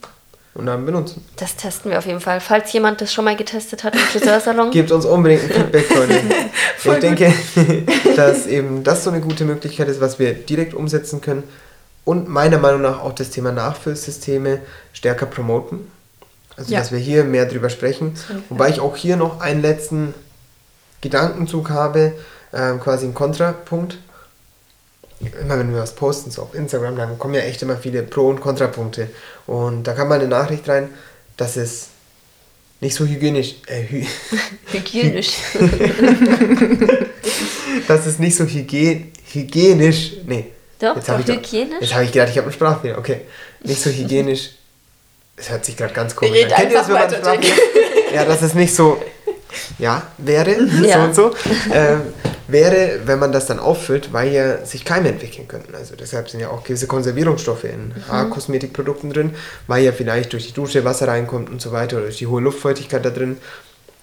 Und 0.54 0.66
dann 0.66 0.86
benutzen. 0.86 1.24
Das 1.36 1.56
testen 1.56 1.90
wir 1.90 1.98
auf 1.98 2.06
jeden 2.06 2.20
Fall. 2.20 2.40
Falls 2.40 2.72
jemand 2.72 3.00
das 3.00 3.12
schon 3.12 3.24
mal 3.24 3.34
getestet 3.34 3.82
hat 3.82 3.94
im 3.94 4.00
Friseursalon. 4.00 4.70
Gebt 4.72 4.92
uns 4.92 5.04
unbedingt 5.04 5.42
ein 5.42 5.50
Feedback, 5.50 5.86
Freunde. 5.86 6.14
Voll 6.78 6.94
ich 6.94 7.00
denke, 7.00 7.32
dass 8.16 8.46
eben 8.46 8.84
das 8.84 9.02
so 9.02 9.10
eine 9.10 9.20
gute 9.20 9.44
Möglichkeit 9.44 9.88
ist, 9.88 10.00
was 10.00 10.20
wir 10.20 10.32
direkt 10.32 10.72
umsetzen 10.74 11.20
können 11.20 11.42
und 12.04 12.28
meiner 12.28 12.58
Meinung 12.58 12.82
nach 12.82 13.00
auch 13.00 13.14
das 13.14 13.30
Thema 13.30 13.50
Nachfüllsysteme 13.50 14.60
stärker 14.92 15.26
promoten. 15.26 15.90
Also, 16.56 16.72
Ja. 16.72 16.78
dass 16.78 16.92
wir 16.92 17.00
hier 17.00 17.24
mehr 17.24 17.46
drüber 17.46 17.68
sprechen. 17.68 18.14
Wobei 18.48 18.68
ich 18.68 18.78
auch 18.78 18.94
hier 18.94 19.16
noch 19.16 19.40
einen 19.40 19.60
letzten 19.60 20.14
Gedankenzug 21.00 21.70
habe, 21.70 22.12
ähm, 22.52 22.78
quasi 22.80 23.06
einen 23.06 23.14
Kontrapunkt. 23.14 23.98
Immer 25.40 25.58
wenn 25.58 25.72
wir 25.72 25.80
was 25.80 25.94
posten, 25.94 26.30
so 26.30 26.42
auf 26.42 26.54
Instagram, 26.54 26.96
dann 26.96 27.18
kommen 27.18 27.34
ja 27.34 27.40
echt 27.40 27.62
immer 27.62 27.76
viele 27.76 28.02
Pro- 28.02 28.28
und 28.28 28.40
Kontrapunkte. 28.40 29.08
Und 29.46 29.84
da 29.84 29.92
kam 29.92 30.08
mal 30.08 30.20
eine 30.20 30.28
Nachricht 30.28 30.68
rein, 30.68 30.90
dass 31.36 31.56
es 31.56 31.88
nicht 32.80 32.94
so 32.94 33.06
hygienisch, 33.06 33.56
äh, 33.66 33.82
hy 33.82 34.06
Hygienisch. 34.72 35.32
dass 37.88 38.06
es 38.06 38.18
nicht 38.18 38.36
so 38.36 38.44
hygie 38.44 39.12
hygienisch, 39.32 40.12
nee. 40.26 40.46
Doch, 40.78 40.96
jetzt 40.96 41.08
habe 41.08 41.22
doch, 41.22 41.28
ich, 41.30 41.36
hygienisch? 41.36 41.80
Jetzt 41.80 41.94
habe 41.94 42.04
ich 42.04 42.12
gedacht, 42.12 42.28
ich 42.30 42.36
habe 42.36 42.46
einen 42.46 42.52
Sprachfehler, 42.54 42.98
okay. 42.98 43.22
Nicht 43.62 43.82
so 43.82 43.90
hygienisch, 43.90 44.50
es 45.36 45.50
hört 45.50 45.64
sich 45.64 45.76
gerade 45.76 45.94
ganz 45.94 46.14
komisch 46.14 46.34
Red 46.34 46.52
an. 46.52 46.58
Kennt 46.58 46.72
ihr 46.72 46.78
das, 46.78 46.88
wenn 46.88 46.94
man 46.94 47.10
Sprachfehler 47.10 47.54
Ja, 48.14 48.24
dass 48.24 48.42
es 48.42 48.54
nicht 48.54 48.74
so, 48.74 49.02
ja, 49.78 50.02
wäre, 50.18 50.56
Ja. 50.82 50.98
so 50.98 51.04
und 51.04 51.14
so, 51.14 51.34
ähm, 51.72 52.02
wäre, 52.54 53.00
wenn 53.04 53.18
man 53.18 53.32
das 53.32 53.44
dann 53.44 53.58
auffüllt, 53.58 54.14
weil 54.14 54.32
ja 54.32 54.64
sich 54.64 54.86
Keime 54.86 55.10
entwickeln 55.10 55.46
könnten. 55.46 55.74
Also 55.74 55.94
deshalb 55.96 56.30
sind 56.30 56.40
ja 56.40 56.48
auch 56.48 56.64
gewisse 56.64 56.86
Konservierungsstoffe 56.86 57.64
in 57.64 57.88
Mhm. 57.88 58.08
Haarkosmetikprodukten 58.08 59.12
drin, 59.12 59.34
weil 59.66 59.84
ja 59.84 59.92
vielleicht 59.92 60.32
durch 60.32 60.46
die 60.46 60.54
Dusche 60.54 60.84
Wasser 60.86 61.08
reinkommt 61.08 61.50
und 61.50 61.60
so 61.60 61.72
weiter 61.72 61.96
oder 61.96 62.06
durch 62.06 62.16
die 62.18 62.26
hohe 62.28 62.40
Luftfeuchtigkeit 62.40 63.04
da 63.04 63.10
drin. 63.10 63.36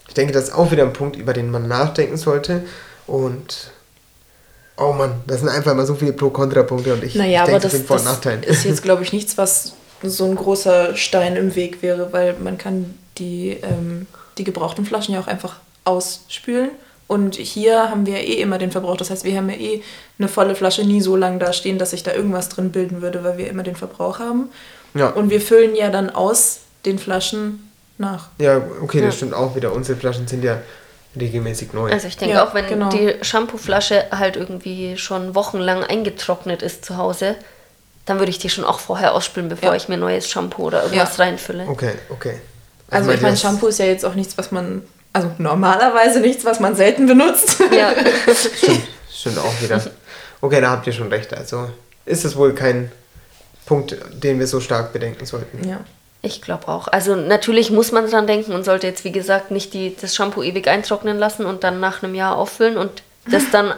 Ich 0.08 0.14
denke, 0.14 0.34
das 0.34 0.50
ist 0.50 0.54
auch 0.54 0.72
wieder 0.72 0.84
ein 0.84 0.94
Punkt, 0.94 1.16
über 1.16 1.34
den 1.34 1.50
man 1.50 1.68
nachdenken 1.68 2.18
sollte. 2.18 2.64
Und 3.08 3.72
oh 4.78 4.94
Mann, 4.94 5.22
das 5.26 5.40
sind 5.40 5.50
einfach 5.50 5.74
mal 5.74 5.86
so 5.86 5.96
viele 5.96 6.14
Pro-Kontra-Punkte 6.14 6.94
und 6.94 7.04
ich, 7.04 7.16
Naja, 7.16 7.32
ich 7.32 7.40
aber 7.40 7.60
denke, 7.60 7.62
das, 7.64 7.72
das 7.72 7.80
sind 7.80 7.88
Vor- 7.88 7.98
und 7.98 8.46
das 8.46 8.58
ist 8.58 8.66
jetzt, 8.66 8.84
glaube 8.84 9.04
ich, 9.06 9.14
nichts, 9.14 9.38
was 9.38 9.74
so 10.04 10.26
ein 10.26 10.36
großer 10.36 10.96
Stein 10.96 11.36
im 11.36 11.56
Weg 11.56 11.82
wäre, 11.82 12.12
weil 12.12 12.36
man 12.40 12.58
kann 12.58 12.96
die, 13.18 13.58
ähm, 13.62 14.08
die 14.38 14.44
gebrauchten 14.44 14.86
Flaschen 14.86 15.14
ja 15.14 15.22
auch 15.22 15.28
einfach 15.28 15.58
ausspülen. 15.86 16.72
Und 17.12 17.36
hier 17.36 17.90
haben 17.90 18.06
wir 18.06 18.20
eh 18.20 18.36
immer 18.42 18.58
den 18.58 18.72
Verbrauch. 18.72 18.96
Das 18.96 19.10
heißt, 19.10 19.26
wir 19.26 19.36
haben 19.36 19.50
ja 19.50 19.58
eh 19.58 19.82
eine 20.18 20.30
volle 20.30 20.56
Flasche 20.56 20.86
nie 20.86 21.02
so 21.02 21.18
lange 21.18 21.40
da 21.40 21.52
stehen, 21.52 21.78
dass 21.78 21.90
sich 21.92 22.04
da 22.04 22.14
irgendwas 22.14 22.48
drin 22.48 22.72
bilden 22.72 23.02
würde, 23.02 23.22
weil 23.26 23.38
wir 23.38 23.50
immer 23.50 23.64
den 23.64 23.76
Verbrauch 23.76 24.20
haben. 24.20 24.48
Ja. 24.94 25.10
Und 25.10 25.30
wir 25.30 25.42
füllen 25.42 25.76
ja 25.76 25.90
dann 25.90 26.10
aus 26.10 26.60
den 26.86 26.98
Flaschen 27.00 27.70
nach. 27.98 28.30
Ja, 28.40 28.62
okay, 28.82 29.00
das 29.02 29.08
Ja. 29.16 29.18
stimmt 29.18 29.34
auch 29.34 29.58
wieder. 29.58 29.74
Unsere 29.74 30.00
Flaschen 30.00 30.26
sind 30.26 30.42
ja 30.46 30.60
regelmäßig 31.20 31.74
neu. 31.74 31.92
Also 31.92 32.08
ich 32.08 32.16
denke 32.16 32.36
Ja, 32.36 32.48
auch, 32.48 32.54
wenn 32.54 32.68
genau. 32.68 32.88
die 32.90 33.16
Shampooflasche 33.22 34.06
halt 34.12 34.38
irgendwie 34.38 34.96
schon 34.98 35.36
wochenlang 35.36 35.84
eingetrocknet 35.84 36.62
ist 36.62 36.86
zu 36.86 36.96
Hause, 36.96 37.36
dann 38.06 38.20
würde 38.20 38.30
ich 38.30 38.40
die 38.40 38.50
schon 38.50 38.64
auch 38.64 38.80
vorher 38.80 39.14
ausspülen, 39.16 39.50
bevor 39.50 39.72
Ja. 39.72 39.76
ich 39.76 39.90
mir 39.90 39.98
neues 39.98 40.30
Shampoo 40.30 40.64
oder 40.68 40.84
irgendwas 40.84 41.18
Ja. 41.18 41.26
reinfülle. 41.26 41.66
Okay, 41.68 41.92
okay. 42.10 42.36
Also, 42.90 43.08
meint 43.08 43.18
ich 43.18 43.22
meine, 43.22 43.34
das- 43.34 43.42
Shampoo 43.42 43.68
ist 43.68 43.80
ja 43.80 43.86
jetzt 43.86 44.06
auch 44.06 44.16
nichts, 44.16 44.38
was 44.38 44.52
man, 44.54 44.84
also 45.14 45.32
normalerweise 45.38 46.20
nichts, 46.20 46.46
was 46.46 46.60
man 46.60 46.76
selten 46.76 47.06
benutzt. 47.08 47.60
Ja. 47.72 47.92
Stimmt, 48.34 48.88
stimmt 49.12 49.38
auch 49.40 49.62
wieder. 49.62 49.82
Okay, 50.42 50.62
da 50.62 50.72
habt 50.72 50.88
ihr 50.88 50.94
schon 50.94 51.10
recht. 51.10 51.34
Also 51.34 51.70
ist 52.06 52.26
es 52.26 52.36
wohl 52.36 52.54
kein 52.54 52.92
Punkt, 53.66 53.96
den 54.12 54.40
wir 54.40 54.48
so 54.48 54.60
stark 54.60 54.94
bedenken 54.94 55.26
sollten. 55.26 55.68
ja. 55.68 55.80
Ich 56.24 56.42
glaube 56.44 56.68
auch. 56.68 56.88
Also 56.88 57.16
natürlich 57.16 57.72
muss 57.72 57.92
man 57.92 58.08
dran 58.08 58.28
denken 58.28 58.54
und 58.54 58.64
sollte 58.64 58.86
jetzt, 58.86 59.04
wie 59.04 59.12
gesagt, 59.12 59.50
nicht 59.50 59.74
die, 59.74 59.96
das 60.00 60.16
Shampoo 60.16 60.44
ewig 60.44 60.68
eintrocknen 60.68 61.18
lassen 61.18 61.48
und 61.48 61.64
dann 61.64 61.80
nach 61.80 62.04
einem 62.04 62.14
Jahr 62.14 62.38
auffüllen 62.38 62.78
und 62.78 63.02
das 63.26 63.50
dann 63.52 63.74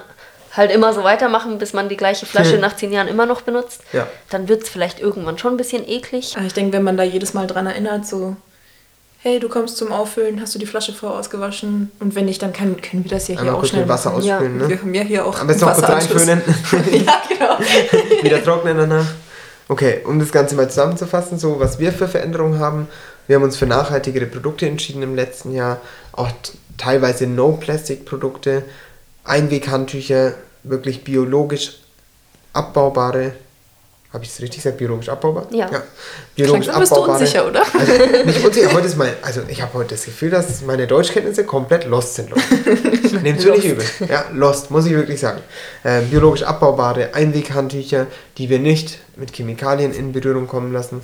halt 0.51 0.69
immer 0.69 0.91
so 0.93 1.05
weitermachen, 1.05 1.57
bis 1.57 1.71
man 1.71 1.87
die 1.87 1.95
gleiche 1.95 2.25
Flasche 2.25 2.57
nach 2.57 2.75
zehn 2.75 2.91
Jahren 2.91 3.07
immer 3.07 3.25
noch 3.25 3.41
benutzt. 3.43 3.81
Ja. 3.93 4.07
Dann 4.29 4.49
wird 4.49 4.63
es 4.63 4.69
vielleicht 4.69 4.99
irgendwann 4.99 5.37
schon 5.37 5.53
ein 5.53 5.57
bisschen 5.57 5.87
eklig. 5.87 6.35
Aber 6.35 6.45
ich 6.45 6.53
denke, 6.53 6.73
wenn 6.73 6.83
man 6.83 6.97
da 6.97 7.03
jedes 7.03 7.33
Mal 7.33 7.47
dran 7.47 7.65
erinnert, 7.65 8.05
so, 8.05 8.35
hey, 9.23 9.39
du 9.39 9.47
kommst 9.47 9.77
zum 9.77 9.93
Auffüllen, 9.93 10.41
hast 10.41 10.53
du 10.53 10.59
die 10.59 10.65
Flasche 10.65 10.91
vorher 10.91 11.17
ausgewaschen? 11.17 11.89
Und 12.01 12.13
wenn 12.13 12.25
nicht, 12.25 12.41
dann 12.41 12.51
kann, 12.51 12.81
können 12.81 13.05
wir 13.05 13.11
das 13.11 13.29
ja 13.29 13.35
hier 13.35 13.39
Einmal 13.39 13.55
auch 13.55 13.59
kurz 13.59 13.69
schnell 13.69 13.83
mit 13.83 13.89
Wasser 13.89 14.09
machen. 14.11 14.19
ausspülen, 14.19 14.59
Ja, 14.59 14.63
ne? 14.63 14.69
wir 14.69 14.81
haben 14.81 14.93
ja 14.93 15.01
hier 15.01 15.25
auch 15.25 15.39
Am 15.39 15.47
besten 15.47 15.65
noch 15.65 15.73
kurz 15.75 15.89
reinföhnen, 15.89 16.41
ja, 17.05 17.21
genau. 17.29 17.57
wieder 18.23 18.43
trocknen 18.43 18.77
danach. 18.77 19.07
Okay, 19.69 20.01
um 20.05 20.19
das 20.19 20.33
Ganze 20.33 20.55
mal 20.55 20.69
zusammenzufassen, 20.69 21.39
so 21.39 21.57
was 21.57 21.79
wir 21.79 21.93
für 21.93 22.09
Veränderungen 22.09 22.59
haben. 22.59 22.89
Wir 23.27 23.37
haben 23.37 23.43
uns 23.43 23.55
für 23.55 23.65
nachhaltigere 23.65 24.25
Produkte 24.25 24.67
entschieden 24.67 25.01
im 25.01 25.15
letzten 25.15 25.53
Jahr. 25.53 25.79
Auch 26.11 26.27
teilweise 26.77 27.25
No-Plastic-Produkte, 27.25 28.63
Einweghandtücher, 29.23 30.33
wirklich 30.63 31.05
biologisch 31.05 31.77
abbaubare. 32.51 33.35
Habe 34.13 34.25
ich 34.25 34.29
es 34.29 34.39
richtig 34.41 34.61
gesagt? 34.61 34.77
Biologisch 34.77 35.09
abbaubar? 35.09 35.47
Ja. 35.49 35.67
Biologisch 36.35 36.67
Langsam 36.67 36.81
bist 36.81 36.91
du 36.95 37.11
unsicher, 37.11 37.47
oder? 37.47 37.63
Also, 37.79 38.23
nicht 38.25 38.45
unsicher. 38.45 38.71
Heute 38.71 38.85
ist 38.85 38.95
mein, 38.95 39.11
also 39.23 39.41
ich 39.47 39.59
habe 39.63 39.73
heute 39.73 39.95
das 39.95 40.05
Gefühl, 40.05 40.29
dass 40.29 40.61
meine 40.61 40.85
Deutschkenntnisse 40.85 41.45
komplett 41.45 41.85
lost 41.85 42.13
sind. 42.13 42.29
Nehmt 43.23 43.43
mir 43.43 43.51
nicht 43.53 43.65
übel. 43.65 43.83
Ja, 44.07 44.25
lost, 44.31 44.69
muss 44.69 44.85
ich 44.85 44.91
wirklich 44.91 45.19
sagen. 45.19 45.41
Ähm, 45.83 46.09
biologisch 46.11 46.43
abbaubare 46.43 47.15
Einweghandtücher, 47.15 48.05
die 48.37 48.51
wir 48.51 48.59
nicht 48.59 48.99
mit 49.15 49.33
Chemikalien 49.35 49.91
in 49.91 50.11
Berührung 50.11 50.45
kommen 50.45 50.71
lassen, 50.71 51.01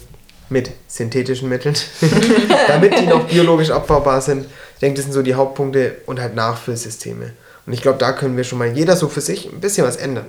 mit 0.50 0.70
synthetischen 0.88 1.50
Mitteln, 1.50 1.76
damit 2.68 2.96
die 3.00 3.08
noch 3.08 3.24
biologisch 3.28 3.72
abbaubar 3.72 4.22
sind. 4.22 4.46
Ich 4.76 4.82
denke, 4.82 4.98
das 4.98 5.06
sind 5.06 5.14
so 5.14 5.24
die 5.24 5.34
Hauptpunkte 5.34 5.96
und 6.06 6.20
halt 6.20 6.36
Nachfüllsysteme. 6.36 7.32
Und 7.66 7.74
ich 7.74 7.82
glaube, 7.82 7.98
da 7.98 8.12
können 8.12 8.38
wir 8.38 8.44
schon 8.44 8.60
mal 8.60 8.68
jeder 8.68 8.96
so 8.96 9.10
für 9.10 9.22
sich 9.22 9.52
ein 9.52 9.62
bisschen 9.62 9.86
was 9.86 9.96
ändern. 9.96 10.28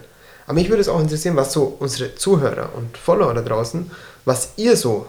Aber 0.51 0.59
mich 0.59 0.69
würde 0.69 0.81
es 0.81 0.89
auch 0.89 0.99
interessieren, 1.01 1.37
was 1.37 1.53
so 1.53 1.77
unsere 1.79 2.17
Zuhörer 2.17 2.71
und 2.75 2.99
Follower 2.99 3.33
da 3.35 3.41
draußen, 3.41 3.89
was 4.25 4.55
ihr 4.57 4.77
so 4.77 5.07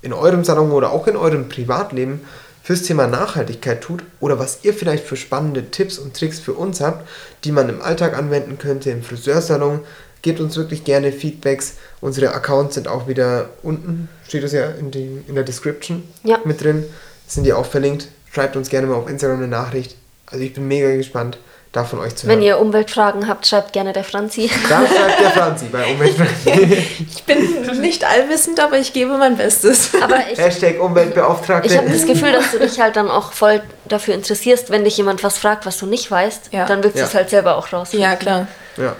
in 0.00 0.12
eurem 0.12 0.42
Salon 0.42 0.72
oder 0.72 0.90
auch 0.90 1.06
in 1.06 1.14
eurem 1.14 1.48
Privatleben 1.48 2.22
fürs 2.60 2.82
Thema 2.82 3.06
Nachhaltigkeit 3.06 3.82
tut 3.82 4.02
oder 4.18 4.40
was 4.40 4.64
ihr 4.64 4.74
vielleicht 4.74 5.04
für 5.04 5.14
spannende 5.14 5.70
Tipps 5.70 5.96
und 5.96 6.16
Tricks 6.16 6.40
für 6.40 6.54
uns 6.54 6.80
habt, 6.80 7.08
die 7.44 7.52
man 7.52 7.68
im 7.68 7.80
Alltag 7.80 8.18
anwenden 8.18 8.58
könnte, 8.58 8.90
im 8.90 9.04
Friseursalon. 9.04 9.78
Gebt 10.22 10.40
uns 10.40 10.56
wirklich 10.56 10.82
gerne 10.82 11.12
Feedbacks. 11.12 11.74
Unsere 12.00 12.34
Accounts 12.34 12.74
sind 12.74 12.88
auch 12.88 13.06
wieder 13.06 13.48
unten, 13.62 14.08
steht 14.26 14.42
es 14.42 14.50
ja 14.50 14.70
in, 14.70 14.90
die, 14.90 15.22
in 15.28 15.36
der 15.36 15.44
Description 15.44 16.02
Ja. 16.24 16.40
mit 16.44 16.60
drin, 16.60 16.84
sind 17.28 17.44
die 17.44 17.52
auch 17.52 17.66
verlinkt. 17.66 18.08
Schreibt 18.32 18.56
uns 18.56 18.70
gerne 18.70 18.88
mal 18.88 18.96
auf 18.96 19.08
Instagram 19.08 19.38
eine 19.38 19.46
Nachricht. 19.46 19.94
Also 20.26 20.42
ich 20.42 20.52
bin 20.52 20.66
mega 20.66 20.96
gespannt, 20.96 21.38
da 21.72 21.84
von 21.84 22.00
euch 22.00 22.14
zu 22.14 22.26
Wenn 22.26 22.34
hören. 22.36 22.42
ihr 22.46 22.58
Umweltfragen 22.60 23.28
habt, 23.28 23.46
schreibt 23.46 23.72
gerne 23.72 23.92
der 23.94 24.04
Franzi. 24.04 24.50
Da 24.68 24.82
schreibt 24.86 25.20
der 25.20 25.30
Franzi 25.30 25.64
bei 25.66 25.90
Umweltfragen. 25.90 26.32
Ich 27.14 27.24
bin 27.24 27.80
nicht 27.80 28.04
allwissend, 28.04 28.60
aber 28.60 28.78
ich 28.78 28.92
gebe 28.92 29.16
mein 29.16 29.36
Bestes. 29.36 29.90
Aber 30.02 30.16
ich, 30.30 30.38
Hashtag 30.38 30.80
Umweltbeauftragte. 30.80 31.68
ich 31.68 31.76
habe 31.78 31.88
das 31.90 32.04
Gefühl, 32.06 32.32
dass 32.32 32.50
du 32.50 32.58
dich 32.58 32.78
halt 32.80 32.96
dann 32.96 33.08
auch 33.10 33.32
voll 33.32 33.62
dafür 33.86 34.14
interessierst, 34.14 34.70
wenn 34.70 34.84
dich 34.84 34.96
jemand 34.98 35.22
was 35.22 35.38
fragt, 35.38 35.64
was 35.64 35.78
du 35.78 35.86
nicht 35.86 36.10
weißt, 36.10 36.50
Ja. 36.52 36.66
dann 36.66 36.82
willst 36.82 36.96
du 36.96 37.00
Ja. 37.00 37.06
es 37.06 37.14
halt 37.14 37.30
selber 37.30 37.56
auch 37.56 37.72
raus. 37.72 37.88
Ja, 37.92 38.16
klar. 38.16 38.48
Ja, 38.76 38.94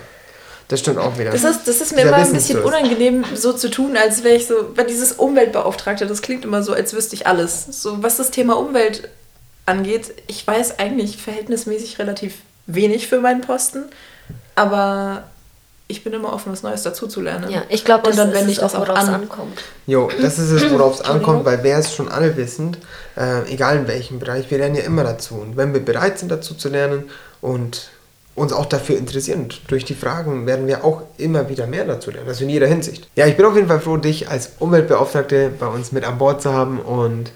das 0.69 0.81
stimmt 0.81 0.99
auch 0.99 1.19
wieder. 1.19 1.31
Das 1.31 1.45
ist, 1.45 1.67
das 1.69 1.81
ist 1.83 1.95
mir 1.95 2.03
immer 2.03 2.17
ein 2.17 2.33
bisschen 2.33 2.63
unangenehm, 2.63 3.25
so 3.35 3.53
zu 3.53 3.69
tun, 3.71 3.97
als 3.99 4.25
wäre 4.25 4.37
ich 4.37 4.47
so, 4.47 4.55
weil 4.77 4.87
dieses 4.87 5.13
Umweltbeauftragte, 5.13 6.07
das 6.07 6.23
klingt 6.23 6.45
immer 6.45 6.63
so, 6.63 6.73
als 6.73 6.95
wüsste 6.95 7.17
ich 7.17 7.27
alles. 7.27 7.67
So, 7.71 8.03
was 8.03 8.17
das 8.17 8.31
Thema 8.31 8.57
Umwelt 8.57 9.09
angeht, 9.67 10.15
ich 10.27 10.47
weiß 10.47 10.79
eigentlich 10.79 11.19
verhältnismäßig 11.19 11.99
relativ 11.99 12.35
wenig 12.67 13.09
für 13.09 13.21
meinen 13.21 13.41
Posten, 13.41 13.85
aber 14.55 15.25
ich 15.89 16.05
bin 16.05 16.13
immer 16.15 16.33
offen, 16.33 16.53
was 16.53 16.63
Neues 16.63 16.83
dazuzulernen. 16.83 17.51
Ja, 17.51 17.65
ich 17.69 17.85
glaube, 17.85 18.05
Und 18.09 18.11
das 18.11 18.17
dann 18.17 18.29
wende 18.33 18.47
ist 18.47 18.53
ich 18.53 18.59
das 18.59 18.75
auch, 18.75 18.81
auch 18.81 18.89
woraus 18.89 19.09
an. 19.09 19.15
ankommt. 19.15 19.63
Jo, 19.87 20.11
das 20.21 20.39
ist 20.39 20.51
es, 20.51 20.71
worauf 20.71 20.95
es 20.95 21.01
ankommt, 21.11 21.45
weil 21.45 21.63
wer 21.63 21.79
ist 21.79 21.95
schon 21.95 22.09
allwissend, 22.09 22.79
äh, 23.17 23.53
egal 23.53 23.77
in 23.77 23.89
welchem 23.89 24.19
Bereich, 24.19 24.51
wir 24.51 24.59
lernen 24.59 24.77
ja 24.77 24.83
immer 24.83 25.05
dazu. 25.05 25.35
Und 25.35 25.57
wenn 25.57 25.73
wir 25.75 25.85
bereit 25.85 26.19
sind, 26.19 26.31
dazu 26.31 26.55
zu 26.55 26.69
lernen 26.71 27.11
und 27.43 27.91
uns 28.35 28.55
auch 28.55 28.65
dafür 28.65 28.97
interessieren, 28.97 29.43
und 29.43 29.61
durch 29.71 29.85
die 29.85 29.95
Fragen 29.95 30.47
werden 30.47 30.67
wir 30.67 30.85
auch 30.85 31.03
immer 31.19 31.51
wieder 31.51 31.67
mehr 31.67 31.85
dazu 31.85 32.11
lernen, 32.11 32.29
also 32.29 32.45
in 32.45 32.51
jeder 32.51 32.67
Hinsicht. 32.67 33.07
Ja, 33.15 33.27
ich 33.27 33.37
bin 33.37 33.45
auf 33.45 33.55
jeden 33.55 33.69
Fall 33.69 33.81
froh, 33.81 33.99
dich 33.99 34.31
als 34.31 34.53
Umweltbeauftragte 34.61 35.51
bei 35.61 35.67
uns 35.67 35.93
mit 35.93 36.05
an 36.05 36.17
Bord 36.17 36.41
zu 36.41 36.55
haben 36.55 36.81
und 36.81 37.33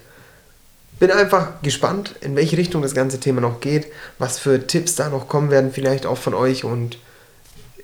bin 0.99 1.11
einfach 1.11 1.61
gespannt, 1.63 2.15
in 2.21 2.37
welche 2.37 2.57
Richtung 2.57 2.83
das 2.83 2.95
ganze 2.95 3.21
Thema 3.21 3.41
noch 3.41 3.61
geht, 3.61 3.87
was 4.19 4.39
für 4.39 4.67
Tipps 4.67 4.95
da 4.95 5.09
noch 5.09 5.29
kommen 5.29 5.51
werden, 5.51 5.73
vielleicht 5.73 6.07
auch 6.07 6.19
von 6.19 6.35
euch 6.35 6.65
und 6.65 6.99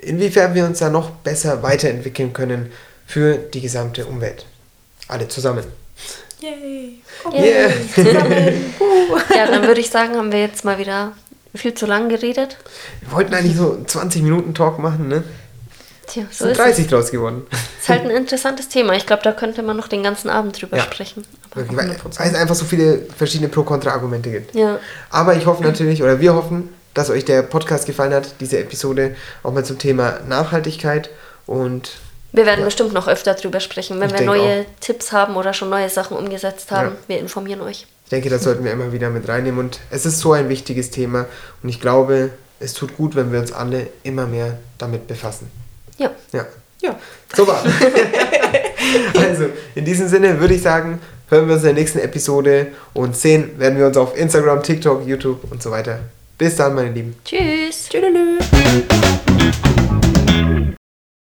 inwiefern 0.00 0.54
wir 0.54 0.64
uns 0.64 0.78
da 0.78 0.90
noch 0.90 1.10
besser 1.10 1.62
weiterentwickeln 1.62 2.32
können 2.32 2.72
für 3.06 3.34
die 3.36 3.60
gesamte 3.60 4.06
Umwelt. 4.06 4.46
Alle 5.08 5.28
zusammen. 5.28 5.64
Yay! 6.40 7.00
Yeah. 7.32 7.70
Zusammen. 7.94 8.74
Ja, 9.34 9.46
dann 9.46 9.66
würde 9.66 9.80
ich 9.80 9.90
sagen, 9.90 10.16
haben 10.16 10.32
wir 10.32 10.40
jetzt 10.40 10.64
mal 10.64 10.78
wieder 10.78 11.12
viel 11.54 11.74
zu 11.74 11.86
lang 11.86 12.08
geredet. 12.08 12.56
Wir 13.00 13.12
wollten 13.12 13.34
eigentlich 13.34 13.56
so 13.56 13.82
20 13.84 14.22
Minuten 14.22 14.54
Talk 14.54 14.78
machen, 14.78 15.08
ne? 15.08 15.22
Tja, 16.06 16.24
so 16.30 16.44
sind 16.44 16.52
ist 16.52 16.58
es. 16.58 16.64
30 16.64 16.86
draus 16.88 17.10
geworden. 17.10 17.46
Ist 17.80 17.88
halt 17.88 18.02
ein 18.02 18.10
interessantes 18.10 18.68
Thema. 18.68 18.94
Ich 18.94 19.06
glaube, 19.06 19.22
da 19.22 19.32
könnte 19.32 19.62
man 19.62 19.76
noch 19.76 19.88
den 19.88 20.02
ganzen 20.02 20.30
Abend 20.30 20.60
drüber 20.60 20.78
Ja. 20.78 20.82
sprechen. 20.82 21.24
Wirklich, 21.54 21.76
weil, 21.76 21.88
weil 21.88 22.28
es 22.28 22.34
einfach 22.34 22.54
so 22.54 22.64
viele 22.64 23.00
verschiedene 23.16 23.48
Pro-Kontra-Argumente 23.48 24.30
gibt. 24.30 24.54
ja, 24.54 24.78
Aber 25.10 25.34
ich 25.36 25.44
hoffe 25.46 25.62
natürlich, 25.62 26.02
oder 26.02 26.18
wir 26.20 26.34
hoffen, 26.34 26.70
dass 26.94 27.10
euch 27.10 27.24
der 27.24 27.42
Podcast 27.42 27.86
gefallen 27.86 28.12
hat, 28.14 28.34
diese 28.40 28.58
Episode 28.58 29.14
auch 29.42 29.52
mal 29.52 29.64
zum 29.64 29.78
Thema 29.78 30.20
Nachhaltigkeit 30.28 31.10
und 31.46 31.92
wir 32.34 32.46
werden 32.46 32.60
Ja. 32.60 32.64
bestimmt 32.64 32.94
noch 32.94 33.08
öfter 33.08 33.34
drüber 33.34 33.60
sprechen. 33.60 34.00
Wenn 34.00 34.08
Ich 34.08 34.18
wir 34.18 34.26
neue 34.26 34.64
Tipps 34.80 35.12
haben 35.12 35.36
oder 35.36 35.52
schon 35.52 35.68
neue 35.68 35.90
Sachen 35.90 36.16
umgesetzt 36.16 36.70
haben, 36.70 36.88
Ja. 36.88 36.94
wir 37.08 37.18
informieren 37.18 37.60
euch. 37.60 37.86
ich 38.04 38.10
denke, 38.10 38.30
das 38.30 38.42
sollten 38.44 38.64
wir 38.64 38.72
immer 38.72 38.92
wieder 38.92 39.10
mit 39.10 39.28
reinnehmen 39.28 39.60
und 39.60 39.80
es 39.90 40.06
ist 40.06 40.18
so 40.20 40.32
ein 40.32 40.48
wichtiges 40.48 40.90
Thema 40.90 41.26
und 41.62 41.68
ich 41.68 41.80
glaube, 41.80 42.30
es 42.60 42.72
tut 42.74 42.96
gut, 42.96 43.14
wenn 43.16 43.32
wir 43.32 43.40
uns 43.40 43.52
alle 43.52 43.88
immer 44.02 44.26
mehr 44.26 44.58
damit 44.78 45.06
befassen. 45.06 45.50
Ja, 45.98 46.10
Ja. 46.32 46.46
Ja. 46.80 46.98
Super. 47.34 47.62
also, 49.18 49.46
in 49.74 49.84
diesem 49.84 50.08
Sinne 50.08 50.40
würde 50.40 50.54
ich 50.54 50.62
sagen, 50.62 51.00
hören 51.32 51.48
wir 51.48 51.54
uns 51.54 51.62
in 51.62 51.74
der 51.74 51.82
nächsten 51.82 51.98
Episode 51.98 52.68
und 52.92 53.16
sehen 53.16 53.58
werden 53.58 53.78
wir 53.78 53.86
uns 53.86 53.96
auf 53.96 54.16
Instagram, 54.16 54.62
TikTok, 54.62 55.06
YouTube 55.06 55.50
und 55.50 55.62
so 55.62 55.70
weiter. 55.70 56.00
Bis 56.36 56.56
dann, 56.56 56.74
meine 56.74 56.90
Lieben. 56.90 57.16
tschüss. 57.24 57.88
Tschüdelü. 57.88 58.38